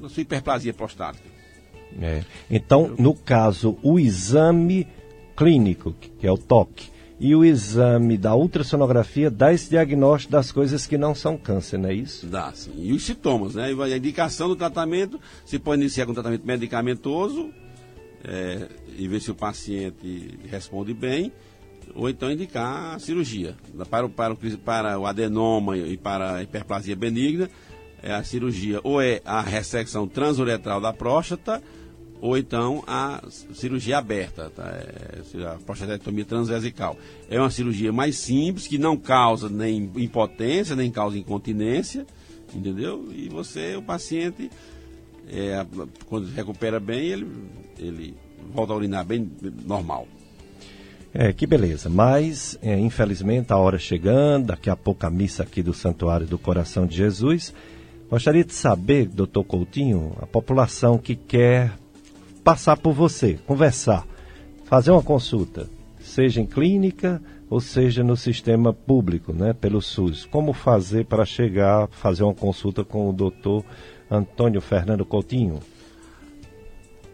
a 0.03 0.09
sua 0.09 0.21
hiperplasia 0.21 0.73
prostática. 0.73 1.29
É. 2.01 2.23
Então, 2.49 2.95
no 2.99 3.15
caso, 3.15 3.77
o 3.83 3.99
exame 3.99 4.87
clínico, 5.37 5.93
que 5.93 6.27
é 6.27 6.31
o 6.31 6.39
toque, 6.39 6.91
e 7.21 7.35
o 7.35 7.45
exame 7.45 8.17
da 8.17 8.35
ultrassonografia 8.35 9.31
dá 9.31 9.53
esse 9.53 9.71
diagnóstico 9.71 10.33
das 10.33 10.53
coisas 10.53 10.87
que 10.87 10.97
não 10.97 11.15
são 11.15 11.37
câncer, 11.37 11.79
não 11.79 11.89
é 11.89 11.95
isso? 11.95 12.27
Dá, 12.27 12.53
sim. 12.53 12.73
E 12.77 12.93
os 12.93 13.05
sintomas, 13.05 13.57
né? 13.57 13.67
A 13.67 13.97
indicação 13.97 14.49
do 14.49 14.55
tratamento, 14.55 15.21
se 15.45 15.59
pode 15.59 15.83
iniciar 15.83 16.07
com 16.07 16.15
tratamento 16.15 16.47
medicamentoso, 16.47 17.51
é, 18.25 18.69
e 18.97 19.09
ver 19.09 19.21
se 19.21 19.31
o 19.31 19.35
paciente 19.35 20.39
responde 20.49 20.95
bem, 20.95 21.33
ou 21.95 22.09
então 22.09 22.31
indicar 22.31 22.95
a 22.95 22.99
cirurgia. 22.99 23.57
Para 23.91 24.07
o, 24.07 24.09
para 24.09 24.35
o, 24.35 24.37
para 24.59 24.99
o 24.99 25.07
adenoma 25.07 25.77
e 25.77 25.97
para 25.97 26.37
a 26.37 26.43
hiperplasia 26.43 26.95
benigna, 26.95 27.49
é 28.03 28.13
a 28.13 28.23
cirurgia 28.23 28.81
ou 28.85 29.01
é 29.01 29.21
a 29.25 29.41
ressecção 29.41 30.07
transuretral 30.07 30.81
da 30.81 30.93
próstata, 30.93 31.63
ou 32.21 32.37
então 32.37 32.83
a 32.87 33.23
cirurgia 33.53 33.99
aberta, 33.99 34.51
tá? 34.51 34.65
é 34.65 35.47
a 35.47 35.59
prostatectomia 35.65 36.25
transvesical. 36.25 36.97
É 37.31 37.39
uma 37.39 37.51
cirurgia 37.51 37.93
mais 37.93 38.17
simples, 38.17 38.67
que 38.67 38.79
não 38.79 38.97
causa 38.97 39.49
nem 39.49 39.91
impotência, 39.97 40.75
nem 40.75 40.91
causa 40.91 41.17
incontinência, 41.17 42.07
entendeu? 42.55 43.09
E 43.13 43.29
você, 43.29 43.77
o 43.77 43.83
paciente, 43.83 44.51
é, 45.31 45.65
quando 46.07 46.29
recupera 46.29 46.81
bem, 46.81 47.07
ele, 47.07 47.27
ele 47.79 48.15
volta 48.53 48.73
a 48.73 48.77
urinar 48.77 49.05
bem 49.05 49.31
normal. 49.65 50.09
É, 51.15 51.33
que 51.33 51.47
beleza. 51.47 51.89
Mas, 51.89 52.59
é, 52.61 52.79
infelizmente, 52.79 53.53
a 53.53 53.57
hora 53.57 53.79
chegando, 53.79 54.47
daqui 54.47 54.69
a 54.69 54.77
pouco 54.77 55.07
a 55.07 55.11
missa 55.11 55.43
aqui 55.43 55.63
do 55.63 55.73
Santuário 55.73 56.27
do 56.27 56.39
Coração 56.39 56.87
de 56.87 56.97
Jesus. 56.97 57.55
Gostaria 58.11 58.45
de 58.45 58.55
saber, 58.55 59.07
doutor 59.07 59.45
Coutinho, 59.45 60.17
a 60.21 60.27
população 60.27 60.99
que 60.99 61.15
quer 61.15 61.73
passar 62.49 62.79
por 62.79 62.95
você, 62.95 63.39
conversar, 63.47 64.07
fazer 64.65 64.91
uma 64.91 65.03
consulta, 65.03 65.69
seja 66.01 66.41
em 66.41 66.47
clínica 66.47 67.21
ou 67.51 67.61
seja 67.61 68.03
no 68.03 68.17
sistema 68.17 68.73
público, 68.73 69.35
né, 69.35 69.53
pelo 69.53 69.83
SUS. 69.83 70.25
Como 70.25 70.55
fazer 70.55 71.05
para 71.05 71.27
chegar, 71.27 71.89
fazer 71.89 72.23
uma 72.23 72.33
consulta 72.33 72.83
com 72.83 73.11
o 73.11 73.13
doutor 73.13 73.63
Antônio 74.11 74.63
Fernando 74.63 75.05
Coutinho? 75.05 75.61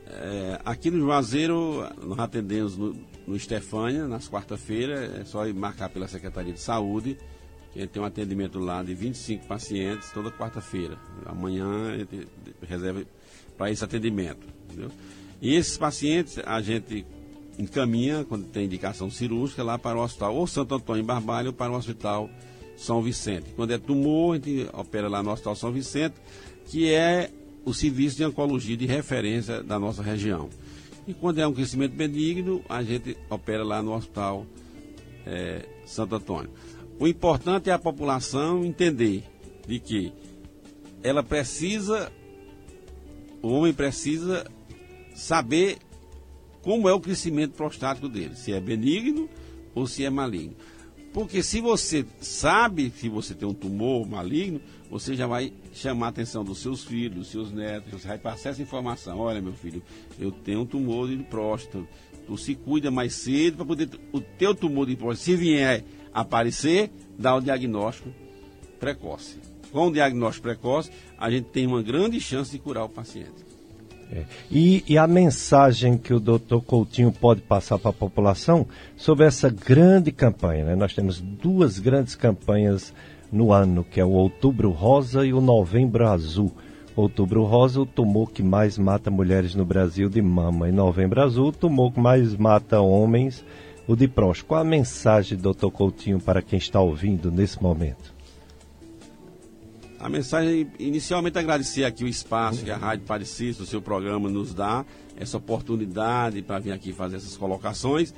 É, 0.07 0.61
aqui 0.65 0.89
no 0.89 1.01
Juazeiro, 1.01 1.85
nós 2.01 2.21
atendemos 2.21 2.79
no, 2.79 2.95
no 3.27 3.35
Estefânia, 3.35 4.07
nas 4.07 4.29
quarta-feiras, 4.29 5.19
é 5.19 5.25
só 5.25 5.45
marcar 5.53 5.89
pela 5.89 6.07
Secretaria 6.07 6.53
de 6.53 6.61
Saúde, 6.61 7.19
que 7.73 7.85
tem 7.89 8.01
um 8.01 8.07
atendimento 8.07 8.61
lá 8.61 8.85
de 8.85 8.95
25 8.95 9.49
pacientes 9.49 10.13
toda 10.13 10.31
quarta-feira. 10.31 10.97
Amanhã 11.27 12.07
reserva 12.63 13.03
para 13.59 13.73
esse 13.73 13.83
atendimento. 13.83 14.47
Entendeu? 14.71 14.93
E 15.45 15.55
esses 15.55 15.77
pacientes 15.77 16.39
a 16.43 16.63
gente 16.63 17.05
encaminha, 17.59 18.25
quando 18.25 18.47
tem 18.47 18.65
indicação 18.65 19.11
cirúrgica, 19.11 19.63
lá 19.63 19.79
para 19.79 19.99
o 19.99 20.03
hospital 20.03 20.35
ou 20.35 20.47
Santo 20.47 20.75
Antônio 20.75 21.03
em 21.03 21.07
Barbalho 21.07 21.49
ou 21.49 21.53
para 21.53 21.71
o 21.71 21.77
hospital 21.77 22.31
São 22.79 23.03
Vicente. 23.03 23.51
Quando 23.55 23.71
é 23.71 23.77
tumor, 23.77 24.33
a 24.33 24.35
gente 24.37 24.67
opera 24.73 25.07
lá 25.07 25.23
no 25.23 25.31
Hospital 25.31 25.55
São 25.55 25.71
Vicente, 25.71 26.15
que 26.65 26.91
é 26.91 27.31
o 27.63 27.75
serviço 27.75 28.17
de 28.17 28.25
oncologia 28.25 28.75
de 28.75 28.87
referência 28.87 29.63
da 29.63 29.79
nossa 29.79 30.03
região. 30.03 30.49
E 31.07 31.13
quando 31.13 31.41
é 31.41 31.47
um 31.47 31.53
crescimento 31.53 31.95
benigno, 31.95 32.65
a 32.67 32.83
gente 32.83 33.15
opera 33.29 33.63
lá 33.63 33.83
no 33.83 33.95
Hospital 33.95 34.47
é, 35.27 35.69
Santo 35.85 36.15
Antônio. 36.15 36.51
O 36.99 37.07
importante 37.07 37.69
é 37.69 37.73
a 37.75 37.79
população 37.79 38.65
entender 38.65 39.25
de 39.69 39.79
que 39.79 40.11
ela 41.03 41.23
precisa, 41.23 42.11
o 43.43 43.49
homem 43.49 43.75
precisa 43.75 44.47
saber 45.15 45.79
como 46.63 46.89
é 46.89 46.93
o 46.93 47.01
crescimento 47.01 47.53
prostático 47.53 48.09
dele, 48.09 48.35
se 48.35 48.53
é 48.53 48.61
benigno 48.61 49.29
ou 49.75 49.87
se 49.87 50.05
é 50.05 50.11
maligno. 50.11 50.57
Porque 51.13 51.45
se 51.45 51.61
você 51.61 52.05
sabe 52.21 52.91
que 52.91 53.09
você 53.09 53.35
tem 53.35 53.47
um 53.47 53.55
tumor 53.55 54.05
maligno, 54.05 54.61
você 54.91 55.15
já 55.15 55.29
vai 55.29 55.53
chamar 55.73 56.07
a 56.07 56.09
atenção 56.09 56.43
dos 56.43 56.59
seus 56.59 56.83
filhos, 56.83 57.19
dos 57.19 57.29
seus 57.29 57.53
netos, 57.53 57.93
você 57.93 58.09
vai 58.09 58.19
passar 58.19 58.51
essa 58.51 58.63
informação. 58.63 59.19
Olha, 59.21 59.41
meu 59.41 59.53
filho, 59.53 59.81
eu 60.19 60.33
tenho 60.33 60.63
um 60.63 60.67
tumor 60.67 61.09
de 61.09 61.17
próstata. 61.23 61.87
Tu 62.27 62.37
se 62.37 62.57
cuida 62.57 62.91
mais 62.91 63.15
cedo 63.15 63.59
para 63.59 63.67
poder 63.67 63.91
o 64.13 64.21
teu 64.21 64.57
tumor 64.57 64.87
de 64.87 64.97
próstata, 64.97 65.25
se 65.25 65.37
vier 65.37 65.85
aparecer, 66.13 66.91
dar 67.17 67.37
o 67.37 67.41
diagnóstico 67.41 68.11
precoce. 68.81 69.39
Com 69.71 69.89
o 69.89 69.93
diagnóstico 69.93 70.49
precoce, 70.49 70.91
a 71.17 71.31
gente 71.31 71.47
tem 71.47 71.67
uma 71.67 71.83
grande 71.83 72.21
chance 72.21 72.51
de 72.51 72.59
curar 72.59 72.85
o 72.85 72.89
paciente. 72.89 73.45
É. 74.15 74.23
E, 74.49 74.85
e, 74.87 74.97
a 74.97 75.09
mensagem 75.09 75.99
que 75.99 76.15
o 76.15 76.21
doutor 76.21 76.63
Coutinho 76.63 77.11
pode 77.11 77.41
passar 77.41 77.81
para 77.81 77.91
a 77.91 77.95
população 77.95 78.65
sobre 78.97 79.27
essa 79.27 79.51
grande 79.51 80.13
campanha? 80.13 80.65
Né? 80.65 80.77
Nós 80.77 80.95
temos 80.95 81.21
duas 81.21 81.81
grandes 81.81 82.15
campanhas 82.15 82.95
no 83.33 83.53
ano, 83.53 83.83
que 83.83 83.99
é 83.99 84.05
o 84.05 84.11
Outubro 84.11 84.71
Rosa 84.71 85.27
e 85.27 85.33
o 85.33 85.41
Novembro 85.41 86.07
Azul. 86.07 86.53
Outubro 86.95 87.43
Rosa, 87.43 87.81
o 87.81 87.87
tumor 87.87 88.31
que 88.31 88.41
mais 88.41 88.79
mata 88.79 89.11
mulheres 89.11 89.57
no 89.57 89.65
Brasil 89.65 90.09
de 90.09 90.23
mama. 90.23 90.69
E 90.69 90.73
Novembro 90.73 91.21
Azul, 91.21 91.49
o 91.49 91.53
tumor 91.53 91.93
que 91.93 91.99
mais 91.99 92.37
mata 92.37 92.81
homens, 92.81 93.45
o 93.89 93.97
de 93.97 94.07
próstata. 94.07 94.49
Qual 94.49 94.61
a 94.61 94.65
mensagem, 94.65 95.37
doutor 95.37 95.73
Coutinho, 95.73 96.21
para 96.21 96.41
quem 96.41 96.57
está 96.57 96.81
ouvindo 96.81 97.33
nesse 97.33 97.61
momento? 97.61 98.14
A 100.05 100.09
mensagem, 100.11 100.71
inicialmente, 100.79 101.39
agradecer 101.39 101.83
aqui 101.83 102.05
o 102.05 102.07
espaço 102.07 102.63
que 102.63 102.71
a 102.71 102.77
Rádio 102.77 103.07
Parecis, 103.07 103.59
o 103.59 103.65
seu 103.65 103.81
programa, 103.81 104.29
nos 104.29 104.53
dá, 104.53 104.85
essa 105.17 105.39
oportunidade 105.39 106.43
para 106.43 106.59
vir 106.59 106.73
aqui 106.73 106.93
fazer 106.93 107.17
essas 107.17 107.39
colocações. 107.39 108.13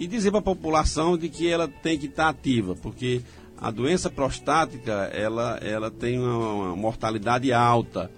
E 0.00 0.08
dizer 0.08 0.32
para 0.32 0.40
a 0.40 0.42
população 0.42 1.16
de 1.16 1.28
que 1.28 1.46
ela 1.46 1.68
tem 1.68 1.96
que 1.96 2.06
estar 2.06 2.28
ativa, 2.28 2.74
porque 2.74 3.20
a 3.56 3.70
doença 3.70 4.10
prostática 4.10 5.12
ela, 5.14 5.60
ela 5.62 5.92
tem 5.92 6.18
uma, 6.18 6.54
uma 6.54 6.76
mortalidade 6.76 7.52
alta. 7.52 8.10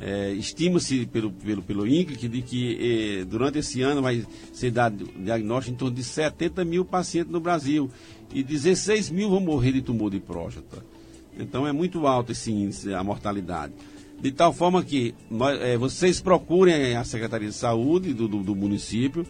É, 0.00 0.32
Estima-se 0.32 1.04
pelo, 1.04 1.32
pelo, 1.32 1.60
pelo 1.60 1.86
INCLIC 1.86 2.26
de 2.26 2.40
que 2.40 3.18
eh, 3.20 3.24
durante 3.26 3.58
esse 3.58 3.82
ano 3.82 4.00
vai 4.00 4.26
ser 4.54 4.70
dado 4.70 5.06
diagnóstico 5.18 5.74
em 5.74 5.78
torno 5.78 5.94
de 5.94 6.02
70 6.02 6.64
mil 6.64 6.86
pacientes 6.86 7.30
no 7.30 7.40
Brasil 7.40 7.90
e 8.32 8.42
16 8.42 9.10
mil 9.10 9.28
vão 9.28 9.40
morrer 9.40 9.72
de 9.72 9.82
tumor 9.82 10.10
de 10.10 10.20
próstata. 10.20 10.95
Então 11.38 11.66
é 11.66 11.72
muito 11.72 12.06
alto 12.06 12.32
esse 12.32 12.50
índice, 12.50 12.92
a 12.94 13.02
mortalidade. 13.02 13.72
De 14.20 14.32
tal 14.32 14.52
forma 14.52 14.82
que 14.82 15.14
nós, 15.30 15.60
é, 15.60 15.76
vocês 15.76 16.20
procurem 16.20 16.96
a 16.96 17.04
Secretaria 17.04 17.48
de 17.48 17.54
Saúde 17.54 18.14
do, 18.14 18.26
do, 18.26 18.42
do 18.42 18.54
município. 18.54 19.26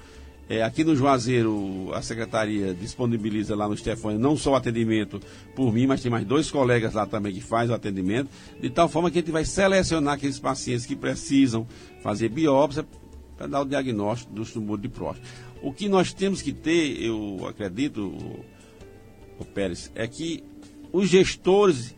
É, 0.49 0.63
aqui 0.63 0.85
no 0.85 0.95
Juazeiro, 0.95 1.91
a 1.93 2.01
Secretaria 2.01 2.73
disponibiliza 2.73 3.57
lá 3.57 3.69
no 3.69 3.77
Stefani 3.77 4.17
não 4.17 4.37
só 4.37 4.53
o 4.53 4.55
atendimento 4.55 5.21
por 5.57 5.73
mim, 5.73 5.89
mas 5.89 6.01
tem 6.01 6.11
mais 6.11 6.25
dois 6.25 6.49
colegas 6.53 6.95
lá 6.95 7.05
também 7.05 7.35
que 7.35 7.41
fazem 7.41 7.73
o 7.73 7.75
atendimento. 7.75 8.31
De 8.61 8.71
tal 8.71 8.89
forma 8.89 9.11
que 9.11 9.19
a 9.19 9.21
gente 9.21 9.33
vai 9.33 9.45
selecionar 9.45 10.15
aqueles 10.15 10.39
pacientes 10.39 10.87
que 10.87 10.95
precisam 10.95 11.67
fazer 12.01 12.29
biópsia 12.29 12.87
para 13.37 13.49
dar 13.49 13.63
o 13.63 13.65
diagnóstico 13.65 14.33
do 14.33 14.45
tumor 14.45 14.79
de 14.79 14.89
próstata. 14.89 15.27
O 15.61 15.73
que 15.73 15.89
nós 15.89 16.13
temos 16.13 16.41
que 16.41 16.53
ter, 16.53 17.03
eu 17.03 17.45
acredito, 17.49 18.17
o 19.39 19.45
Pérez, 19.45 19.91
é 19.97 20.07
que 20.07 20.45
os 20.93 21.09
gestores 21.09 21.95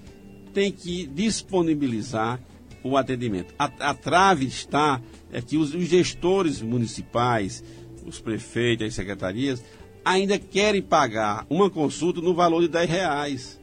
têm 0.53 0.73
que 0.73 1.07
disponibilizar 1.07 2.41
o 2.83 2.97
atendimento. 2.97 3.55
A, 3.59 3.65
a 3.91 3.95
trave 3.95 4.47
está 4.47 5.01
é 5.33 5.41
que 5.41 5.57
os, 5.57 5.75
os, 5.75 5.85
gestores 5.85 6.63
municipais, 6.63 7.63
os 8.07 8.21
prefeitos, 8.21 8.87
as 8.87 8.95
secretarias, 8.95 9.63
ainda 10.05 10.39
querem 10.39 10.81
pagar 10.81 11.47
uma 11.51 11.69
consulta 11.69 12.21
no 12.21 12.35
valor 12.35 12.63
de 12.63 12.69
10 12.69 12.91
reais. 12.91 13.61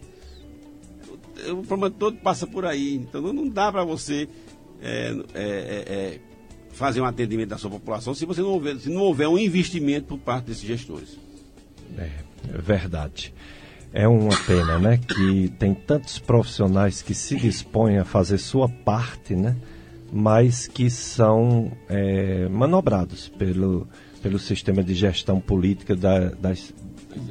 O, 1.49 1.63
problema 1.63 1.89
todo 1.89 2.17
passa 2.17 2.45
por 2.45 2.65
aí. 2.65 2.95
Então 2.95 3.21
não 3.33 3.47
dá 3.47 3.71
para 3.71 3.83
você 3.83 4.27
é, 4.81 5.15
é, 5.33 5.41
é, 5.43 5.43
é, 5.43 6.19
fazer 6.71 7.01
um 7.01 7.05
atendimento 7.05 7.49
da 7.49 7.57
sua 7.57 7.69
população 7.69 8.13
se 8.13 8.25
você 8.25 8.41
não 8.41 8.49
houver, 8.49 8.77
se 8.77 8.89
não 8.89 9.01
houver 9.01 9.27
um 9.27 9.37
investimento 9.37 10.07
por 10.07 10.19
parte 10.19 10.45
desses 10.45 10.63
gestores. 10.63 11.17
É, 11.97 12.11
é 12.53 12.57
verdade. 12.57 13.33
É 13.97 14.09
uma 14.09 14.35
pena, 14.45 14.77
né? 14.77 14.97
Que 14.97 15.47
tem 15.57 15.73
tantos 15.73 16.19
profissionais 16.19 17.01
que 17.01 17.13
se 17.13 17.37
dispõem 17.37 17.97
a 17.97 18.03
fazer 18.03 18.37
sua 18.39 18.67
parte, 18.67 19.33
né? 19.37 19.55
Mas 20.11 20.67
que 20.67 20.89
são 20.89 21.71
é, 21.87 22.45
manobrados 22.49 23.29
pelo, 23.29 23.87
pelo 24.21 24.37
sistema 24.37 24.83
de 24.83 24.93
gestão 24.93 25.39
política 25.39 25.95
da, 25.95 26.27
das, 26.27 26.73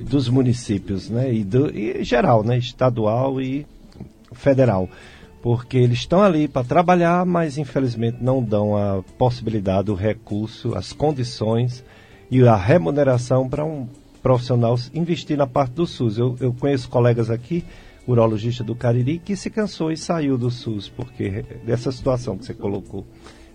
dos 0.09 0.31
municípios, 0.31 1.11
né? 1.11 1.35
E, 1.35 1.45
do, 1.45 1.69
e 1.69 2.03
geral, 2.03 2.43
né? 2.43 2.57
Estadual 2.57 3.43
e 3.43 3.67
federal. 4.33 4.89
Porque 5.43 5.77
eles 5.77 5.99
estão 5.99 6.23
ali 6.23 6.49
para 6.49 6.65
trabalhar, 6.65 7.27
mas 7.27 7.59
infelizmente 7.59 8.23
não 8.23 8.43
dão 8.43 8.75
a 8.75 9.03
possibilidade, 9.19 9.91
o 9.91 9.95
recurso, 9.95 10.75
as 10.75 10.95
condições 10.95 11.85
e 12.31 12.43
a 12.49 12.57
remuneração 12.57 13.51
para 13.51 13.63
um 13.63 13.87
profissional 14.25 14.75
investir 14.95 15.37
na 15.37 15.47
parte 15.47 15.73
do 15.73 15.87
SUS. 15.87 16.17
Eu, 16.17 16.35
eu 16.41 16.55
conheço 16.55 16.89
colegas 16.89 17.29
aqui, 17.31 17.63
urologista 18.07 18.65
do 18.65 18.75
Cariri, 18.75 19.19
que 19.19 19.37
se 19.37 19.51
cansou 19.51 19.93
e 19.93 19.99
saiu 19.99 20.39
do 20.39 20.51
SUS, 20.51 20.89
porque 20.89 21.45
dessa 21.63 21.93
situação 21.93 22.39
que 22.39 22.47
você 22.47 22.55
colocou. 22.55 23.07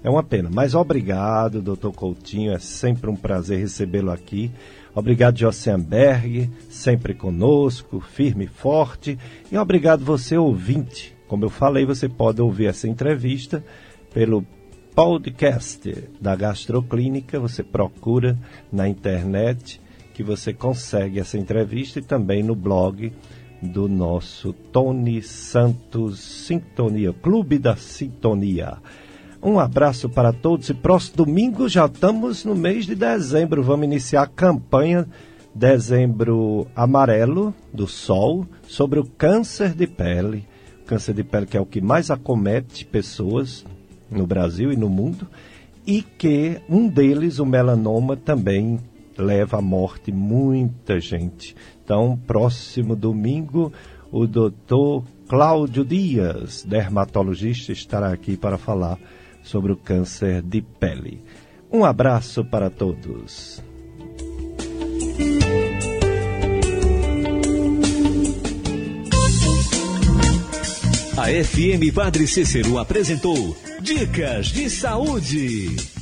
É 0.03 0.09
uma 0.09 0.22
pena. 0.22 0.47
Mas 0.53 0.76
obrigado, 0.76 1.59
doutor 1.59 1.91
Coutinho. 1.91 2.53
É 2.53 2.59
sempre 2.59 3.09
um 3.09 3.15
prazer 3.15 3.57
recebê-lo 3.57 4.11
aqui. 4.11 4.51
Obrigado, 4.93 5.39
Jossenberg, 5.39 6.49
sempre 6.70 7.15
conosco, 7.15 7.99
firme 7.99 8.45
e 8.45 8.47
forte. 8.47 9.17
E 9.51 9.57
obrigado 9.57 10.05
você, 10.05 10.38
ouvinte. 10.38 11.15
Como 11.28 11.45
eu 11.45 11.49
falei, 11.49 11.84
você 11.84 12.07
pode 12.07 12.41
ouvir 12.41 12.67
essa 12.67 12.88
entrevista 12.88 13.63
pelo 14.13 14.45
podcast 14.93 15.95
da 16.22 16.36
Gastroclínica. 16.36 17.39
Você 17.39 17.63
procura 17.63 18.38
na 18.72 18.88
internet 18.88 19.82
que 20.20 20.24
você 20.24 20.51
consegue 20.53 21.17
essa 21.17 21.38
entrevista 21.38 21.99
e 21.99 22.01
também 22.01 22.43
no 22.43 22.53
blog 22.53 23.13
do 23.61 23.88
nosso 23.88 24.51
Tony 24.51 25.22
Santos 25.22 26.20
Sintonia, 26.20 27.13
Clube 27.13 27.57
da 27.57 27.78
Sintonia. 27.78 28.80
Um 29.41 29.57
abraço 29.57 30.09
para 30.09 30.34
todos 30.34 30.70
e 30.70 30.74
próximo 30.74 31.26
domingo 31.26 31.70
já 31.70 31.86
estamos 31.86 32.43
no 32.43 32.53
mês 32.53 32.86
de 32.86 32.95
dezembro. 32.95 33.63
Vamos 33.63 33.86
iniciar 33.86 34.24
a 34.24 34.28
campanha 34.28 35.07
Dezembro 35.55 36.67
Amarelo 36.76 37.55
do 37.74 37.88
Sol 37.88 38.45
sobre 38.67 38.99
o 38.99 39.05
câncer 39.05 39.74
de 39.74 39.88
pele. 39.88 40.45
Câncer 40.86 41.13
de 41.13 41.24
pele 41.24 41.45
que 41.45 41.55
é 41.55 41.61
o 41.61 41.65
que 41.65 41.80
mais 41.80 42.11
acomete 42.11 42.86
pessoas 42.86 43.65
no 44.11 44.28
Brasil 44.28 44.74
e 44.74 44.76
no 44.76 44.89
mundo. 44.89 45.26
E 45.88 46.01
que 46.01 46.59
um 46.67 46.89
deles, 46.89 47.39
o 47.39 47.45
melanoma, 47.45 48.17
também 48.17 48.82
leva 49.20 49.57
à 49.57 49.61
morte 49.61 50.11
muita 50.11 50.99
gente. 50.99 51.55
Então, 51.84 52.20
próximo 52.26 52.95
domingo, 52.95 53.72
o 54.11 54.26
doutor 54.26 55.03
Cláudio 55.28 55.86
Dias, 55.86 56.63
dermatologista, 56.63 57.72
estará 57.72 58.11
aqui 58.11 58.36
para 58.36 58.57
falar 58.57 58.97
sobre 59.43 59.72
o 59.72 59.78
câncer 59.78 60.41
de 60.41 60.61
pele. 60.61 61.24
Um 61.72 61.86
abraço 61.86 62.43
para 62.43 62.70
todos. 62.70 63.63
A 71.17 71.28
FM 71.43 71.93
Padre 71.93 72.26
Cícero 72.26 72.78
apresentou 72.78 73.55
Dicas 73.82 74.47
de 74.47 74.70
Saúde. 74.70 75.98